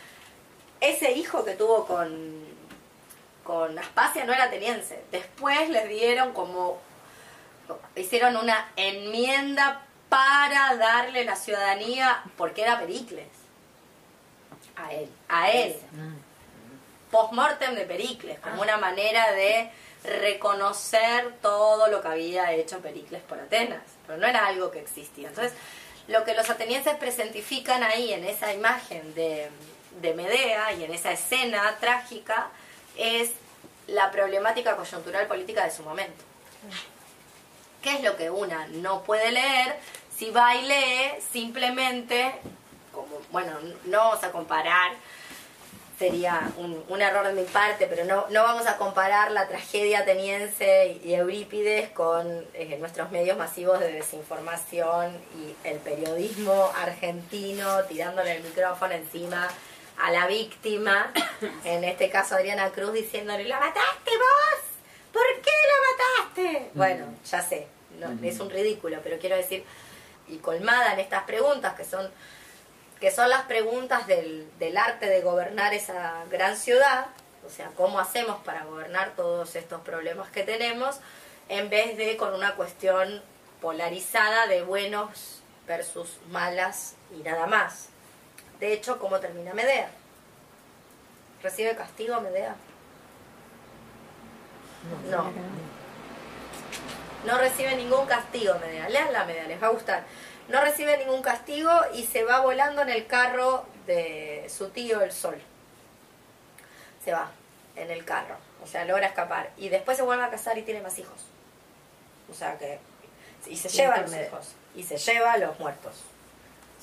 ese 0.81 1.13
hijo 1.13 1.45
que 1.45 1.55
tuvo 1.55 1.87
con, 1.87 2.45
con 3.45 3.79
Aspasia 3.79 4.25
no 4.25 4.33
era 4.33 4.45
ateniense. 4.45 5.03
Después 5.11 5.69
les 5.71 5.89
dieron 5.89 6.33
como, 6.33 6.79
hicieron 7.97 8.37
una 8.37 8.71
enmienda 8.77 9.83
para 10.09 10.77
darle 10.77 11.25
la 11.25 11.37
ciudadanía, 11.37 12.23
porque 12.37 12.63
era 12.63 12.79
Pericles. 12.79 13.29
A 14.77 14.93
él, 14.93 15.11
a 15.29 15.51
él. 15.51 15.77
Postmortem 17.11 17.75
de 17.75 17.85
Pericles, 17.85 18.39
como 18.39 18.63
una 18.63 18.77
manera 18.77 19.33
de 19.33 19.71
reconocer 20.05 21.35
todo 21.43 21.89
lo 21.89 22.01
que 22.01 22.09
había 22.09 22.53
hecho 22.53 22.79
Pericles 22.79 23.23
por 23.23 23.41
Atenas, 23.41 23.83
pero 24.07 24.19
no 24.19 24.27
era 24.27 24.47
algo 24.47 24.71
que 24.71 24.79
existía. 24.79 25.29
Entonces, 25.29 25.53
lo 26.07 26.25
que 26.25 26.35
los 26.35 26.49
atenienses 26.49 26.97
presentifican 26.97 27.83
ahí 27.83 28.13
en 28.13 28.25
esa 28.25 28.53
imagen 28.53 29.15
de, 29.15 29.51
de 30.01 30.15
Medea 30.15 30.73
y 30.73 30.85
en 30.85 30.93
esa 30.93 31.13
escena 31.13 31.77
trágica 31.81 32.49
es 32.97 33.31
la 33.87 34.11
problemática 34.11 34.77
coyuntural 34.77 35.27
política 35.27 35.65
de 35.65 35.71
su 35.71 35.83
momento. 35.83 36.25
¿Qué 37.83 37.95
es 37.95 38.03
lo 38.03 38.17
que 38.17 38.31
una 38.31 38.67
no 38.69 39.03
puede 39.03 39.31
leer 39.31 39.77
si 40.17 40.31
va 40.31 40.57
y 40.57 40.67
lee 40.67 41.21
simplemente, 41.33 42.35
como, 42.93 43.21
bueno, 43.31 43.53
no 43.85 43.99
vamos 43.99 44.25
a 44.25 44.33
comparar 44.33 44.93
sería 45.99 46.49
un, 46.57 47.03
error 47.03 47.27
de 47.27 47.33
mi 47.33 47.43
parte, 47.43 47.87
pero 47.89 48.05
no, 48.05 48.27
no 48.31 48.45
vamos 48.45 48.67
a 48.67 48.77
comparar 48.77 49.33
la 49.33 49.49
tragedia 49.49 50.01
ateniense 50.01 51.01
y 51.03 51.15
Eurípides 51.15 51.91
con 51.91 52.47
eh, 52.55 52.77
nuestros 52.79 53.11
medios 53.11 53.37
masivos 53.37 53.81
de 53.81 53.93
desinformación 53.93 55.17
y 55.37 55.69
el 55.69 55.79
periodismo 55.79 56.71
argentino 56.77 57.83
tirándole 57.85 58.37
el 58.37 58.45
micrófono 58.45 58.95
encima 58.95 59.49
a 60.01 60.11
la 60.11 60.27
víctima, 60.27 61.13
en 61.65 61.85
este 61.85 62.11
caso 62.11 62.35
Adriana 62.35 62.71
Cruz 62.71 62.93
diciéndole, 62.93 63.45
¡la 63.45 63.61
mataste 63.61 64.11
vos! 64.11 64.63
¿Por 65.13 65.27
qué 65.43 65.51
la 65.51 66.25
mataste? 66.25 66.71
Bueno, 66.75 67.07
ya 67.25 67.43
sé, 67.43 67.67
no, 67.99 68.27
es 68.27 68.41
un 68.41 68.51
ridículo, 68.51 69.01
pero 69.03 69.19
quiero 69.19 69.37
decir, 69.37 69.65
y 70.29 70.39
colmada 70.39 70.93
en 70.93 71.01
estas 71.01 71.25
preguntas 71.25 71.75
que 71.75 71.85
son 71.85 72.11
que 73.01 73.11
son 73.13 73.29
las 73.29 73.43
preguntas 73.43 74.09
del, 74.09 74.49
del 74.59 74.77
arte 74.77 75.07
de 75.07 75.21
gobernar 75.21 75.73
esa 75.73 76.25
gran 76.31 76.57
ciudad, 76.57 77.07
o 77.47 77.51
sea, 77.51 77.71
cómo 77.77 78.01
hacemos 78.01 78.43
para 78.43 78.65
gobernar 78.65 79.15
todos 79.15 79.55
estos 79.55 79.81
problemas 79.83 80.31
que 80.31 80.43
tenemos, 80.43 80.99
en 81.49 81.71
vez 81.71 81.97
de 81.97 82.17
con 82.17 82.35
una 82.35 82.57
cuestión 82.57 83.23
polarizada 83.61 84.49
de 84.49 84.63
buenos 84.63 85.43
versus 85.67 86.19
malas 86.31 86.95
y 87.17 87.23
nada 87.23 87.47
más. 87.47 87.91
De 88.61 88.73
hecho, 88.73 88.99
¿cómo 88.99 89.21
termina 89.21 89.55
Medea? 89.55 89.91
¿Recibe 91.43 91.77
castigo 91.77 92.21
Medea? 92.21 92.57
No. 95.11 95.33
No 97.25 97.39
recibe 97.39 97.77
ningún 97.77 98.07
castigo 98.07 98.59
Medea. 98.59 98.89
Lean 98.89 99.13
la 99.13 99.25
Medea, 99.25 99.47
les 99.47 99.63
va 99.63 99.69
a 99.69 99.71
gustar 99.71 100.05
no 100.49 100.63
recibe 100.63 100.97
ningún 100.97 101.23
castigo 101.23 101.71
y 101.95 102.05
se 102.05 102.25
va 102.25 102.41
volando 102.41 102.83
en 102.83 102.89
el 102.89 103.07
carro 103.07 103.67
de 103.87 104.51
su 104.55 104.71
tío 104.71 105.03
el 105.03 105.13
sol. 105.13 105.41
Se 107.05 107.13
va 107.13 107.31
en 107.77 107.91
el 107.91 108.05
carro, 108.05 108.37
o 108.63 108.67
sea, 108.67 108.85
logra 108.85 109.07
escapar. 109.07 109.51
Y 109.57 109.69
después 109.69 109.97
se 109.97 110.03
vuelve 110.03 110.25
a 110.25 110.31
casar 110.31 110.59
y 110.59 110.63
tiene 110.63 110.81
más 110.81 110.99
hijos. 110.99 111.21
O 112.31 112.35
sea 112.35 112.59
que... 112.59 112.79
Y 113.47 113.57
se 113.57 113.69
lleva 113.69 113.95
a 113.95 114.01
los 114.01 114.13
hijos. 114.13 114.55
Y 114.75 114.83
se 114.83 114.97
lleva 114.97 115.33
a 115.33 115.39
los 115.39 115.59
muertos. 115.61 116.03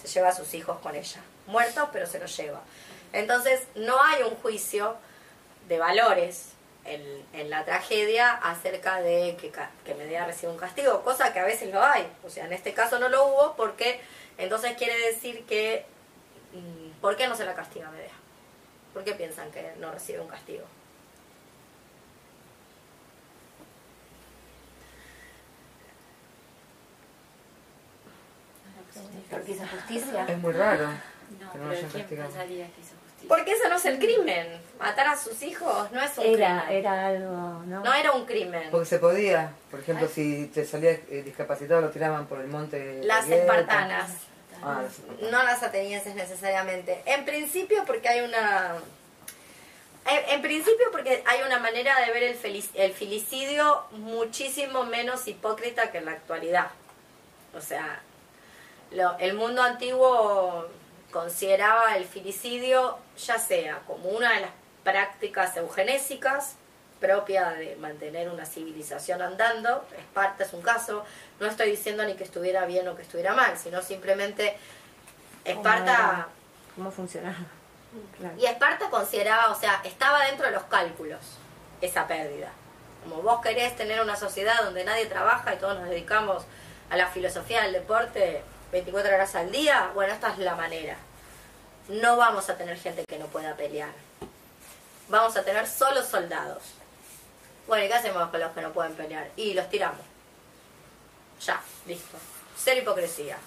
Se 0.01 0.07
lleva 0.07 0.29
a 0.29 0.35
sus 0.35 0.53
hijos 0.53 0.79
con 0.79 0.95
ella. 0.95 1.21
Muertos, 1.47 1.89
pero 1.91 2.07
se 2.07 2.19
los 2.19 2.35
lleva. 2.35 2.61
Entonces, 3.13 3.61
no 3.75 4.01
hay 4.01 4.23
un 4.23 4.35
juicio 4.35 4.97
de 5.67 5.77
valores 5.79 6.53
en, 6.85 7.01
en, 7.33 7.49
la 7.49 7.65
tragedia 7.65 8.33
acerca 8.33 9.01
de 9.01 9.37
que, 9.39 9.51
que 9.83 9.95
Medea 9.95 10.25
recibe 10.25 10.51
un 10.51 10.57
castigo, 10.57 11.03
cosa 11.03 11.33
que 11.33 11.39
a 11.39 11.45
veces 11.45 11.73
lo 11.73 11.83
hay. 11.83 12.07
O 12.23 12.29
sea, 12.29 12.45
en 12.45 12.53
este 12.53 12.73
caso 12.73 12.99
no 12.99 13.09
lo 13.09 13.25
hubo 13.25 13.55
porque 13.55 14.01
entonces 14.37 14.75
quiere 14.77 14.97
decir 15.11 15.45
que... 15.45 15.85
¿Por 17.01 17.17
qué 17.17 17.27
no 17.27 17.35
se 17.35 17.45
la 17.45 17.53
castiga 17.53 17.87
a 17.87 17.91
Medea? 17.91 18.13
¿Por 18.93 19.03
qué 19.03 19.13
piensan 19.13 19.51
que 19.51 19.73
no 19.79 19.91
recibe 19.91 20.21
un 20.21 20.27
castigo? 20.27 20.65
Porque 29.29 29.51
hizo 29.51 29.67
justicia. 29.67 30.25
Es 30.27 30.37
muy 30.37 30.53
raro. 30.53 30.87
No, 31.39 31.49
pero 31.53 31.69
hayan 31.69 31.89
¿quién 31.89 32.05
pensaría 32.07 32.65
que 32.67 32.81
hizo 32.81 32.93
justicia? 33.03 33.27
Porque 33.27 33.51
eso 33.51 33.69
no 33.69 33.75
es 33.75 33.85
el 33.85 33.97
crimen. 33.99 34.61
Matar 34.79 35.07
a 35.07 35.17
sus 35.17 35.41
hijos 35.41 35.91
no 35.91 36.01
es 36.01 36.17
un 36.17 36.25
Era, 36.25 36.63
crimen. 36.65 36.77
era 36.85 37.07
algo, 37.07 37.63
¿no? 37.65 37.83
No 37.83 37.93
era 37.93 38.11
un 38.11 38.25
crimen. 38.25 38.69
Porque 38.71 38.85
se 38.85 38.99
podía. 38.99 39.51
Por 39.71 39.79
ejemplo, 39.79 40.07
si 40.07 40.47
te 40.53 40.65
salía 40.65 40.91
eh, 40.91 41.21
discapacitado, 41.25 41.81
lo 41.81 41.89
tiraban 41.89 42.27
por 42.27 42.39
el 42.41 42.47
monte. 42.47 43.01
Las 43.03 43.21
Tagueta. 43.21 43.41
espartanas. 43.41 44.11
Ah, 44.61 44.81
las 44.83 44.91
espartanas. 44.93 45.31
No 45.31 45.43
las 45.43 45.63
atenienses 45.63 46.13
necesariamente. 46.15 47.01
En 47.05 47.25
principio 47.25 47.83
porque 47.85 48.07
hay 48.09 48.21
una... 48.21 48.75
En, 50.07 50.35
en 50.35 50.41
principio 50.43 50.85
porque 50.91 51.23
hay 51.25 51.41
una 51.41 51.57
manera 51.57 51.99
de 52.05 52.11
ver 52.11 52.21
el, 52.23 52.39
felic- 52.39 52.69
el 52.75 52.93
filicidio 52.93 53.85
muchísimo 53.91 54.83
menos 54.85 55.27
hipócrita 55.27 55.91
que 55.91 55.97
en 55.97 56.05
la 56.05 56.11
actualidad. 56.11 56.67
O 57.57 57.61
sea, 57.61 58.01
lo- 58.91 59.17
el 59.17 59.33
mundo 59.33 59.63
antiguo 59.63 60.67
consideraba 61.15 61.95
el 61.95 62.03
filicidio 62.03 62.97
ya 63.17 63.39
sea 63.39 63.79
como 63.87 64.09
una 64.09 64.33
de 64.33 64.41
las 64.41 64.49
prácticas 64.83 65.55
eugenésicas 65.55 66.55
propia 66.99 67.51
de 67.51 67.77
mantener 67.77 68.27
una 68.29 68.45
civilización 68.45 69.21
andando, 69.21 69.85
Esparta 69.97 70.43
es 70.43 70.51
un 70.51 70.61
caso, 70.61 71.05
no 71.39 71.47
estoy 71.47 71.71
diciendo 71.71 72.03
ni 72.03 72.15
que 72.15 72.25
estuviera 72.25 72.65
bien 72.65 72.85
o 72.89 72.97
que 72.97 73.03
estuviera 73.03 73.33
mal, 73.33 73.57
sino 73.57 73.81
simplemente 73.81 74.57
Esparta... 75.45 76.27
¿Cómo 76.75 76.91
funcionaba? 76.91 77.37
Claro. 78.17 78.35
Y 78.37 78.45
Esparta 78.45 78.89
consideraba, 78.89 79.53
o 79.53 79.55
sea, 79.57 79.79
estaba 79.85 80.25
dentro 80.25 80.47
de 80.47 80.51
los 80.51 80.63
cálculos 80.63 81.21
esa 81.79 82.07
pérdida. 82.07 82.51
Como 83.03 83.21
vos 83.21 83.39
querés 83.39 83.73
tener 83.77 84.01
una 84.01 84.17
sociedad 84.17 84.65
donde 84.65 84.83
nadie 84.83 85.05
trabaja 85.05 85.53
y 85.53 85.57
todos 85.59 85.79
nos 85.79 85.87
dedicamos 85.89 86.43
a 86.89 86.97
la 86.97 87.07
filosofía 87.07 87.61
del 87.61 87.71
deporte 87.71 88.43
24 88.73 89.15
horas 89.15 89.33
al 89.35 89.49
día, 89.49 89.91
bueno, 89.93 90.11
esta 90.13 90.33
es 90.33 90.39
la 90.39 90.55
manera. 90.55 90.97
No 91.87 92.17
vamos 92.17 92.49
a 92.49 92.57
tener 92.57 92.77
gente 92.77 93.05
que 93.05 93.19
no 93.19 93.27
pueda 93.27 93.55
pelear. 93.55 93.91
Vamos 95.07 95.37
a 95.37 95.43
tener 95.43 95.67
solo 95.67 96.03
soldados. 96.03 96.63
Bueno, 97.67 97.85
¿y 97.85 97.87
qué 97.87 97.93
hacemos 97.93 98.29
con 98.29 98.39
los 98.39 98.51
que 98.51 98.61
no 98.61 98.71
pueden 98.71 98.93
pelear? 98.93 99.29
Y 99.35 99.53
los 99.53 99.69
tiramos. 99.69 100.01
Ya, 101.45 101.61
listo. 101.85 102.17
Cero 102.57 102.81
hipocresía. 102.81 103.37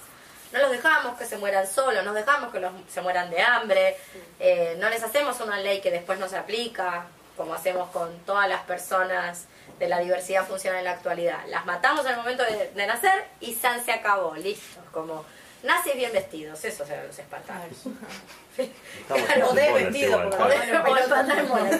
No 0.52 0.60
los 0.60 0.70
dejamos 0.70 1.18
que 1.18 1.26
se 1.26 1.36
mueran 1.36 1.66
solos, 1.66 2.04
nos 2.04 2.14
dejamos 2.14 2.52
que 2.52 2.60
los, 2.60 2.72
se 2.88 3.02
mueran 3.02 3.28
de 3.28 3.42
hambre, 3.42 3.98
eh, 4.40 4.76
no 4.78 4.88
les 4.88 5.02
hacemos 5.02 5.38
una 5.40 5.58
ley 5.58 5.82
que 5.82 5.90
después 5.90 6.18
no 6.18 6.26
se 6.26 6.38
aplica, 6.38 7.06
como 7.36 7.52
hacemos 7.52 7.90
con 7.90 8.18
todas 8.20 8.48
las 8.48 8.62
personas 8.62 9.44
de 9.78 9.88
la 9.88 9.98
diversidad 9.98 10.46
funcional 10.46 10.78
en 10.78 10.84
la 10.86 10.92
actualidad. 10.92 11.40
Las 11.48 11.66
matamos 11.66 12.06
el 12.06 12.16
momento 12.16 12.44
de, 12.44 12.70
de 12.74 12.86
nacer 12.86 13.26
y 13.40 13.54
San 13.54 13.84
se 13.84 13.92
acabó, 13.92 14.34
listo. 14.36 14.80
Como 14.90 15.26
nazis 15.62 15.94
bien 15.94 16.12
vestidos, 16.12 16.64
esos 16.64 16.88
eran 16.88 17.06
los 17.06 17.18
espartanos. 17.18 17.78
Claro, 19.06 19.52
de 19.52 19.66
spoilers 19.66 19.92
vestido, 19.92 20.18
bueno. 21.48 21.70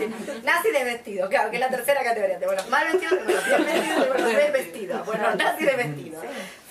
Nazi 0.44 0.70
de 0.70 0.84
vestido, 0.84 1.28
claro, 1.28 1.50
que 1.50 1.56
es 1.56 1.60
la 1.60 1.68
tercera 1.68 2.04
categoría. 2.04 2.38
Los 2.38 2.68
mal 2.68 2.86
vestidos, 2.92 3.18
tengo 3.18 3.32
los 3.32 3.44
bien 3.44 3.64
vestidos, 3.64 4.06
tengo 4.06 4.14
los 4.14 4.36
bien 4.36 4.52
vestidos. 4.52 5.06
Bueno, 5.06 5.34
nazi 5.34 5.64
de 5.64 5.74
vestido. 5.74 6.22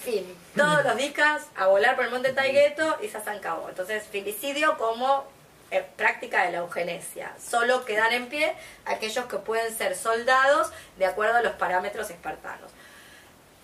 Fin, 0.06 0.36
todos 0.56 0.86
los 0.86 0.96
dicas 0.96 1.48
a 1.58 1.68
volar 1.68 1.98
por 1.98 2.06
el 2.06 2.12
monte 2.12 2.32
Taigueto 2.32 3.00
y 3.04 3.10
se 3.10 3.18
acabó. 3.18 3.68
Entonces, 3.68 4.04
filicidio 4.10 4.78
como 4.78 5.26
eh, 5.70 5.86
práctica 5.98 6.46
de 6.46 6.54
la 6.54 6.60
eugenesia. 6.60 7.34
Solo 7.38 7.84
quedan 7.84 8.14
en 8.14 8.28
pie 8.28 8.54
aquellos 8.86 9.26
que 9.26 9.38
pueden 9.38 9.78
ser 9.78 9.98
soldados 9.98 10.72
de 10.98 11.06
acuerdo 11.06 11.36
a 11.36 11.42
los 11.42 11.54
parámetros 11.54 12.10
espartanos. 12.10 12.72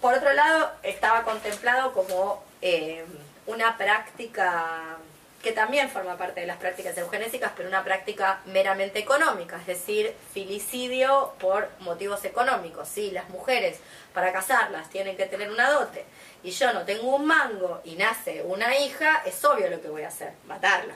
Por 0.02 0.14
otro 0.14 0.34
lado, 0.34 0.70
estaba 0.84 1.24
contemplado 1.24 1.94
como 1.94 2.44
eh, 2.62 3.06
una 3.46 3.78
práctica 3.78 4.98
que 5.44 5.52
también 5.52 5.90
forma 5.90 6.18
parte 6.18 6.40
de 6.40 6.48
las 6.48 6.56
prácticas 6.56 6.98
eugenésicas, 6.98 7.52
pero 7.56 7.68
una 7.68 7.84
práctica 7.84 8.40
meramente 8.46 9.00
económica, 9.00 9.58
es 9.58 9.68
decir, 9.68 10.16
filicidio 10.34 11.34
por 11.38 11.70
motivos 11.80 12.24
económicos. 12.24 12.88
Si 12.88 13.12
las 13.12 13.28
mujeres 13.28 13.80
para 14.14 14.32
casarlas 14.32 14.90
tienen 14.90 15.18
que 15.18 15.26
tener 15.26 15.52
una 15.52 15.70
dote 15.70 16.06
y 16.44 16.52
yo 16.52 16.72
no 16.72 16.84
tengo 16.84 17.14
un 17.14 17.26
mango 17.26 17.82
y 17.84 17.96
nace 17.96 18.42
una 18.44 18.78
hija, 18.78 19.22
es 19.26 19.44
obvio 19.44 19.70
lo 19.70 19.82
que 19.82 19.90
voy 19.90 20.04
a 20.04 20.08
hacer, 20.08 20.32
matarla. 20.48 20.96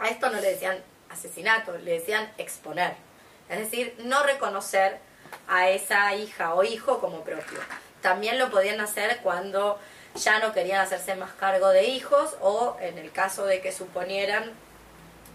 A 0.00 0.08
esto 0.08 0.28
no 0.28 0.40
le 0.40 0.50
decían 0.50 0.78
asesinato, 1.08 1.78
le 1.78 1.92
decían 1.92 2.28
exponer. 2.38 2.94
Es 3.48 3.58
decir, 3.58 3.94
no 3.98 4.24
reconocer 4.24 4.98
a 5.46 5.68
esa 5.68 6.12
hija 6.16 6.54
o 6.54 6.64
hijo 6.64 6.98
como 6.98 7.22
propio. 7.22 7.60
También 8.00 8.36
lo 8.38 8.50
podían 8.50 8.80
hacer 8.80 9.18
cuando 9.22 9.78
ya 10.14 10.38
no 10.38 10.52
querían 10.52 10.80
hacerse 10.80 11.14
más 11.14 11.32
cargo 11.32 11.68
de 11.68 11.84
hijos 11.84 12.36
o 12.40 12.76
en 12.80 12.98
el 12.98 13.10
caso 13.12 13.46
de 13.46 13.60
que 13.60 13.72
suponieran, 13.72 14.52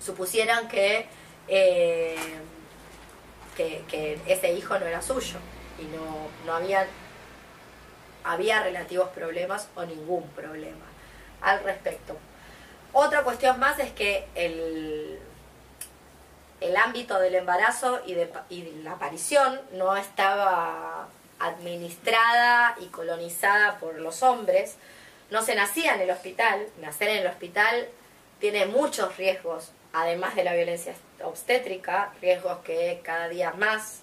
supusieran 0.04 0.68
que, 0.68 1.08
eh, 1.48 2.16
que, 3.56 3.84
que 3.88 4.20
ese 4.28 4.54
hijo 4.54 4.78
no 4.80 4.86
era 4.86 5.02
suyo 5.02 5.38
y 5.80 5.84
no, 5.86 6.28
no 6.46 6.54
había, 6.54 6.88
había 8.24 8.64
relativos 8.64 9.10
problemas 9.10 9.68
o 9.76 9.84
ningún 9.84 10.28
problema 10.30 10.86
al 11.42 11.64
respecto. 11.64 12.18
Otra 12.94 13.24
cuestión 13.24 13.60
más 13.60 13.80
es 13.80 13.92
que 13.92 14.28
el, 14.36 15.20
el 16.62 16.78
ámbito 16.78 17.20
del 17.20 17.36
embarazo 17.36 18.02
y 18.06 18.14
de, 18.14 18.32
y 18.50 18.64
la 18.84 18.94
aparición 18.94 19.60
no 19.74 19.96
estaba 19.96 21.08
administrada 21.40 22.76
y 22.80 22.88
colonizada 22.88 23.78
por 23.80 24.00
los 24.00 24.24
hombres. 24.24 24.76
No 25.30 25.42
se 25.42 25.56
nacía 25.56 25.96
en 25.96 26.02
el 26.02 26.12
hospital. 26.12 26.68
Nacer 26.82 27.10
en 27.10 27.18
el 27.18 27.28
hospital 27.28 27.88
tiene 28.40 28.66
muchos 28.66 29.18
riesgos, 29.18 29.72
además 29.94 30.36
de 30.36 30.44
la 30.44 30.54
violencia 30.54 30.94
obstétrica, 31.24 32.14
riesgos 32.22 32.60
que 32.60 33.02
cada 33.04 33.28
día 33.30 33.52
más 33.54 34.02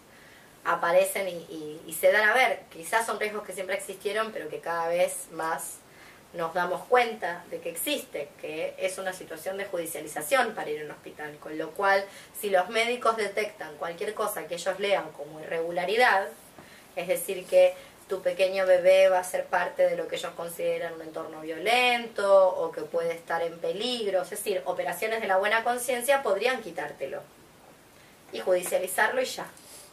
aparecen 0.65 1.29
y, 1.29 1.97
se 1.99 2.11
dan 2.11 2.29
a 2.29 2.35
ver. 2.35 2.61
Quizás 2.73 3.07
son 3.07 3.21
riesgos 3.21 3.45
que 3.45 3.53
siempre 3.53 3.77
existieron, 3.77 4.33
pero 4.33 4.49
que 4.49 4.61
cada 4.61 4.89
vez 4.89 5.29
más 5.33 5.79
nos 6.33 6.53
damos 6.53 6.83
cuenta 6.87 7.45
de 7.51 7.61
que 7.61 7.71
existe, 7.71 8.29
que 8.41 8.75
es 8.79 8.99
una 8.99 9.13
situación 9.13 9.57
de 9.57 9.67
judicialización 9.67 10.55
para 10.55 10.71
ir 10.71 10.83
a 10.83 10.85
un 10.85 10.91
hospital, 10.91 11.37
con 11.39 11.57
lo 11.57 11.71
cual 11.71 12.05
si 12.39 12.51
los 12.51 12.69
médicos 12.71 13.17
detectan 13.17 13.77
cualquier 13.77 14.15
cosa 14.15 14.49
que 14.49 14.55
ellos 14.55 14.81
lean 14.81 15.13
como 15.13 15.41
irregularidad, 15.41 16.27
es 16.97 17.09
decir, 17.09 17.45
que 17.47 17.75
tu 18.09 18.21
pequeño 18.21 18.67
bebé 18.67 19.09
va 19.09 19.19
a 19.19 19.25
ser 19.25 19.47
parte 19.47 19.89
de 19.89 19.97
lo 19.97 20.09
que 20.09 20.17
ellos 20.17 20.33
consideran 20.37 20.95
un 20.95 21.03
entorno 21.03 21.41
violento 21.41 22.49
o 22.49 22.71
que 22.71 22.83
puede 22.83 23.13
estar 23.13 23.43
en 23.43 23.59
peligro, 23.59 24.23
es 24.23 24.31
decir, 24.31 24.63
operaciones 24.67 25.21
de 25.21 25.27
la 25.27 25.39
buena 25.39 25.65
conciencia 25.65 26.23
podrían 26.23 26.63
quitártelo 26.63 27.23
y 28.33 28.41
judicializarlo 28.41 29.23
y 29.23 29.25
ya. 29.25 29.47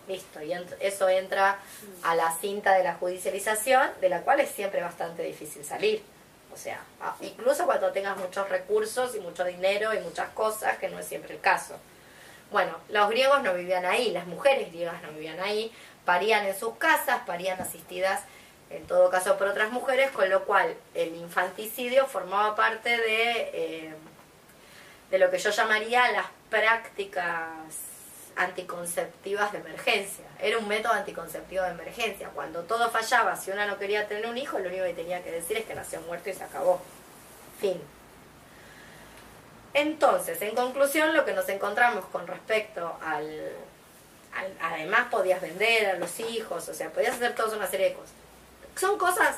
Listo, 0.08 0.42
y 0.42 0.52
eso 0.80 1.08
entra 1.10 1.60
a 2.04 2.16
la 2.16 2.32
cinta 2.34 2.74
de 2.74 2.84
la 2.84 2.96
judicialización, 2.96 3.92
de 4.02 4.10
la 4.10 4.22
cual 4.22 4.40
es 4.40 4.50
siempre 4.50 4.82
bastante 4.82 5.24
difícil 5.24 5.64
salir. 5.64 6.04
O 6.54 6.58
sea, 6.58 6.84
incluso 7.22 7.66
cuando 7.66 7.92
tengas 7.92 8.18
muchos 8.18 8.50
recursos 8.50 9.16
y 9.16 9.20
mucho 9.20 9.46
dinero 9.46 9.94
y 9.94 10.00
muchas 10.00 10.30
cosas, 10.30 10.78
que 10.80 10.90
no 10.90 11.00
es 11.00 11.06
siempre 11.06 11.36
el 11.36 11.40
caso. 11.40 11.78
Bueno, 12.52 12.76
los 12.90 13.10
griegos 13.10 13.42
no 13.44 13.54
vivían 13.54 13.86
ahí, 13.86 14.12
las 14.12 14.28
mujeres 14.28 14.70
griegas 14.72 15.02
no 15.02 15.12
vivían 15.12 15.40
ahí, 15.40 15.72
parían 16.06 16.46
en 16.46 16.58
sus 16.58 16.76
casas, 16.78 17.22
parían 17.26 17.60
asistidas 17.62 18.22
en 18.70 18.88
todo 18.88 19.10
caso 19.10 19.38
por 19.38 19.48
otras 19.48 19.70
mujeres, 19.72 20.12
con 20.12 20.30
lo 20.30 20.46
cual 20.46 20.74
el 20.94 21.16
infanticidio 21.16 22.08
formaba 22.08 22.56
parte 22.56 22.90
de, 22.90 23.32
eh, 23.54 23.94
de 25.10 25.18
lo 25.20 25.30
que 25.30 25.38
yo 25.40 25.50
llamaría 25.50 26.10
las 26.14 26.26
prácticas 26.50 27.50
anticonceptivas 28.38 29.52
de 29.52 29.58
emergencia. 29.60 30.24
Era 30.40 30.58
un 30.58 30.70
método 30.70 30.94
anticonceptivo 30.94 31.64
de 31.64 31.72
emergencia. 31.72 32.30
Cuando 32.30 32.62
todo 32.64 32.90
fallaba, 32.90 33.36
si 33.36 33.52
una 33.52 33.66
no 33.66 33.78
quería 33.78 34.08
tener 34.08 34.26
un 34.26 34.38
hijo, 34.38 34.58
lo 34.58 34.70
único 34.70 34.86
que 34.86 34.94
tenía 34.94 35.22
que 35.22 35.32
decir 35.32 35.58
es 35.58 35.66
que 35.66 35.76
nació 35.76 36.00
muerto 36.02 36.30
y 36.30 36.34
se 36.34 36.44
acabó. 36.46 36.82
Fin. 37.60 37.80
Entonces, 39.74 40.42
en 40.42 40.56
conclusión, 40.56 41.14
lo 41.14 41.24
que 41.26 41.34
nos 41.34 41.48
encontramos 41.50 42.06
con 42.06 42.26
respecto 42.28 42.98
al, 43.06 43.26
al- 43.26 43.52
Además 44.62 45.08
podías 45.12 45.42
vender 45.42 45.88
a 45.88 45.98
los 45.98 46.20
hijos, 46.20 46.68
o 46.70 46.74
sea, 46.74 46.90
podías 46.92 47.16
hacer 47.16 47.36
toda 47.36 47.56
una 47.58 47.68
serie 47.68 47.90
de 47.90 47.94
cosas. 47.94 48.14
Son 48.76 48.98
cosas 48.98 49.38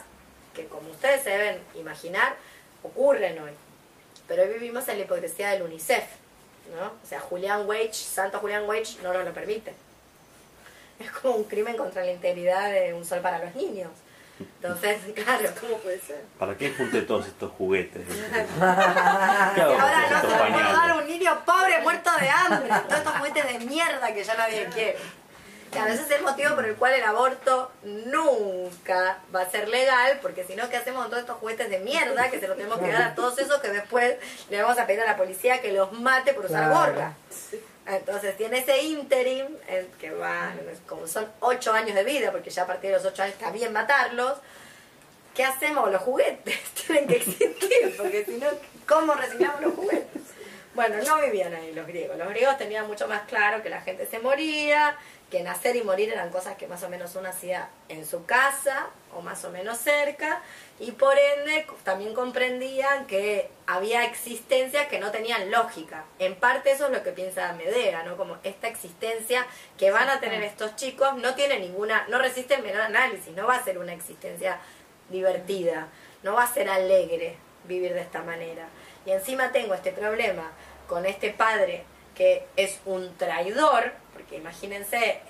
que, 0.53 0.67
como 0.67 0.91
ustedes 0.91 1.23
se 1.23 1.31
deben 1.31 1.59
imaginar, 1.75 2.35
ocurren 2.83 3.39
hoy. 3.39 3.51
Pero 4.27 4.43
hoy 4.43 4.49
vivimos 4.49 4.87
en 4.87 4.99
la 4.99 5.05
hipocresía 5.05 5.49
del 5.49 5.63
UNICEF, 5.63 6.03
¿no? 6.75 6.85
O 6.85 7.07
sea, 7.07 7.19
Julián 7.19 7.67
Wage, 7.67 7.93
Santo 7.93 8.39
Julián 8.39 8.67
Wage, 8.67 8.97
no 9.01 9.13
nos 9.13 9.25
lo 9.25 9.33
permite. 9.33 9.73
Es 10.99 11.11
como 11.11 11.35
un 11.35 11.43
crimen 11.45 11.75
contra 11.75 12.05
la 12.05 12.11
integridad 12.11 12.71
de 12.71 12.93
un 12.93 13.03
sol 13.03 13.19
para 13.19 13.43
los 13.43 13.55
niños. 13.55 13.89
Entonces, 14.61 14.99
claro, 15.15 15.49
¿cómo 15.59 15.77
puede 15.77 15.99
ser? 15.99 16.21
¿Para 16.39 16.57
qué 16.57 16.71
junté 16.73 17.01
todos 17.03 17.27
estos 17.27 17.51
juguetes? 17.51 18.05
¿Qué 18.07 19.59
Y 19.59 19.61
hago 19.61 19.73
con 19.73 19.81
ahora 19.81 20.01
no 20.09 20.21
se 20.21 20.27
lo 20.27 20.37
puedo 20.37 20.73
dar 20.73 20.89
a 20.91 20.95
un 20.95 21.07
niño 21.07 21.45
pobre 21.45 21.79
muerto 21.81 22.09
de 22.19 22.29
hambre. 22.29 22.69
Todos 22.87 22.97
estos 22.99 23.13
juguetes 23.17 23.47
de 23.59 23.65
mierda 23.65 24.13
que 24.13 24.23
ya 24.23 24.35
nadie 24.35 24.65
quiere. 24.73 24.97
Y 25.73 25.77
a 25.79 25.85
veces 25.85 26.05
es 26.05 26.11
el 26.11 26.23
motivo 26.23 26.53
por 26.53 26.65
el 26.65 26.75
cual 26.75 26.93
el 26.93 27.03
aborto 27.03 27.71
nunca 27.83 29.17
va 29.33 29.41
a 29.41 29.49
ser 29.49 29.67
legal, 29.69 30.19
porque 30.21 30.43
si 30.43 30.55
no, 30.55 30.69
¿qué 30.69 30.77
hacemos 30.77 31.01
con 31.01 31.09
todos 31.09 31.21
estos 31.23 31.37
juguetes 31.37 31.67
de 31.69 31.79
mierda 31.79 32.29
que 32.29 32.39
se 32.39 32.47
los 32.47 32.55
tenemos 32.57 32.77
que 32.79 32.91
dar 32.91 33.01
a 33.01 33.15
todos 33.15 33.39
esos 33.39 33.59
que 33.59 33.69
después 33.69 34.15
le 34.51 34.61
vamos 34.61 34.77
a 34.77 34.85
pedir 34.85 35.01
a 35.01 35.05
la 35.05 35.17
policía 35.17 35.61
que 35.61 35.71
los 35.71 35.91
mate 35.93 36.33
por 36.35 36.45
usar 36.45 36.69
Claro. 36.69 36.75
gorra? 36.93 37.13
Entonces 37.85 38.37
tiene 38.37 38.59
ese 38.59 38.81
interim, 38.81 39.47
que 39.99 40.11
va, 40.11 40.53
como 40.87 41.05
son 41.05 41.29
ocho 41.41 41.73
años 41.73 41.95
de 41.95 42.03
vida, 42.03 42.31
porque 42.31 42.49
ya 42.49 42.63
a 42.63 42.67
partir 42.67 42.91
de 42.91 42.97
los 42.97 43.05
ocho 43.05 43.23
años 43.23 43.35
está 43.35 43.51
bien 43.51 43.73
matarlos, 43.73 44.37
¿qué 45.35 45.43
hacemos? 45.43 45.91
Los 45.91 46.01
juguetes 46.01 46.59
tienen 46.87 47.07
que 47.07 47.17
existir, 47.17 47.95
porque 47.97 48.23
si 48.25 48.37
no, 48.37 48.47
¿cómo 48.87 49.13
resignamos 49.13 49.61
los 49.61 49.73
juguetes? 49.73 50.21
Bueno, 50.75 50.95
no 51.05 51.21
vivían 51.21 51.53
ahí 51.53 51.71
los 51.73 51.85
griegos. 51.85 52.17
Los 52.17 52.29
griegos 52.29 52.57
tenían 52.57 52.87
mucho 52.87 53.07
más 53.07 53.21
claro 53.23 53.61
que 53.61 53.69
la 53.69 53.81
gente 53.81 54.07
se 54.07 54.17
moría, 54.19 54.97
que 55.29 55.43
nacer 55.43 55.75
y 55.75 55.83
morir 55.83 56.11
eran 56.11 56.29
cosas 56.31 56.57
que 56.57 56.67
más 56.67 56.81
o 56.83 56.89
menos 56.89 57.15
uno 57.15 57.29
hacía 57.29 57.69
en 57.89 58.05
su 58.05 58.25
casa 58.25 58.87
o 59.13 59.21
más 59.21 59.43
o 59.45 59.51
menos 59.51 59.77
cerca, 59.77 60.41
y 60.85 60.91
por 60.91 61.17
ende 61.17 61.65
también 61.85 62.13
comprendían 62.13 63.07
que 63.07 63.49
había 63.67 64.03
existencias 64.03 64.87
que 64.87 64.99
no 64.99 65.11
tenían 65.11 65.49
lógica. 65.49 66.03
En 66.19 66.35
parte 66.35 66.71
eso 66.71 66.87
es 66.87 66.91
lo 66.91 67.03
que 67.03 67.13
piensa 67.13 67.53
Medea, 67.53 68.03
¿no? 68.03 68.17
Como 68.17 68.37
esta 68.43 68.67
existencia 68.67 69.45
que 69.77 69.91
van 69.91 70.09
a 70.09 70.19
tener 70.19 70.43
estos 70.43 70.75
chicos 70.75 71.15
no 71.15 71.35
tiene 71.35 71.59
ninguna, 71.59 72.05
no 72.09 72.19
resiste 72.19 72.55
el 72.55 72.63
menor 72.63 72.81
análisis, 72.81 73.33
no 73.33 73.47
va 73.47 73.55
a 73.55 73.63
ser 73.63 73.77
una 73.77 73.93
existencia 73.93 74.59
divertida, 75.09 75.87
no 76.21 76.33
va 76.33 76.43
a 76.43 76.53
ser 76.53 76.67
alegre 76.67 77.37
vivir 77.63 77.93
de 77.93 78.01
esta 78.01 78.21
manera. 78.21 78.67
Y 79.05 79.11
encima 79.11 79.53
tengo 79.53 79.73
este 79.75 79.93
problema 79.93 80.51
con 80.89 81.05
este 81.05 81.29
padre 81.29 81.85
que 82.13 82.45
es 82.57 82.81
un 82.83 83.15
traidor, 83.15 83.93
porque 84.11 84.35
imagínense, 84.35 85.21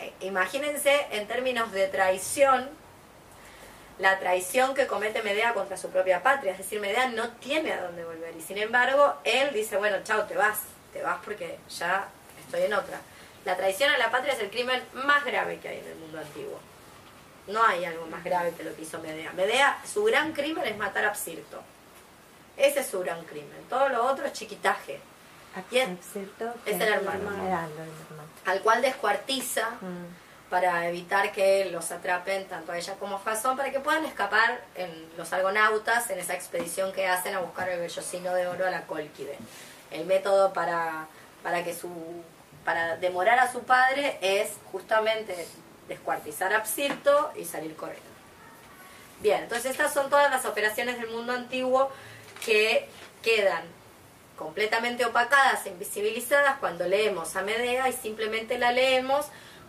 eh, 0.00 0.12
imagínense 0.22 1.06
en 1.12 1.28
términos 1.28 1.70
de 1.70 1.86
traición, 1.86 2.68
la 3.98 4.18
traición 4.20 4.74
que 4.74 4.86
comete 4.86 5.22
Medea 5.22 5.54
contra 5.54 5.76
su 5.76 5.90
propia 5.90 6.22
patria, 6.22 6.52
es 6.52 6.58
decir, 6.58 6.80
Medea 6.80 7.08
no 7.08 7.30
tiene 7.30 7.72
a 7.72 7.82
dónde 7.82 8.04
volver 8.04 8.34
y 8.36 8.40
sin 8.40 8.58
embargo 8.58 9.14
él 9.24 9.52
dice, 9.52 9.76
bueno, 9.76 9.96
chao, 10.04 10.24
te 10.24 10.34
vas, 10.36 10.60
te 10.92 11.02
vas 11.02 11.18
porque 11.24 11.58
ya 11.68 12.08
estoy 12.44 12.62
en 12.62 12.74
otra. 12.74 13.00
La 13.44 13.56
traición 13.56 13.90
a 13.90 13.98
la 13.98 14.10
patria 14.10 14.34
es 14.34 14.40
el 14.40 14.50
crimen 14.50 14.82
más 14.92 15.24
grave 15.24 15.58
que 15.58 15.68
hay 15.68 15.78
en 15.78 15.86
el 15.86 15.94
mundo 15.96 16.18
antiguo. 16.18 16.60
No 17.48 17.64
hay 17.64 17.84
algo 17.86 18.06
más 18.06 18.22
grave 18.22 18.52
que 18.56 18.62
lo 18.62 18.74
que 18.76 18.82
hizo 18.82 18.98
Medea. 19.00 19.32
Medea, 19.32 19.78
su 19.90 20.04
gran 20.04 20.32
crimen 20.32 20.64
es 20.66 20.76
matar 20.76 21.04
a 21.06 21.14
Psirto. 21.14 21.62
Ese 22.56 22.80
es 22.80 22.86
su 22.88 23.00
gran 23.00 23.24
crimen. 23.24 23.64
Todo 23.70 23.88
lo 23.88 24.04
otro 24.04 24.26
es 24.26 24.32
chiquitaje. 24.32 25.00
Es- 26.00 26.12
¿Cierto? 26.12 26.54
es 26.66 26.74
el 26.80 26.82
hermano. 26.92 27.30
Al 28.44 28.60
cual 28.60 28.82
descuartiza 28.82 29.70
Mm. 29.80 30.04
Para 30.50 30.88
evitar 30.88 31.32
que 31.32 31.66
los 31.66 31.90
atrapen 31.90 32.46
tanto 32.46 32.72
a 32.72 32.78
ella 32.78 32.94
como 32.94 33.16
a 33.16 33.18
Jasón, 33.18 33.56
para 33.56 33.70
que 33.70 33.80
puedan 33.80 34.04
escapar 34.06 34.60
en 34.74 34.90
los 35.16 35.32
argonautas 35.32 36.08
en 36.10 36.18
esa 36.18 36.34
expedición 36.34 36.92
que 36.92 37.06
hacen 37.06 37.34
a 37.34 37.40
buscar 37.40 37.68
el 37.68 37.80
vellocino 37.80 38.32
de 38.34 38.46
oro 38.46 38.66
a 38.66 38.70
la 38.70 38.82
Cólquide. 38.86 39.36
El 39.90 40.06
método 40.06 40.52
para, 40.52 41.06
para 41.42 41.64
que 41.64 41.74
su 41.74 41.88
para 42.64 42.98
demorar 42.98 43.38
a 43.38 43.50
su 43.50 43.62
padre 43.62 44.18
es 44.20 44.50
justamente 44.70 45.46
descuartizar 45.88 46.52
a 46.52 46.66
Psirto 46.66 47.32
y 47.34 47.46
salir 47.46 47.74
corriendo. 47.74 48.04
Bien, 49.20 49.44
entonces 49.44 49.70
estas 49.70 49.94
son 49.94 50.10
todas 50.10 50.30
las 50.30 50.44
operaciones 50.44 51.00
del 51.00 51.08
mundo 51.08 51.32
antiguo 51.32 51.90
que 52.44 52.86
quedan 53.22 53.62
completamente 54.36 55.06
opacadas 55.06 55.66
invisibilizadas 55.66 56.58
cuando 56.58 56.86
leemos 56.86 57.36
a 57.36 57.42
Medea 57.42 57.88
y 57.88 57.94
simplemente 57.94 58.58
la 58.58 58.70
leemos 58.70 59.26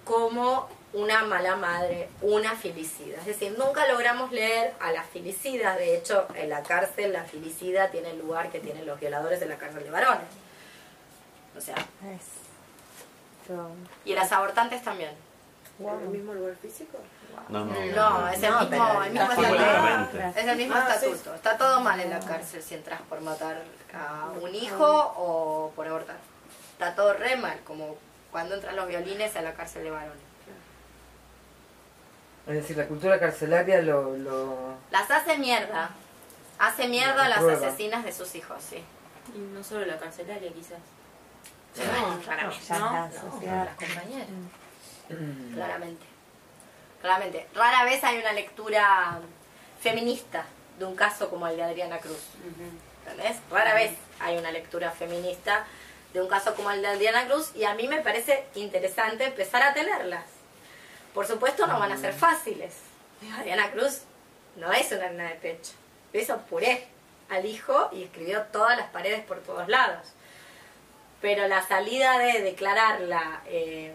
como 0.10 0.68
una 0.94 1.24
mala 1.24 1.56
madre, 1.56 2.10
una 2.24 2.56
filicida. 2.56 3.18
Es 3.20 3.28
decir, 3.28 3.56
nunca 3.60 3.88
logramos 3.88 4.32
leer 4.32 4.74
a 4.80 4.92
la 4.92 5.04
filicida. 5.04 5.76
De 5.76 5.96
hecho, 5.96 6.26
en 6.34 6.50
la 6.50 6.64
cárcel 6.64 7.14
la 7.14 7.24
filicida 7.26 7.92
tiene 7.92 8.10
el 8.10 8.18
lugar 8.18 8.50
que 8.50 8.60
tienen 8.60 8.88
los 8.88 9.00
violadores 9.00 9.40
en 9.44 9.50
la 9.50 9.58
cárcel 9.60 9.84
de 9.84 9.92
varones. 9.92 10.26
O 11.56 11.62
sea, 11.62 11.76
y 14.06 14.14
las 14.14 14.32
abortantes 14.32 14.82
también. 14.84 15.12
¿En 15.80 15.88
el 15.88 16.08
mismo 16.10 16.34
lugar 16.34 16.56
físico? 16.56 16.98
No, 17.50 17.66
no. 17.66 17.74
No, 17.74 18.28
es 18.30 18.42
el 18.44 18.52
No, 18.52 18.60
mismo, 18.62 19.04
el 19.04 19.12
mismo 19.12 19.32
estatuto. 19.32 20.40
Es 20.40 20.48
el 20.48 20.58
mismo 20.58 20.76
Ah, 20.76 20.96
sí. 21.00 21.06
estatuto. 21.06 21.36
Está 21.36 21.58
todo 21.58 21.80
mal 21.82 22.00
en 22.00 22.10
la 22.10 22.20
cárcel 22.20 22.62
si 22.64 22.74
entras 22.76 23.00
por 23.08 23.22
matar 23.22 23.62
a 23.94 24.32
un 24.42 24.54
hijo 24.56 25.14
o 25.18 25.72
por 25.76 25.88
abortar. 25.88 26.18
Está 26.74 26.96
todo 26.96 27.14
re 27.14 27.36
mal, 27.38 27.60
como 27.64 27.96
cuando 28.32 28.56
entran 28.56 28.76
los 28.76 28.88
violines 28.88 29.36
a 29.36 29.42
la 29.42 29.54
cárcel 29.54 29.84
de 29.84 29.92
varones. 29.92 30.30
Es 32.48 32.56
decir, 32.56 32.78
la 32.78 32.88
cultura 32.88 33.20
carcelaria 33.20 33.82
lo... 33.82 34.18
lo... 34.18 34.74
Las 34.92 35.12
hace 35.12 35.38
mierda. 35.38 35.92
Hace 36.58 36.88
mierda 36.88 37.26
a 37.26 37.30
las 37.30 37.40
Prueba. 37.40 37.68
asesinas 37.68 38.04
de 38.04 38.12
sus 38.12 38.34
hijos, 38.36 38.58
sí. 38.68 38.84
Y 39.36 39.38
no 39.38 39.64
solo 39.64 39.86
la 39.86 39.98
carcelaria, 39.98 40.52
quizás. 40.52 40.80
Claramente. 41.76 42.66
Las 42.70 43.76
compañeras. 43.76 44.28
Claramente. 45.54 46.06
Claramente. 47.02 47.48
Rara 47.54 47.84
vez 47.84 48.04
hay 48.04 48.18
una 48.18 48.34
lectura 48.34 49.20
feminista 49.80 50.46
de 50.80 50.86
un 50.86 50.96
caso 50.96 51.30
como 51.30 51.48
el 51.48 51.56
de 51.56 51.64
Adriana 51.64 52.00
Cruz. 52.00 52.20
¿Entendés? 53.06 53.38
Rara 53.52 53.76
vez 53.76 53.92
hay 54.20 54.38
una 54.38 54.52
lectura 54.52 54.92
feminista 54.92 55.66
de 56.14 56.22
un 56.22 56.28
caso 56.28 56.56
como 56.56 56.72
el 56.72 56.82
de 56.82 56.88
Adriana 56.88 57.28
Cruz 57.28 57.52
y 57.56 57.64
a 57.64 57.76
mí 57.76 57.88
me 57.88 58.02
parece 58.02 58.46
interesante 58.56 59.26
empezar 59.26 59.62
a 59.62 59.74
tenerlas. 59.74 60.26
Por 61.14 61.28
supuesto 61.28 61.68
no 61.68 61.80
van 61.80 61.92
a 61.92 61.98
ser 61.98 62.14
fáciles. 62.14 62.76
Adriana 63.38 63.72
Cruz 63.72 64.02
no 64.56 64.72
es 64.72 64.92
una 64.92 65.10
nena 65.10 65.30
de 65.30 65.36
pecho. 65.36 65.74
Hizo 66.14 66.38
puré 66.42 66.88
al 67.30 67.46
hijo 67.46 67.90
y 67.92 68.04
escribió 68.04 68.44
todas 68.52 68.78
las 68.78 68.90
paredes 68.90 69.24
por 69.24 69.40
todos 69.40 69.68
lados. 69.68 70.08
Pero 71.22 71.48
la 71.48 71.66
salida 71.68 72.18
de 72.18 72.42
declararla 72.42 73.42
eh, 73.46 73.94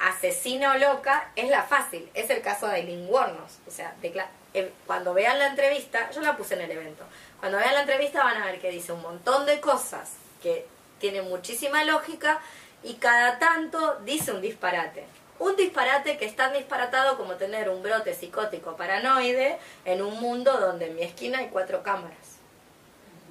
asesina 0.00 0.72
o 0.72 0.78
loca 0.78 1.30
es 1.36 1.48
la 1.48 1.62
fácil. 1.62 2.10
Es 2.12 2.28
el 2.28 2.42
caso 2.42 2.66
de 2.66 2.74
Aileen 2.74 3.08
Wuornos. 3.08 3.58
O 3.66 3.70
sea, 3.70 3.94
eh, 4.02 4.72
cuando 4.86 5.14
vean 5.14 5.38
la 5.38 5.46
entrevista, 5.46 6.10
yo 6.10 6.20
la 6.20 6.36
puse 6.36 6.54
en 6.54 6.62
el 6.62 6.70
evento, 6.72 7.04
cuando 7.38 7.58
vean 7.58 7.74
la 7.74 7.82
entrevista 7.82 8.24
van 8.24 8.42
a 8.42 8.46
ver 8.46 8.60
que 8.60 8.70
dice 8.70 8.92
un 8.92 9.00
montón 9.00 9.46
de 9.46 9.60
cosas 9.60 10.10
que 10.42 10.66
tienen 10.98 11.28
muchísima 11.28 11.84
lógica 11.84 12.40
y 12.82 12.94
cada 12.94 13.38
tanto 13.38 13.98
dice 14.04 14.32
un 14.32 14.40
disparate. 14.40 15.06
Un 15.38 15.56
disparate 15.56 16.18
que 16.18 16.26
es 16.26 16.36
tan 16.36 16.52
disparatado 16.52 17.16
como 17.16 17.34
tener 17.34 17.70
un 17.70 17.82
brote 17.82 18.14
psicótico 18.14 18.76
paranoide 18.76 19.58
en 19.84 20.02
un 20.02 20.20
mundo 20.20 20.58
donde 20.60 20.88
en 20.88 20.96
mi 20.96 21.02
esquina 21.02 21.38
hay 21.38 21.48
cuatro 21.48 21.82
cámaras. 21.82 22.38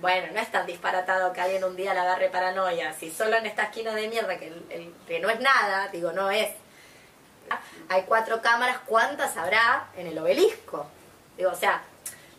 Bueno, 0.02 0.32
no 0.34 0.40
es 0.40 0.52
tan 0.52 0.66
disparatado 0.66 1.34
que 1.34 1.42
alguien 1.42 1.64
un 1.64 1.76
día 1.76 1.94
le 1.94 2.00
agarre 2.00 2.30
paranoia. 2.30 2.94
Si 2.94 3.12
solo 3.12 3.36
en 3.36 3.46
esta 3.46 3.64
esquina 3.64 3.94
de 3.94 4.08
mierda, 4.08 4.40
que, 4.40 4.92
que 5.08 5.20
no 5.20 5.30
es 5.30 5.40
nada, 5.40 5.90
digo, 5.90 6.12
no 6.14 6.32
es. 6.32 6.50
Hay 7.90 8.04
cuatro 8.04 8.42
cámaras, 8.42 8.78
¿cuántas 8.86 9.36
habrá 9.36 9.88
en 9.98 10.08
el 10.08 10.18
obelisco? 10.18 10.88
Digo, 11.38 11.52
o 11.52 11.56
sea, 11.56 11.84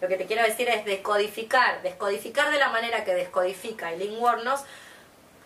lo 0.00 0.08
que 0.08 0.16
te 0.16 0.26
quiero 0.26 0.42
decir 0.42 0.68
es 0.68 0.84
descodificar. 0.84 1.82
Descodificar 1.82 2.50
de 2.50 2.58
la 2.58 2.70
manera 2.70 3.04
que 3.04 3.14
descodifica 3.14 3.92
Eileen 3.92 4.18
Wuornos 4.18 4.62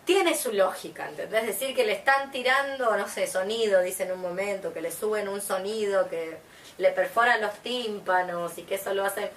tiene 0.05 0.35
su 0.35 0.53
lógica, 0.53 1.09
¿entendés? 1.09 1.41
Es 1.41 1.47
decir, 1.59 1.75
que 1.75 1.85
le 1.85 1.93
están 1.93 2.31
tirando, 2.31 2.95
no 2.95 3.07
sé, 3.07 3.27
sonido, 3.27 3.81
dice 3.81 4.03
en 4.03 4.11
un 4.11 4.21
momento, 4.21 4.71
que 4.71 4.81
le 4.81 4.91
suben 4.91 5.27
un 5.27 5.41
sonido, 5.41 6.07
que 6.09 6.37
le 6.77 6.91
perforan 6.91 7.41
los 7.41 7.53
tímpanos 7.55 8.57
y 8.57 8.63
que 8.63 8.75
eso 8.75 8.93
lo 8.93 9.03
hace... 9.03 9.31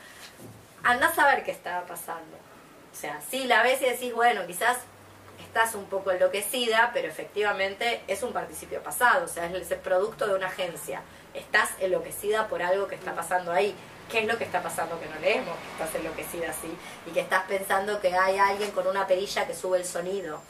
Andás 0.84 1.12
a 1.12 1.16
saber 1.16 1.42
qué 1.42 1.50
estaba 1.50 1.86
pasando. 1.86 2.36
O 2.92 2.96
sea, 2.96 3.20
sí 3.30 3.44
la 3.44 3.62
ves 3.62 3.80
y 3.82 3.86
decís, 3.86 4.12
bueno, 4.14 4.46
quizás 4.46 4.76
estás 5.42 5.74
un 5.74 5.86
poco 5.86 6.10
enloquecida, 6.10 6.90
pero 6.92 7.08
efectivamente 7.08 8.02
es 8.06 8.22
un 8.22 8.32
participio 8.32 8.82
pasado, 8.82 9.24
o 9.24 9.28
sea, 9.28 9.46
es 9.46 9.70
el 9.70 9.78
producto 9.78 10.26
de 10.26 10.34
una 10.34 10.48
agencia. 10.48 11.02
Estás 11.32 11.70
enloquecida 11.80 12.48
por 12.48 12.62
algo 12.62 12.86
que 12.86 12.94
está 12.94 13.14
pasando 13.14 13.52
ahí. 13.52 13.74
¿Qué 14.08 14.20
es 14.20 14.26
lo 14.26 14.38
que 14.38 14.44
está 14.44 14.62
pasando 14.62 14.98
que 14.98 15.06
no 15.06 15.18
leemos? 15.20 15.54
Que 15.56 15.84
estás 15.84 15.94
enloquecida 16.00 16.50
así 16.50 16.74
y 17.06 17.10
que 17.10 17.20
estás 17.20 17.44
pensando 17.44 18.00
que 18.00 18.14
hay 18.14 18.38
alguien 18.38 18.70
con 18.70 18.86
una 18.86 19.06
perilla 19.06 19.46
que 19.46 19.54
sube 19.54 19.78
el 19.78 19.84
sonido. 19.84 20.40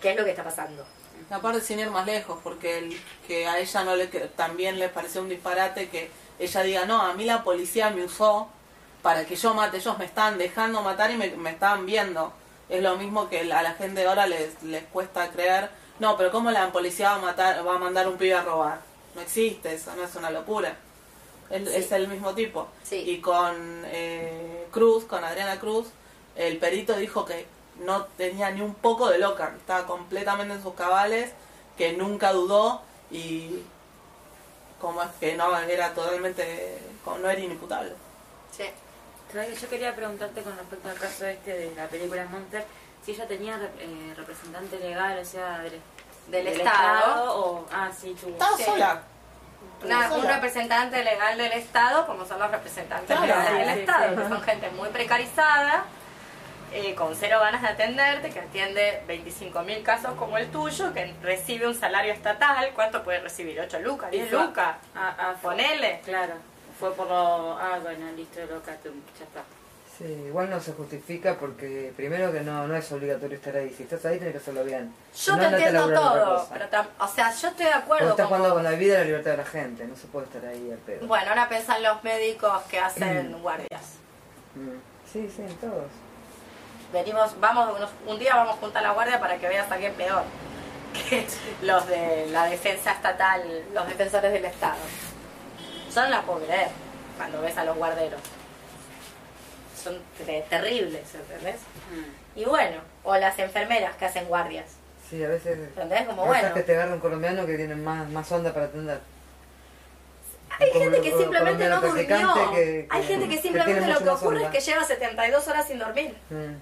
¿Qué 0.00 0.10
es 0.10 0.16
lo 0.16 0.24
que 0.24 0.30
está 0.30 0.44
pasando? 0.44 0.86
Aparte 1.30 1.60
sin 1.60 1.80
ir 1.80 1.90
más 1.90 2.06
lejos, 2.06 2.38
porque 2.42 2.78
el, 2.78 3.00
que 3.26 3.46
a 3.46 3.58
ella 3.58 3.84
no 3.84 3.96
le 3.96 4.08
que 4.08 4.20
también 4.20 4.78
le 4.78 4.88
pareció 4.88 5.22
un 5.22 5.28
disparate 5.28 5.88
que 5.88 6.10
ella 6.38 6.62
diga, 6.62 6.84
no, 6.86 7.02
a 7.02 7.14
mí 7.14 7.24
la 7.24 7.42
policía 7.42 7.90
me 7.90 8.04
usó 8.04 8.48
para 9.02 9.24
que 9.24 9.36
yo 9.36 9.54
mate, 9.54 9.78
ellos 9.78 9.98
me 9.98 10.04
estaban 10.04 10.38
dejando 10.38 10.82
matar 10.82 11.10
y 11.10 11.16
me, 11.16 11.30
me 11.30 11.50
estaban 11.50 11.86
viendo. 11.86 12.32
Es 12.68 12.82
lo 12.82 12.96
mismo 12.96 13.28
que 13.28 13.40
a 13.52 13.62
la 13.62 13.74
gente 13.74 14.00
de 14.00 14.06
ahora 14.06 14.26
les, 14.26 14.62
les 14.62 14.84
cuesta 14.84 15.30
creer, 15.30 15.70
no, 15.98 16.16
pero 16.16 16.30
¿cómo 16.30 16.50
la 16.50 16.70
policía 16.72 17.10
va 17.10 17.16
a, 17.16 17.18
matar, 17.18 17.66
va 17.66 17.76
a 17.76 17.78
mandar 17.78 18.08
un 18.08 18.18
pibe 18.18 18.34
a 18.34 18.42
robar? 18.42 18.80
No 19.14 19.22
existe, 19.22 19.74
eso 19.74 19.94
no 19.96 20.04
es 20.04 20.14
una 20.14 20.30
locura. 20.30 20.76
Es, 21.50 21.68
es 21.68 21.92
el 21.92 22.08
mismo 22.08 22.34
tipo. 22.34 22.68
Sí. 22.82 22.96
Y 22.96 23.20
con 23.20 23.82
eh, 23.86 24.66
Cruz, 24.72 25.04
con 25.04 25.22
Adriana 25.24 25.58
Cruz, 25.60 25.88
el 26.34 26.58
perito 26.58 26.94
dijo 26.96 27.24
que 27.24 27.46
no 27.80 28.04
tenía 28.16 28.50
ni 28.50 28.60
un 28.62 28.74
poco 28.74 29.08
de 29.08 29.18
loca, 29.18 29.50
que 29.50 29.56
estaba 29.58 29.86
completamente 29.86 30.54
en 30.54 30.62
sus 30.62 30.74
cabales, 30.74 31.30
que 31.76 31.92
nunca 31.92 32.32
dudó 32.32 32.82
y 33.10 33.62
como 34.80 35.02
es 35.02 35.08
que 35.20 35.34
no 35.36 35.56
era 35.58 35.94
totalmente, 35.94 36.78
como 37.04 37.18
no 37.18 37.30
era 37.30 37.40
inimputable. 37.40 37.92
Sí. 38.50 38.64
Yo 39.60 39.68
quería 39.68 39.94
preguntarte 39.94 40.42
con 40.42 40.56
respecto 40.56 40.88
al 40.88 40.96
caso 40.98 41.26
este 41.26 41.52
de 41.52 41.74
la 41.74 41.86
película 41.88 42.24
Monster, 42.26 42.64
si 43.04 43.12
ella 43.12 43.26
tenía 43.26 43.56
eh, 43.78 44.14
representante 44.16 44.78
legal, 44.78 45.18
o 45.18 45.24
sea, 45.24 45.58
del, 45.58 45.80
Del 46.28 46.46
Estado. 46.48 47.38
o... 47.38 47.66
Ah, 47.70 47.90
sí, 47.98 48.16
tuvo. 48.20 48.32
Estaba 48.32 48.56
Sí. 48.56 48.64
sola. 48.64 49.02
Una- 49.84 50.12
un 50.12 50.26
representante 50.26 51.04
legal 51.04 51.36
del 51.38 51.52
Estado, 51.52 52.06
como 52.06 52.24
son 52.24 52.38
los 52.40 52.50
representantes 52.50 53.06
Claro, 53.06 53.26
legales 53.26 53.50
sí, 53.50 53.56
del 53.58 53.74
sí, 53.74 53.80
Estado, 53.80 54.08
sí. 54.16 54.22
que 54.22 54.28
son 54.28 54.42
gente 54.42 54.70
muy 54.70 54.88
precarizada, 54.88 55.84
eh, 56.72 56.94
con 56.94 57.14
cero 57.14 57.38
ganas 57.40 57.62
de 57.62 57.68
atenderte, 57.68 58.30
que 58.30 58.40
atiende 58.40 59.02
25.000 59.06 59.82
casos 59.82 60.14
como 60.14 60.36
el 60.38 60.50
tuyo, 60.50 60.92
que 60.92 61.14
recibe 61.22 61.66
un 61.68 61.74
salario 61.74 62.12
estatal. 62.12 62.70
¿Cuánto 62.74 63.02
puede 63.04 63.20
recibir? 63.20 63.58
¿8 63.60 63.78
lucas? 63.80 64.10
¿10 64.10 64.28
fue- 64.28 64.40
lucas? 64.46 64.76
Ah, 64.94 65.14
ah, 65.18 65.34
fue- 65.40 65.52
Ponele. 65.54 66.00
Claro, 66.04 66.34
fue 66.80 66.92
por 66.94 67.06
lo... 67.08 67.56
Ah, 67.58 67.78
bueno, 67.82 68.06
listo, 68.16 68.40
loca, 68.50 68.72
ya 68.82 69.24
está. 69.24 69.42
Sí, 69.98 70.04
igual 70.04 70.50
no 70.50 70.60
se 70.60 70.72
justifica 70.74 71.36
porque 71.38 71.90
primero 71.96 72.30
que 72.30 72.40
no, 72.42 72.66
no 72.66 72.76
es 72.76 72.90
obligatorio 72.92 73.36
estar 73.38 73.56
ahí. 73.56 73.72
Si 73.74 73.84
estás 73.84 74.04
ahí 74.04 74.16
tienes 74.18 74.32
que 74.32 74.38
hacerlo 74.38 74.62
bien. 74.62 74.92
Yo 75.24 75.36
no, 75.36 75.38
te 75.38 75.46
entiendo 75.56 75.88
todo, 75.94 76.48
pero 76.52 76.68
tam- 76.70 76.88
o 76.98 77.08
sea, 77.08 77.32
yo 77.34 77.48
estoy 77.48 77.64
de 77.66 77.72
acuerdo 77.72 78.10
estás 78.10 78.26
con 78.26 78.36
jugando 78.36 78.54
con 78.56 78.64
la 78.64 78.70
vida 78.72 78.96
y 78.96 78.98
la 78.98 79.04
libertad 79.04 79.30
de 79.30 79.36
la 79.38 79.44
gente. 79.46 79.84
No 79.86 79.96
se 79.96 80.06
puede 80.08 80.26
estar 80.26 80.44
ahí 80.44 80.70
al 80.70 80.78
pedo. 80.78 81.06
Bueno, 81.06 81.28
ahora 81.30 81.48
pensá 81.48 81.78
en 81.78 81.84
los 81.84 82.04
médicos 82.04 82.62
que 82.64 82.78
hacen 82.78 83.40
guardias. 83.40 83.82
Mm. 84.54 84.76
Sí, 85.10 85.30
sí, 85.34 85.42
en 85.42 85.56
todos. 85.56 85.84
venimos, 86.92 87.38
vamos, 87.40 87.74
unos- 87.76 87.90
un 88.06 88.18
día 88.18 88.36
vamos 88.36 88.56
junto 88.60 88.78
a 88.78 88.82
la 88.82 88.92
guardia 88.92 89.18
para 89.18 89.38
que 89.38 89.48
veas 89.48 89.70
a 89.72 89.76
quién 89.76 89.92
peor 89.94 90.22
que 91.08 91.26
los 91.62 91.86
de 91.88 92.26
la 92.30 92.44
defensa 92.46 92.92
estatal, 92.92 93.42
los 93.72 93.86
defensores 93.88 94.30
del 94.32 94.44
Estado. 94.44 94.76
Son 95.90 96.10
la 96.10 96.20
pobre 96.22 96.68
cuando 97.16 97.40
ves 97.40 97.56
a 97.56 97.64
los 97.64 97.76
guarderos. 97.76 98.20
Son 99.76 99.98
te- 100.24 100.42
terribles, 100.48 101.14
¿entendés? 101.14 101.56
Mm. 101.92 102.38
Y 102.40 102.44
bueno, 102.44 102.78
o 103.04 103.16
las 103.16 103.38
enfermeras 103.38 103.94
que 103.96 104.06
hacen 104.06 104.26
guardias, 104.26 104.66
Sí, 105.08 105.22
a 105.22 105.28
veces. 105.28 105.56
¿entendés? 105.58 106.04
Como 106.06 106.26
bueno. 106.26 106.52
que 106.54 106.62
te 106.62 106.72
agarra 106.74 106.94
un 106.94 107.00
colombiano 107.00 107.46
que 107.46 107.56
tiene 107.56 107.74
más, 107.76 108.08
más 108.08 108.30
onda 108.32 108.52
para 108.52 108.66
atender. 108.66 108.98
Hay 110.58 110.70
gente 110.70 111.00
que 111.02 111.10
simplemente 111.12 111.68
no 111.68 111.80
durmió. 111.80 112.50
que- 112.52 112.86
Hay 112.90 113.02
gente 113.04 113.28
que 113.28 113.38
simplemente 113.42 113.86
lo 113.92 113.98
que 114.00 114.08
ocurre 114.08 114.44
es 114.44 114.50
que 114.50 114.60
lleva 114.60 114.84
72 114.84 115.46
horas 115.48 115.66
sin 115.68 115.78
dormir. 115.78 116.16
Mm. 116.30 116.54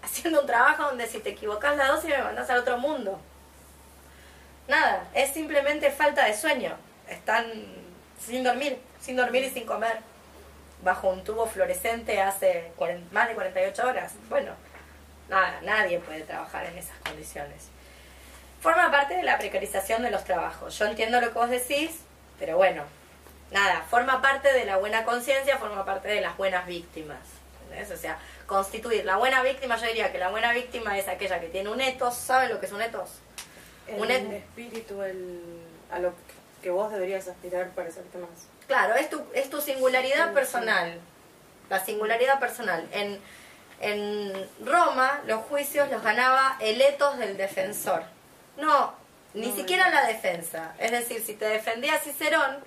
haciendo 0.00 0.40
un 0.42 0.46
trabajo 0.46 0.84
donde 0.84 1.06
si 1.08 1.18
te 1.18 1.30
equivocas 1.30 1.76
la 1.76 1.88
dosis 1.88 2.08
me 2.10 2.18
mandas 2.22 2.48
al 2.48 2.58
otro 2.60 2.78
mundo. 2.78 3.18
Nada, 4.68 5.04
es 5.12 5.32
simplemente 5.32 5.90
falta 5.90 6.24
de 6.24 6.34
sueño. 6.36 6.72
Están 7.08 7.44
sin 8.24 8.44
dormir, 8.44 8.78
sin 9.00 9.16
dormir 9.16 9.42
y 9.44 9.50
sin 9.50 9.66
comer. 9.66 9.98
Bajo 10.82 11.08
un 11.08 11.24
tubo 11.24 11.46
fluorescente 11.46 12.20
hace 12.20 12.70
más 13.12 13.28
de 13.28 13.34
48 13.34 13.86
horas. 13.86 14.12
Bueno, 14.28 14.52
nada, 15.28 15.60
nadie 15.62 15.98
puede 15.98 16.20
trabajar 16.22 16.66
en 16.66 16.78
esas 16.78 16.96
condiciones. 16.98 17.68
Forma 18.60 18.90
parte 18.90 19.14
de 19.16 19.22
la 19.22 19.38
precarización 19.38 20.02
de 20.02 20.10
los 20.10 20.24
trabajos. 20.24 20.78
Yo 20.78 20.86
entiendo 20.86 21.20
lo 21.20 21.28
que 21.32 21.38
vos 21.38 21.50
decís, 21.50 21.90
pero 22.38 22.56
bueno, 22.56 22.84
nada, 23.50 23.82
forma 23.90 24.20
parte 24.22 24.52
de 24.52 24.64
la 24.64 24.76
buena 24.76 25.04
conciencia, 25.04 25.58
forma 25.58 25.84
parte 25.84 26.08
de 26.08 26.20
las 26.20 26.36
buenas 26.36 26.66
víctimas. 26.66 27.18
¿entendés? 27.64 27.90
O 27.90 27.96
sea, 28.00 28.18
constituir 28.46 29.04
la 29.04 29.16
buena 29.16 29.42
víctima, 29.42 29.76
yo 29.76 29.86
diría 29.86 30.10
que 30.12 30.18
la 30.18 30.28
buena 30.30 30.52
víctima 30.52 30.96
es 30.98 31.06
aquella 31.08 31.40
que 31.40 31.48
tiene 31.48 31.68
un 31.70 31.80
etos, 31.80 32.14
¿saben 32.14 32.48
lo 32.50 32.60
que 32.60 32.66
es 32.66 32.72
un 32.72 32.82
etos? 32.82 33.10
El 33.86 34.00
Un 34.00 34.10
et- 34.10 34.32
espíritu, 34.32 35.02
el, 35.02 35.40
a 35.90 35.98
lo 35.98 36.12
que 36.62 36.70
vos 36.70 36.90
deberías 36.92 37.26
aspirar 37.28 37.68
para 37.70 37.88
hacerte 37.88 38.18
más. 38.18 38.30
Claro, 38.68 38.94
es 38.94 39.10
tu, 39.10 39.20
es 39.34 39.50
tu 39.50 39.60
singularidad 39.60 40.32
personal. 40.32 41.00
La 41.70 41.84
singularidad 41.84 42.38
personal. 42.38 42.86
En, 42.92 43.20
en 43.80 44.48
Roma, 44.64 45.20
los 45.26 45.42
juicios 45.46 45.90
los 45.90 46.02
ganaba 46.02 46.56
el 46.60 46.80
etos 46.80 47.18
del 47.18 47.36
defensor. 47.36 48.02
No, 48.56 48.94
ni 49.34 49.52
siquiera 49.56 49.88
la 49.90 50.06
defensa. 50.06 50.74
Es 50.78 50.90
decir, 50.92 51.22
si 51.24 51.34
te 51.34 51.46
defendía 51.46 51.98
Cicerón, 51.98 52.58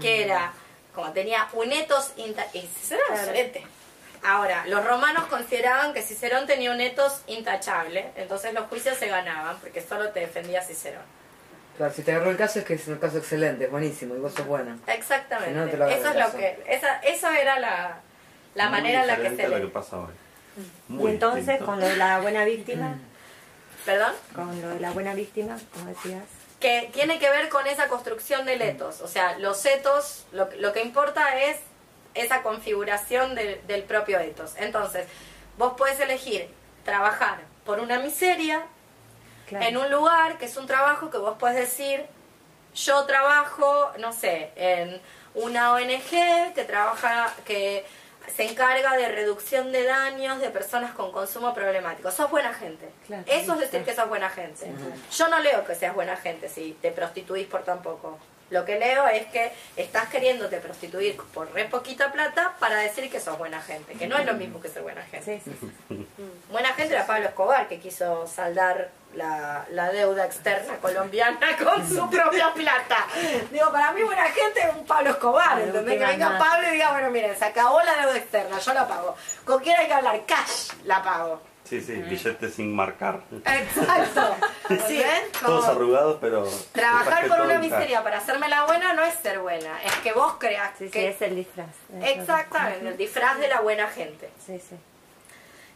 que 0.00 0.22
era, 0.24 0.52
como 0.94 1.12
tenía 1.12 1.48
un 1.52 1.72
etos. 1.72 2.12
inta- 2.16 2.46
y 2.52 2.60
Cicerón 2.60 3.16
sorete. 3.26 3.66
Ahora, 4.24 4.64
los 4.66 4.84
romanos 4.84 5.24
consideraban 5.26 5.92
que 5.94 6.02
Cicerón 6.02 6.46
tenía 6.46 6.70
un 6.70 6.80
etos 6.80 7.22
intachable, 7.26 8.12
entonces 8.14 8.54
los 8.54 8.68
juicios 8.68 8.96
se 8.96 9.08
ganaban 9.08 9.58
porque 9.58 9.80
solo 9.82 10.10
te 10.10 10.20
defendía 10.20 10.62
Cicerón. 10.62 11.02
Claro, 11.82 11.94
si 11.96 12.02
te 12.02 12.12
agarró 12.12 12.30
el 12.30 12.36
caso 12.36 12.60
es 12.60 12.64
que 12.64 12.74
es 12.74 12.86
un 12.86 12.98
caso 12.98 13.18
excelente, 13.18 13.64
es 13.64 13.70
buenísimo 13.72 14.14
y 14.14 14.18
vos 14.18 14.32
sos 14.32 14.46
buena. 14.46 14.78
Exactamente. 14.86 15.50
Si 15.52 15.58
no, 15.58 15.68
te 15.68 15.76
lo 15.76 15.88
eso 15.88 16.10
es 16.10 16.14
lo 16.14 16.32
que, 16.38 16.62
esa, 16.68 16.98
eso 16.98 17.28
era 17.28 17.58
la, 17.58 17.98
la 18.54 18.64
Muy 18.68 18.72
manera 18.78 19.00
en 19.00 19.06
la 19.08 19.16
que 19.16 19.34
se 19.34 19.46
a 19.46 19.48
lo 19.48 19.56
le... 19.58 19.62
que 19.64 19.68
pasa 19.72 19.98
hoy. 19.98 20.12
Y 20.88 20.92
Muy 20.92 21.10
entonces, 21.10 21.44
distinto. 21.44 21.66
con 21.66 21.80
lo 21.80 21.88
de 21.88 21.96
la 21.96 22.20
buena 22.20 22.44
víctima, 22.44 22.98
Perdón. 23.84 24.12
con 24.32 24.62
lo 24.62 24.68
de 24.68 24.78
la 24.78 24.92
buena 24.92 25.12
víctima, 25.14 25.58
como 25.72 25.86
decías, 25.86 26.22
Que 26.60 26.88
tiene 26.92 27.18
que 27.18 27.28
ver 27.28 27.48
con 27.48 27.66
esa 27.66 27.88
construcción 27.88 28.46
de 28.46 28.54
letos. 28.58 29.00
O 29.00 29.08
sea, 29.08 29.36
los 29.40 29.66
etos, 29.66 30.24
lo, 30.30 30.48
lo 30.60 30.72
que 30.72 30.82
importa 30.82 31.36
es 31.42 31.56
esa 32.14 32.42
configuración 32.44 33.34
del- 33.34 33.60
del 33.66 33.82
propio 33.82 34.20
etos. 34.20 34.54
Entonces, 34.56 35.08
vos 35.58 35.72
podés 35.76 35.98
elegir 35.98 36.46
trabajar 36.84 37.38
por 37.66 37.80
una 37.80 37.98
miseria 37.98 38.62
claro. 39.52 39.66
en 39.66 39.76
un 39.76 39.90
lugar 39.90 40.38
que 40.38 40.46
es 40.46 40.56
un 40.56 40.66
trabajo 40.66 41.10
que 41.10 41.18
vos 41.18 41.36
podés 41.38 41.56
decir, 41.56 42.04
yo 42.74 43.04
trabajo, 43.04 43.92
no 43.98 44.12
sé, 44.12 44.50
en 44.56 45.00
una 45.34 45.72
ONG 45.72 46.54
que 46.54 46.64
trabaja, 46.66 47.32
que 47.44 47.84
se 48.34 48.48
encarga 48.48 48.96
de 48.96 49.08
reducción 49.08 49.72
de 49.72 49.84
daños 49.84 50.40
de 50.40 50.50
personas 50.50 50.92
con 50.92 51.12
consumo 51.12 51.52
problemático. 51.54 52.10
Sos 52.10 52.30
buena 52.30 52.54
gente. 52.54 52.88
Claro, 53.06 53.24
Eso 53.26 53.54
es 53.54 53.60
decir 53.60 53.84
que 53.84 53.94
sos 53.94 54.08
buena 54.08 54.30
gente. 54.30 54.70
Yo 55.12 55.28
no 55.28 55.38
leo 55.40 55.64
que 55.64 55.74
seas 55.74 55.94
buena 55.94 56.16
gente 56.16 56.48
si 56.48 56.72
te 56.80 56.92
prostituís 56.92 57.46
por 57.46 57.62
tan 57.62 57.82
poco. 57.82 58.18
Lo 58.52 58.66
que 58.66 58.78
leo 58.78 59.08
es 59.08 59.26
que 59.28 59.50
estás 59.76 60.08
queriéndote 60.08 60.58
prostituir 60.58 61.16
por 61.32 61.50
re 61.54 61.64
poquita 61.64 62.12
plata 62.12 62.54
para 62.60 62.76
decir 62.76 63.10
que 63.10 63.18
sos 63.18 63.38
buena 63.38 63.62
gente, 63.62 63.94
que 63.94 64.06
no 64.06 64.18
es 64.18 64.26
lo 64.26 64.34
mismo 64.34 64.60
que 64.60 64.68
ser 64.68 64.82
buena 64.82 65.02
gente. 65.04 65.40
Sí, 65.42 65.50
sí, 65.58 65.70
sí. 65.88 66.06
Buena 66.50 66.68
gente 66.74 66.94
era 66.94 67.06
Pablo 67.06 67.28
Escobar, 67.28 67.66
que 67.66 67.80
quiso 67.80 68.26
saldar 68.26 68.90
la, 69.14 69.64
la 69.70 69.90
deuda 69.90 70.26
externa 70.26 70.76
colombiana 70.82 71.56
con 71.64 71.88
su 71.88 72.10
propia 72.10 72.52
plata. 72.52 73.06
Digo, 73.50 73.72
para 73.72 73.90
mí 73.92 74.02
buena 74.02 74.24
gente 74.24 74.60
es 74.60 74.74
un 74.76 74.84
Pablo 74.84 75.10
Escobar, 75.10 75.58
¿entendés? 75.58 75.98
Que 75.98 76.04
venga. 76.04 76.38
Pablo 76.38 76.68
y 76.68 76.72
diga, 76.72 76.90
bueno, 76.92 77.10
miren, 77.10 77.34
se 77.34 77.46
acabó 77.46 77.80
la 77.82 77.96
deuda 78.02 78.18
externa, 78.18 78.58
yo 78.58 78.74
la 78.74 78.86
pago. 78.86 79.16
¿Con 79.46 79.62
quién 79.62 79.78
hay 79.78 79.86
que 79.86 79.94
hablar? 79.94 80.20
Cash, 80.26 80.72
la 80.84 81.02
pago. 81.02 81.51
Sí, 81.72 81.80
sí, 81.80 81.94
billetes 82.02 82.52
sin 82.54 82.70
marcar. 82.76 83.22
Exacto. 83.46 84.36
¿Sí? 84.86 84.98
¿ven? 84.98 85.32
Todos 85.40 85.64
Como 85.64 85.72
arrugados, 85.78 86.18
pero. 86.20 86.46
Trabajar 86.72 87.26
por 87.28 87.40
una 87.40 87.58
miseria 87.58 88.02
para 88.04 88.18
hacerme 88.18 88.50
la 88.50 88.66
buena 88.66 88.92
no 88.92 89.02
es 89.02 89.14
ser 89.14 89.38
buena, 89.38 89.82
es 89.82 89.94
que 90.02 90.12
vos 90.12 90.34
creas 90.38 90.72
Sí, 90.76 90.84
sí, 90.84 90.90
que... 90.90 91.08
es 91.08 91.22
el 91.22 91.34
disfraz. 91.34 91.70
Es 92.02 92.18
Exactamente, 92.18 92.88
el 92.88 92.96
disfraz 92.98 93.38
de 93.38 93.48
la 93.48 93.62
buena 93.62 93.88
gente. 93.88 94.28
Sí, 94.46 94.58
sí. 94.58 94.76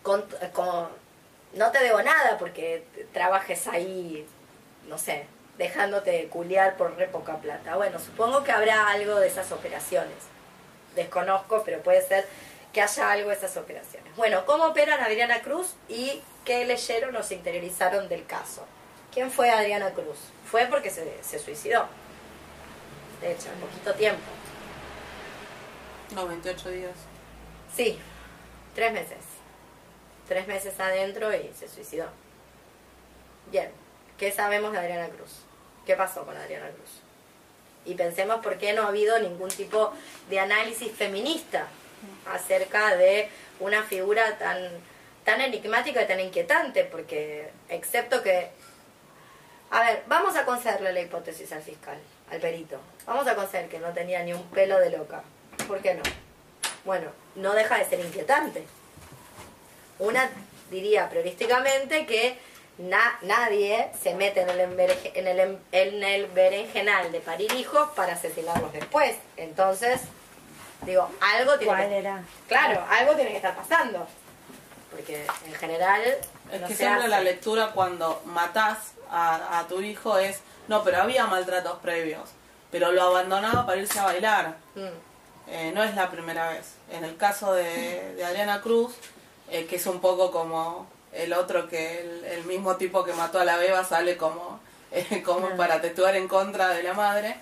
con, 0.02 0.22
con- 0.52 0.90
no 1.54 1.70
te 1.70 1.78
debo 1.78 2.02
nada 2.02 2.36
porque 2.38 2.84
trabajes 3.14 3.66
ahí, 3.66 4.26
no 4.88 4.98
sé, 4.98 5.26
dejándote 5.56 6.26
culiar 6.28 6.76
por 6.76 6.94
re 6.98 7.06
poca 7.08 7.38
plata. 7.38 7.76
Bueno, 7.76 7.98
supongo 7.98 8.44
que 8.44 8.52
habrá 8.52 8.90
algo 8.90 9.14
de 9.18 9.28
esas 9.28 9.50
operaciones. 9.50 10.18
Desconozco, 10.94 11.62
pero 11.64 11.80
puede 11.80 12.02
ser 12.06 12.26
que 12.74 12.82
haya 12.82 13.10
algo 13.12 13.30
de 13.30 13.36
esas 13.36 13.56
operaciones. 13.56 14.05
Bueno, 14.16 14.46
¿cómo 14.46 14.66
operan 14.66 15.00
Adriana 15.00 15.42
Cruz 15.42 15.74
y 15.88 16.22
qué 16.46 16.64
leyeron 16.64 17.14
o 17.16 17.22
se 17.22 17.34
interiorizaron 17.34 18.08
del 18.08 18.24
caso? 18.24 18.64
¿Quién 19.12 19.30
fue 19.30 19.50
Adriana 19.50 19.90
Cruz? 19.90 20.16
Fue 20.50 20.66
porque 20.66 20.90
se, 20.90 21.22
se 21.22 21.38
suicidó. 21.38 21.86
De 23.20 23.32
hecho, 23.32 23.48
en 23.52 23.60
poquito 23.60 23.92
tiempo. 23.94 24.22
No, 26.14 26.26
28 26.28 26.70
días. 26.70 26.94
Sí, 27.74 27.98
tres 28.74 28.92
meses. 28.92 29.18
Tres 30.26 30.46
meses 30.46 30.80
adentro 30.80 31.34
y 31.34 31.52
se 31.54 31.68
suicidó. 31.68 32.06
Bien, 33.50 33.70
¿qué 34.18 34.32
sabemos 34.32 34.72
de 34.72 34.78
Adriana 34.78 35.08
Cruz? 35.08 35.42
¿Qué 35.84 35.94
pasó 35.94 36.24
con 36.24 36.36
Adriana 36.36 36.70
Cruz? 36.70 37.02
Y 37.84 37.94
pensemos 37.94 38.40
por 38.42 38.56
qué 38.56 38.72
no 38.72 38.82
ha 38.82 38.88
habido 38.88 39.18
ningún 39.18 39.50
tipo 39.50 39.92
de 40.30 40.40
análisis 40.40 40.90
feminista 40.92 41.68
acerca 42.26 42.96
de 42.96 43.28
una 43.60 43.82
figura 43.82 44.38
tan, 44.38 44.58
tan 45.24 45.40
enigmática 45.40 46.02
y 46.02 46.06
tan 46.06 46.20
inquietante, 46.20 46.84
porque 46.84 47.50
excepto 47.68 48.22
que... 48.22 48.50
A 49.70 49.80
ver, 49.80 50.04
vamos 50.06 50.36
a 50.36 50.44
concederle 50.44 50.92
la 50.92 51.00
hipótesis 51.00 51.50
al 51.52 51.62
fiscal, 51.62 51.98
al 52.30 52.40
perito. 52.40 52.78
Vamos 53.06 53.26
a 53.26 53.34
conceder 53.34 53.68
que 53.68 53.78
no 53.80 53.92
tenía 53.92 54.22
ni 54.22 54.32
un 54.32 54.44
pelo 54.50 54.78
de 54.78 54.90
loca. 54.90 55.22
¿Por 55.66 55.80
qué 55.80 55.94
no? 55.94 56.02
Bueno, 56.84 57.10
no 57.34 57.52
deja 57.54 57.78
de 57.78 57.84
ser 57.84 58.00
inquietante. 58.00 58.64
Una 59.98 60.30
diría 60.70 61.08
priorísticamente 61.08 62.06
que 62.06 62.38
na- 62.78 63.18
nadie 63.22 63.90
se 64.00 64.14
mete 64.14 64.42
en 64.42 64.50
el, 64.50 64.60
en, 64.60 65.26
el, 65.26 65.58
en 65.72 66.04
el 66.04 66.26
berenjenal 66.26 67.10
de 67.10 67.20
parir 67.20 67.52
hijos 67.54 67.88
para 67.96 68.12
asesinarlos 68.12 68.72
después. 68.72 69.16
Entonces, 69.36 70.00
digo, 70.82 71.10
algo 71.20 71.58
tiene 71.58 71.72
¿Cuál 71.74 71.88
que... 71.88 71.98
era? 71.98 72.22
Claro, 72.48 72.84
algo 72.90 73.14
tiene 73.14 73.30
que 73.30 73.36
estar 73.36 73.56
pasando. 73.56 74.06
Porque 74.90 75.26
en 75.46 75.54
general... 75.54 76.02
Es 76.52 76.60
no 76.60 76.66
que 76.68 76.74
se 76.74 76.78
siempre 76.78 77.00
hace. 77.02 77.08
la 77.08 77.20
lectura 77.20 77.72
cuando 77.72 78.22
matás 78.24 78.92
a, 79.10 79.58
a 79.58 79.66
tu 79.66 79.80
hijo 79.80 80.16
es, 80.18 80.40
no, 80.68 80.82
pero 80.84 81.02
había 81.02 81.26
maltratos 81.26 81.78
previos, 81.80 82.30
pero 82.70 82.92
lo 82.92 83.02
abandonaba 83.02 83.66
para 83.66 83.78
irse 83.80 83.98
a 83.98 84.04
bailar. 84.04 84.56
Mm, 84.74 84.86
Eh, 85.48 85.70
no 85.74 85.82
es 85.84 85.94
la 85.94 86.10
primera 86.10 86.48
vez. 86.50 86.74
En 86.90 87.04
el 87.04 87.16
caso 87.16 87.52
de, 87.52 88.14
de 88.16 88.24
Adriana 88.24 88.60
Cruz, 88.62 88.94
eh, 89.50 89.66
que 89.66 89.76
es 89.76 89.86
un 89.86 90.00
poco 90.00 90.30
como 90.32 90.88
el 91.12 91.32
otro 91.32 91.68
que 91.68 92.00
el, 92.00 92.24
el 92.24 92.44
mismo 92.44 92.76
tipo 92.76 93.04
que 93.04 93.12
mató 93.12 93.38
a 93.38 93.44
la 93.44 93.56
beba 93.56 93.84
sale 93.84 94.16
como, 94.16 94.58
eh, 94.90 95.22
como 95.24 95.56
para 95.56 95.80
tetuar 95.80 96.16
en 96.16 96.26
contra 96.28 96.68
de 96.70 96.82
la 96.82 96.94
madre, 96.94 97.36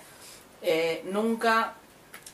eh, 0.61 1.01
nunca 1.05 1.73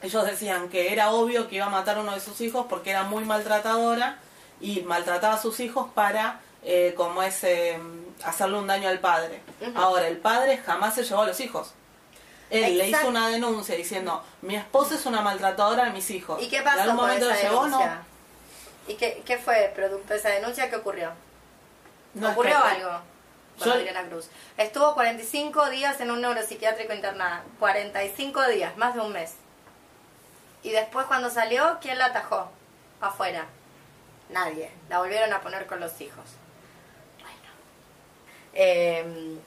ellos 0.01 0.25
decían 0.25 0.69
que 0.69 0.93
era 0.93 1.11
obvio 1.11 1.47
que 1.47 1.55
iba 1.57 1.65
a 1.65 1.69
matar 1.69 1.97
a 1.97 2.01
uno 2.01 2.13
de 2.13 2.19
sus 2.19 2.39
hijos 2.41 2.65
porque 2.69 2.89
era 2.91 3.03
muy 3.03 3.23
maltratadora 3.25 4.19
y 4.59 4.81
maltrataba 4.81 5.35
a 5.35 5.41
sus 5.41 5.59
hijos 5.59 5.87
para 5.93 6.39
eh, 6.63 6.93
como 6.95 7.23
es 7.23 7.43
eh, 7.43 7.79
hacerle 8.23 8.57
un 8.59 8.67
daño 8.67 8.87
al 8.89 8.99
padre. 8.99 9.41
Ahora, 9.75 10.07
el 10.07 10.17
padre 10.17 10.57
jamás 10.57 10.95
se 10.95 11.03
llevó 11.03 11.21
a 11.21 11.27
los 11.27 11.39
hijos. 11.39 11.73
Él 12.49 12.77
le 12.77 12.89
hizo 12.89 13.07
una 13.07 13.29
denuncia 13.29 13.75
diciendo, 13.75 14.21
mi 14.41 14.55
esposa 14.55 14.95
es 14.95 15.05
una 15.05 15.21
maltratadora 15.21 15.85
de 15.85 15.91
mis 15.91 16.09
hijos. 16.11 16.41
¿Y 16.43 16.49
qué 16.49 16.57
En 16.57 16.63
pasó 16.65 16.95
con 16.97 17.09
esa 17.09 17.25
lo 17.25 17.33
llevó, 17.35 17.63
denuncia? 17.65 17.95
no. 17.95 18.91
¿Y 18.93 18.95
qué, 18.95 19.23
qué 19.25 19.37
fue 19.37 19.71
producto 19.75 20.13
de 20.13 20.19
esa 20.19 20.29
denuncia? 20.29 20.69
¿Qué 20.69 20.75
ocurrió? 20.75 21.11
No, 22.13 22.27
es 22.27 22.33
¿Ocurrió 22.33 22.57
que- 22.61 22.67
algo 22.81 23.01
Yo- 23.63 23.73
Adriana 23.73 24.03
Cruz? 24.09 24.27
Estuvo 24.57 24.93
45 24.95 25.69
días 25.69 26.01
en 26.01 26.11
un 26.11 26.19
neuropsiquiátrico 26.21 26.93
internada. 26.93 27.43
45 27.59 28.47
días, 28.49 28.75
más 28.75 28.95
de 28.95 28.99
un 28.99 29.13
mes. 29.13 29.35
Y 30.63 30.71
después 30.71 31.07
cuando 31.07 31.29
salió, 31.29 31.77
¿quién 31.81 31.97
la 31.97 32.05
atajó? 32.05 32.49
Afuera. 32.99 33.45
Nadie. 34.29 34.69
La 34.89 34.99
volvieron 34.99 35.33
a 35.33 35.41
poner 35.41 35.65
con 35.65 35.79
los 35.79 35.99
hijos. 36.01 36.25
Bueno. 37.19 37.53
Eh, 38.53 39.37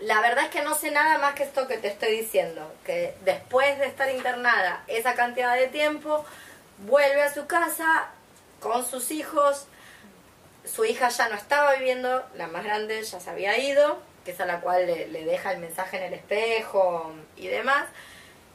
la 0.00 0.20
verdad 0.20 0.44
es 0.44 0.50
que 0.50 0.62
no 0.62 0.74
sé 0.74 0.90
nada 0.90 1.18
más 1.18 1.34
que 1.34 1.44
esto 1.44 1.68
que 1.68 1.78
te 1.78 1.88
estoy 1.88 2.12
diciendo. 2.16 2.72
Que 2.84 3.14
después 3.24 3.78
de 3.78 3.86
estar 3.86 4.10
internada 4.10 4.82
esa 4.88 5.14
cantidad 5.14 5.54
de 5.54 5.68
tiempo, 5.68 6.24
vuelve 6.78 7.22
a 7.22 7.32
su 7.32 7.46
casa 7.46 8.08
con 8.60 8.84
sus 8.84 9.10
hijos. 9.10 9.66
Su 10.64 10.84
hija 10.84 11.08
ya 11.10 11.28
no 11.28 11.36
estaba 11.36 11.74
viviendo, 11.74 12.24
la 12.34 12.46
más 12.48 12.64
grande 12.64 13.02
ya 13.02 13.20
se 13.20 13.30
había 13.30 13.58
ido, 13.58 13.98
que 14.24 14.30
es 14.30 14.40
a 14.40 14.46
la 14.46 14.60
cual 14.60 14.86
le 14.86 15.24
deja 15.24 15.52
el 15.52 15.58
mensaje 15.58 15.98
en 15.98 16.04
el 16.04 16.14
espejo 16.14 17.12
y 17.36 17.48
demás. 17.48 17.84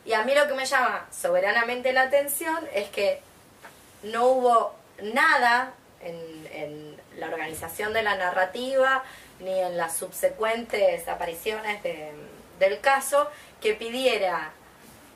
Y 0.09 0.13
a 0.15 0.23
mí 0.23 0.33
lo 0.33 0.47
que 0.47 0.55
me 0.55 0.65
llama 0.65 1.05
soberanamente 1.11 1.93
la 1.93 2.01
atención 2.01 2.67
es 2.73 2.89
que 2.89 3.21
no 4.01 4.25
hubo 4.25 4.73
nada 5.03 5.73
en, 6.01 6.97
la 7.17 7.27
organización 7.27 7.93
de 7.93 8.01
la 8.01 8.15
narrativa 8.15 9.03
ni 9.39 9.51
en 9.59 9.77
las 9.77 9.95
subsecuentes 9.97 11.07
apariciones 11.07 11.83
de- 11.83 12.11
del 12.57 12.79
caso 12.79 13.29
que 13.61 13.75
pidiera 13.75 14.51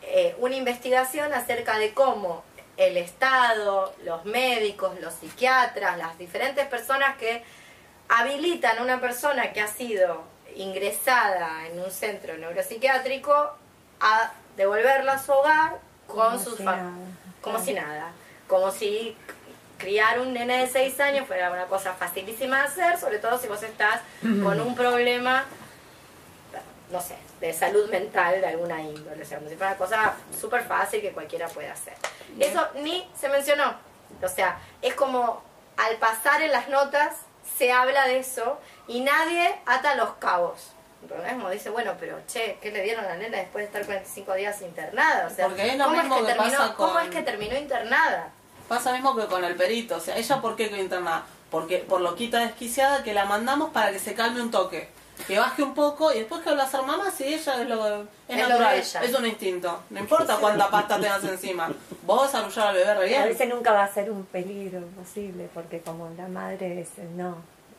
eh, 0.03 0.35
una 0.37 0.55
investigación 0.57 1.33
acerca 1.33 1.79
de 1.79 1.93
cómo 1.95 2.43
el 2.77 2.97
Estado, 2.97 3.95
los 4.03 4.25
médicos, 4.25 4.99
los 4.99 5.15
psiquiatras, 5.15 5.97
las 5.97 6.19
diferentes 6.19 6.67
personas 6.67 7.17
que 7.17 7.43
habilitan 8.09 8.77
a 8.77 8.83
una 8.83 9.01
persona 9.01 9.53
que 9.53 9.61
ha 9.61 9.67
sido 9.67 10.23
ingresada 10.55 11.65
en 11.67 11.79
un 11.79 11.89
centro 11.89 12.37
neuropsiquiátrico 12.37 13.33
a 14.01 14.33
devolverla 14.57 15.13
a 15.13 15.19
su 15.19 15.31
hogar 15.31 15.79
con 16.07 16.43
sus 16.43 16.57
si 16.57 16.63
nada. 16.63 16.91
como 17.41 17.59
si 17.59 17.73
nada, 17.73 18.11
como 18.47 18.71
si 18.71 19.17
criar 19.77 20.19
un 20.19 20.33
nene 20.33 20.59
de 20.59 20.67
6 20.67 20.99
años 20.99 21.27
fuera 21.27 21.51
una 21.51 21.65
cosa 21.65 21.93
facilísima 21.93 22.59
de 22.59 22.67
hacer, 22.67 22.99
sobre 22.99 23.19
todo 23.19 23.37
si 23.37 23.47
vos 23.47 23.61
estás 23.63 24.01
con 24.21 24.61
un 24.61 24.75
problema, 24.75 25.43
no 26.91 27.01
sé, 27.01 27.15
de 27.41 27.51
salud 27.51 27.89
mental 27.89 28.39
de 28.39 28.47
alguna 28.47 28.81
índole, 28.81 29.23
o 29.23 29.25
sea, 29.25 29.39
como 29.39 29.49
si 29.49 29.55
fuera 29.55 29.71
una 29.71 29.77
cosa 29.77 30.13
súper 30.39 30.63
fácil 30.63 31.01
que 31.01 31.11
cualquiera 31.11 31.47
puede 31.47 31.69
hacer. 31.69 31.95
Eso 32.39 32.65
ni 32.75 33.09
se 33.19 33.27
mencionó, 33.29 33.73
o 34.21 34.27
sea, 34.27 34.59
es 34.81 34.93
como 34.93 35.43
al 35.75 35.97
pasar 35.97 36.41
en 36.41 36.51
las 36.51 36.69
notas 36.69 37.15
se 37.57 37.71
habla 37.71 38.07
de 38.07 38.19
eso 38.19 38.59
y 38.87 39.01
nadie 39.01 39.53
ata 39.65 39.95
los 39.95 40.13
cabos. 40.13 40.71
¿Entendés? 41.03 41.33
Como 41.33 41.49
dice, 41.49 41.69
bueno, 41.69 41.93
pero 41.99 42.17
che, 42.27 42.57
¿qué 42.61 42.71
le 42.71 42.81
dieron 42.81 43.05
a 43.05 43.09
la 43.09 43.15
nena 43.17 43.37
después 43.37 43.63
de 43.63 43.65
estar 43.67 43.85
45 43.85 44.33
días 44.35 44.61
internada? 44.61 45.27
O 45.27 45.29
sea, 45.35 45.47
Porque 45.47 45.67
es 45.67 45.77
lo 45.77 45.85
¿cómo, 45.85 45.97
mismo 45.97 46.15
es 46.15 46.21
que 46.21 46.27
que 46.27 46.33
terminó, 46.33 46.57
pasa 46.57 46.73
¿cómo 46.75 46.93
con- 46.93 47.03
es 47.03 47.09
que 47.09 47.21
terminó 47.21 47.57
internada? 47.57 48.29
Pasa 48.67 48.93
mismo 48.93 49.15
que 49.15 49.25
con 49.27 49.43
el 49.43 49.55
perito, 49.55 49.97
o 49.97 49.99
sea, 49.99 50.17
ella 50.17 50.41
por 50.41 50.55
qué 50.55 50.69
quedó 50.69 50.81
internada, 50.81 51.23
porque 51.51 51.79
por 51.79 52.01
loquita 52.01 52.39
desquiciada 52.39 53.03
que 53.03 53.13
la 53.13 53.25
mandamos 53.25 53.71
para 53.71 53.91
que 53.91 53.99
se 53.99 54.13
calme 54.15 54.41
un 54.41 54.49
toque, 54.51 54.89
que 55.27 55.37
baje 55.37 55.61
un 55.61 55.75
poco 55.75 56.11
y 56.13 56.19
después 56.19 56.41
que 56.41 56.49
a 56.49 56.65
ser 56.67 56.81
mamá, 56.81 57.11
si 57.11 57.25
ella 57.25 57.61
es 57.61 57.67
lo 57.69 57.85
es, 57.87 58.05
Es 58.29 58.37
lo 58.37 58.47
natural, 58.49 58.71
de 58.75 58.79
ella. 58.81 59.03
es 59.03 59.13
un 59.13 59.25
instinto, 59.27 59.83
no 59.91 59.99
importa 59.99 60.37
cuánta 60.37 60.69
pasta 60.69 60.95
tengas 60.95 61.23
encima, 61.25 61.69
vos 62.03 62.21
vas 62.21 62.33
a 62.35 62.39
arrullar 62.39 62.67
al 62.69 62.73
bebé 62.75 62.93
re 62.95 62.99
A 63.01 63.05
bien. 63.05 63.23
veces 63.25 63.49
nunca 63.49 63.73
va 63.73 63.83
a 63.83 63.93
ser 63.93 64.09
un 64.09 64.25
peligro 64.25 64.79
posible, 64.97 65.49
porque 65.53 65.81
como 65.81 66.09
la 66.17 66.27
madre 66.29 66.81
es, 66.81 66.87
no, 67.15 67.35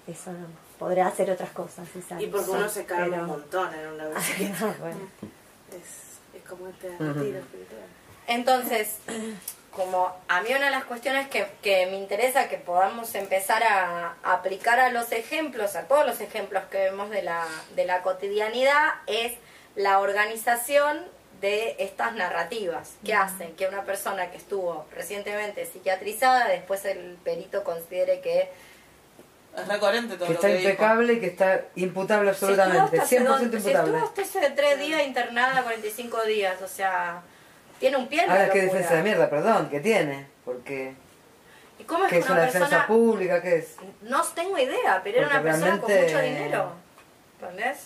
eso 0.06 0.30
no, 0.32 0.46
podrá 0.78 1.06
hacer 1.08 1.30
otras 1.30 1.50
cosas. 1.50 1.86
si 1.92 2.02
sale. 2.02 2.22
Y 2.22 2.26
porque 2.28 2.50
uno 2.50 2.68
se 2.68 2.82
Pero- 2.84 3.04
un 3.14 3.26
montón 3.26 3.72
en 3.74 3.86
una. 3.88 4.04
Ah, 4.60 4.74
bueno. 4.80 5.00
Es, 5.70 6.36
es 6.40 6.48
como 6.48 6.68
este 6.68 6.88
retiro 6.98 7.38
espiritual. 7.38 7.80
Entonces, 8.26 8.96
como 9.70 10.14
a 10.28 10.40
mí 10.42 10.48
una 10.54 10.66
de 10.66 10.70
las 10.70 10.84
cuestiones 10.84 11.28
que, 11.28 11.46
que 11.62 11.86
me 11.86 11.96
interesa 11.98 12.48
que 12.48 12.56
podamos 12.58 13.14
empezar 13.14 13.62
a, 13.64 14.14
a 14.22 14.32
aplicar 14.34 14.78
a 14.80 14.90
los 14.90 15.10
ejemplos, 15.12 15.76
a 15.76 15.86
todos 15.88 16.06
los 16.06 16.20
ejemplos 16.20 16.62
que 16.70 16.78
vemos 16.78 17.10
de 17.10 17.22
la, 17.22 17.44
de 17.74 17.84
la 17.84 18.02
cotidianidad, 18.02 18.90
es 19.06 19.32
la 19.76 19.98
organización 19.98 21.02
de 21.40 21.76
estas 21.80 22.14
narrativas 22.14 22.92
que 23.04 23.12
hacen 23.14 23.54
que 23.56 23.66
una 23.66 23.82
persona 23.82 24.30
que 24.30 24.38
estuvo 24.38 24.86
recientemente 24.92 25.66
psiquiatrizada, 25.66 26.48
después 26.48 26.84
el 26.86 27.18
perito 27.24 27.64
considere 27.64 28.20
que 28.20 28.48
Es 29.56 29.68
re 29.68 29.78
coherente 29.78 30.14
todo 30.16 30.26
Que 30.26 30.32
lo 30.32 30.38
está 30.38 30.48
que 30.48 30.54
dijo. 30.56 30.68
impecable 30.70 31.12
y 31.12 31.20
que 31.20 31.26
está 31.26 31.62
imputable 31.76 32.30
Si 32.34 32.44
absolutamente, 32.44 33.00
hace 33.00 33.18
100% 33.18 33.24
dos- 33.28 33.38
si 33.38 33.44
imputable. 33.56 33.78
estuvo 33.98 34.06
hasta 34.06 34.22
hace 34.22 34.50
tres 34.50 34.78
días 34.80 35.02
internada, 35.06 35.62
45 35.62 36.22
días, 36.24 36.60
o 36.62 36.66
sea, 36.68 37.22
tiene 37.78 37.96
un 37.96 38.08
pie 38.08 38.22
en 38.22 38.28
la 38.28 38.32
Ahora, 38.34 38.50
qué 38.50 38.62
locura. 38.62 38.78
defensa 38.80 38.96
de 38.96 39.02
mierda, 39.02 39.30
perdón, 39.30 39.68
que 39.70 39.80
tiene. 39.80 40.26
Porque, 40.44 40.94
¿Y 41.78 41.84
cómo 41.84 42.04
es 42.04 42.10
¿qué 42.10 42.16
que 42.16 42.20
es 42.20 42.26
una 42.26 42.34
una 42.34 42.44
defensa 42.46 42.68
persona 42.68 42.86
pública? 42.88 43.42
¿Qué 43.42 43.56
es? 43.58 43.76
No 44.02 44.22
tengo 44.24 44.58
idea, 44.58 45.00
pero 45.04 45.18
era 45.18 45.26
Porque 45.28 45.40
una 45.40 45.42
persona 45.52 45.80
con 45.80 45.92
mucho 45.92 46.20
dinero. 46.20 46.72
¿Entendés? 47.40 47.78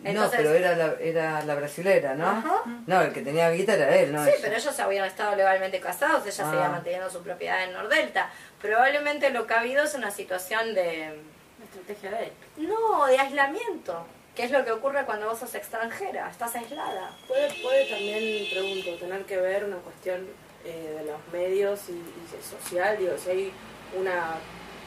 No, 0.00 0.30
pero 0.30 0.52
era 0.54 0.74
la, 0.76 0.94
era 1.00 1.42
la 1.44 1.54
brasilera, 1.54 2.14
¿no? 2.14 2.28
Ajá. 2.28 2.62
No, 2.86 3.02
el 3.02 3.12
que 3.12 3.22
tenía 3.22 3.50
guita 3.50 3.74
era 3.74 3.94
él, 3.96 4.12
¿no? 4.12 4.24
Sí, 4.24 4.30
ella. 4.30 4.38
pero 4.42 4.56
ellos 4.56 4.80
habían 4.80 5.04
estado 5.04 5.36
legalmente 5.36 5.78
casados, 5.80 6.26
ella 6.26 6.44
Ah. 6.46 6.50
seguía 6.50 6.68
manteniendo 6.68 7.10
su 7.10 7.22
propiedad 7.22 7.62
en 7.64 7.72
Nordelta. 7.72 8.30
Probablemente 8.60 9.30
lo 9.30 9.46
que 9.46 9.54
ha 9.54 9.60
habido 9.60 9.84
es 9.84 9.94
una 9.94 10.10
situación 10.10 10.74
de... 10.74 11.20
Estrategia 11.64 12.10
de 12.10 12.24
él. 12.24 12.32
No, 12.68 13.06
de 13.06 13.18
aislamiento. 13.18 14.06
Que 14.34 14.44
es 14.44 14.50
lo 14.50 14.64
que 14.64 14.72
ocurre 14.72 15.04
cuando 15.04 15.28
vos 15.28 15.38
sos 15.38 15.54
extranjera, 15.54 16.28
estás 16.30 16.54
aislada. 16.56 17.10
¿Puede, 17.28 17.52
puede 17.62 17.86
también, 17.88 18.48
pregunto, 18.50 18.96
tener 18.98 19.24
que 19.24 19.36
ver 19.36 19.64
una 19.64 19.76
cuestión 19.76 20.26
eh, 20.64 20.96
de 20.98 21.04
los 21.04 21.20
medios 21.32 21.80
y, 21.88 21.92
y 21.92 22.42
social? 22.42 22.96
Digo, 22.98 23.12
si 23.18 23.30
hay 23.30 23.52
una, 23.98 24.34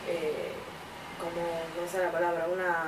eh, 0.09 0.51
como, 1.19 1.41
no 1.79 1.91
sé 1.91 1.99
la 1.99 2.11
palabra, 2.11 2.47
una... 2.51 2.85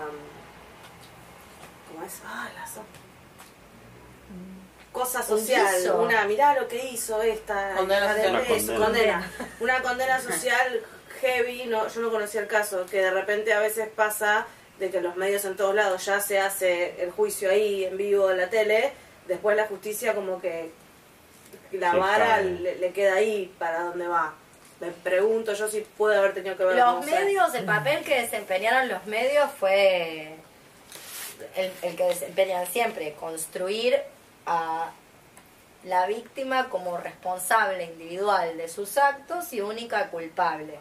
¿Cómo 1.92 2.06
es? 2.06 2.14
Ah, 2.26 2.50
la 2.56 2.66
so- 2.68 2.84
Cosa 4.92 5.22
social, 5.22 5.92
una, 6.00 6.26
mirá 6.26 6.56
lo 6.60 6.68
que 6.68 6.84
hizo 6.90 7.22
esta 7.22 7.74
Condena 7.76 8.14
de 8.16 8.24
social. 8.24 8.36
Una 8.40 8.48
condena. 8.48 8.86
condena. 8.86 9.32
Una 9.60 9.82
condena 9.84 10.20
social 10.22 10.82
heavy, 11.22 11.66
no, 11.66 11.88
yo 11.88 12.02
no 12.02 12.10
conocía 12.10 12.42
el 12.42 12.48
caso, 12.48 12.86
que 12.88 13.02
de 13.02 13.12
repente 13.12 13.54
a 13.54 13.60
veces 13.60 13.90
pasa 13.96 14.48
de 14.80 14.90
que 14.90 15.02
los 15.02 15.16
medios 15.16 15.46
en 15.46 15.56
todos 15.56 15.76
lados 15.76 16.04
ya 16.06 16.20
se 16.20 16.40
hace 16.40 17.02
el 17.04 17.12
juicio 17.12 17.50
ahí 17.52 17.86
en 17.86 17.96
vivo 17.98 18.32
en 18.32 18.38
la 18.38 18.50
tele, 18.50 18.92
después 19.28 19.56
la 19.56 19.68
justicia 19.68 20.16
como 20.16 20.42
que 20.42 20.72
la 21.74 21.96
vara 21.96 22.42
le, 22.42 22.76
le 22.78 22.92
queda 22.92 23.16
ahí 23.16 23.54
para 23.60 23.82
dónde 23.82 24.08
va. 24.08 24.34
Me 24.80 24.90
pregunto 24.92 25.54
yo 25.54 25.68
si 25.68 25.82
puede 25.82 26.18
haber 26.18 26.34
tenido 26.34 26.56
que 26.58 26.64
ver 26.64 26.76
Los 26.76 26.96
no 26.96 27.04
sé. 27.04 27.12
medios, 27.12 27.54
el 27.56 27.66
papel 27.66 28.04
que 28.04 28.22
desempeñaron 28.22 28.88
los 28.90 29.06
medios 29.06 29.50
fue 29.60 30.36
el, 31.56 31.72
el 31.82 31.96
que 31.96 32.04
desempeñan 32.06 32.66
siempre, 32.68 33.14
construir 33.14 34.00
a 34.46 34.92
la 35.84 36.06
víctima 36.08 36.70
como 36.70 36.98
responsable 36.98 37.84
individual 37.86 38.58
de 38.58 38.68
sus 38.68 38.98
actos 38.98 39.54
y 39.54 39.62
única 39.62 40.10
culpable, 40.10 40.80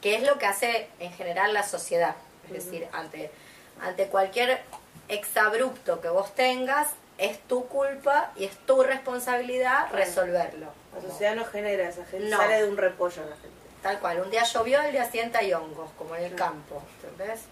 que 0.00 0.14
es 0.16 0.22
lo 0.22 0.38
que 0.38 0.46
hace 0.46 0.88
en 1.00 1.12
general 1.12 1.52
la 1.52 1.62
sociedad. 1.64 2.14
Es 2.46 2.64
decir, 2.64 2.86
ante, 2.92 3.30
ante 3.80 4.06
cualquier 4.06 4.62
exabrupto 5.08 6.00
que 6.00 6.08
vos 6.08 6.34
tengas, 6.34 6.88
es 7.18 7.38
tu 7.40 7.66
culpa 7.66 8.30
y 8.36 8.44
es 8.44 8.56
tu 8.64 8.82
responsabilidad 8.82 9.90
resolverlo. 9.92 10.68
La 10.94 11.02
sociedad 11.02 11.34
no 11.34 11.44
genera 11.44 11.88
esa 11.88 12.04
gente, 12.04 12.28
No. 12.30 12.36
sale 12.36 12.62
de 12.62 12.68
un 12.68 12.76
repollo 12.76 13.22
la 13.28 13.36
gente. 13.36 13.57
Tal 13.82 14.00
cual, 14.00 14.20
un 14.20 14.30
día 14.30 14.42
llovió, 14.42 14.80
el 14.80 14.90
día 14.90 15.04
siguiente 15.04 15.38
hay 15.38 15.52
hongos, 15.52 15.90
como 15.96 16.16
en 16.16 16.24
el 16.24 16.34
campo, 16.34 16.82
¿entendés? 17.02 17.42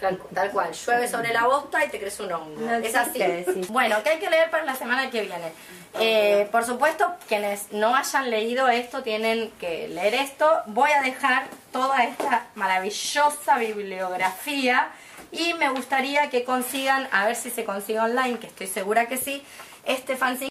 Tal, 0.00 0.16
tal 0.32 0.50
cual, 0.50 0.72
llueve 0.72 1.08
sobre 1.08 1.32
la 1.32 1.44
bosta 1.44 1.84
y 1.84 1.88
te 1.88 1.98
crece 1.98 2.22
un 2.22 2.32
hongo. 2.32 2.60
No 2.60 2.74
es 2.74 2.94
así. 2.94 3.20
sí. 3.20 3.62
Bueno, 3.68 3.96
¿qué 4.04 4.10
hay 4.10 4.18
que 4.18 4.30
leer 4.30 4.48
para 4.50 4.64
la 4.64 4.76
semana 4.76 5.10
que 5.10 5.22
viene? 5.22 5.52
Eh, 5.98 6.48
por 6.52 6.64
supuesto, 6.64 7.12
quienes 7.26 7.72
no 7.72 7.96
hayan 7.96 8.30
leído 8.30 8.68
esto 8.68 9.02
tienen 9.02 9.50
que 9.58 9.88
leer 9.88 10.14
esto. 10.14 10.48
Voy 10.66 10.90
a 10.92 11.02
dejar 11.02 11.46
toda 11.72 12.04
esta 12.04 12.46
maravillosa 12.54 13.58
bibliografía 13.58 14.92
y 15.32 15.54
me 15.54 15.68
gustaría 15.70 16.30
que 16.30 16.44
consigan, 16.44 17.08
a 17.10 17.26
ver 17.26 17.34
si 17.34 17.50
se 17.50 17.64
consigue 17.64 17.98
online, 17.98 18.38
que 18.38 18.46
estoy 18.46 18.68
segura 18.68 19.06
que 19.06 19.16
sí, 19.16 19.42
este 19.84 20.16
fanzine 20.16 20.50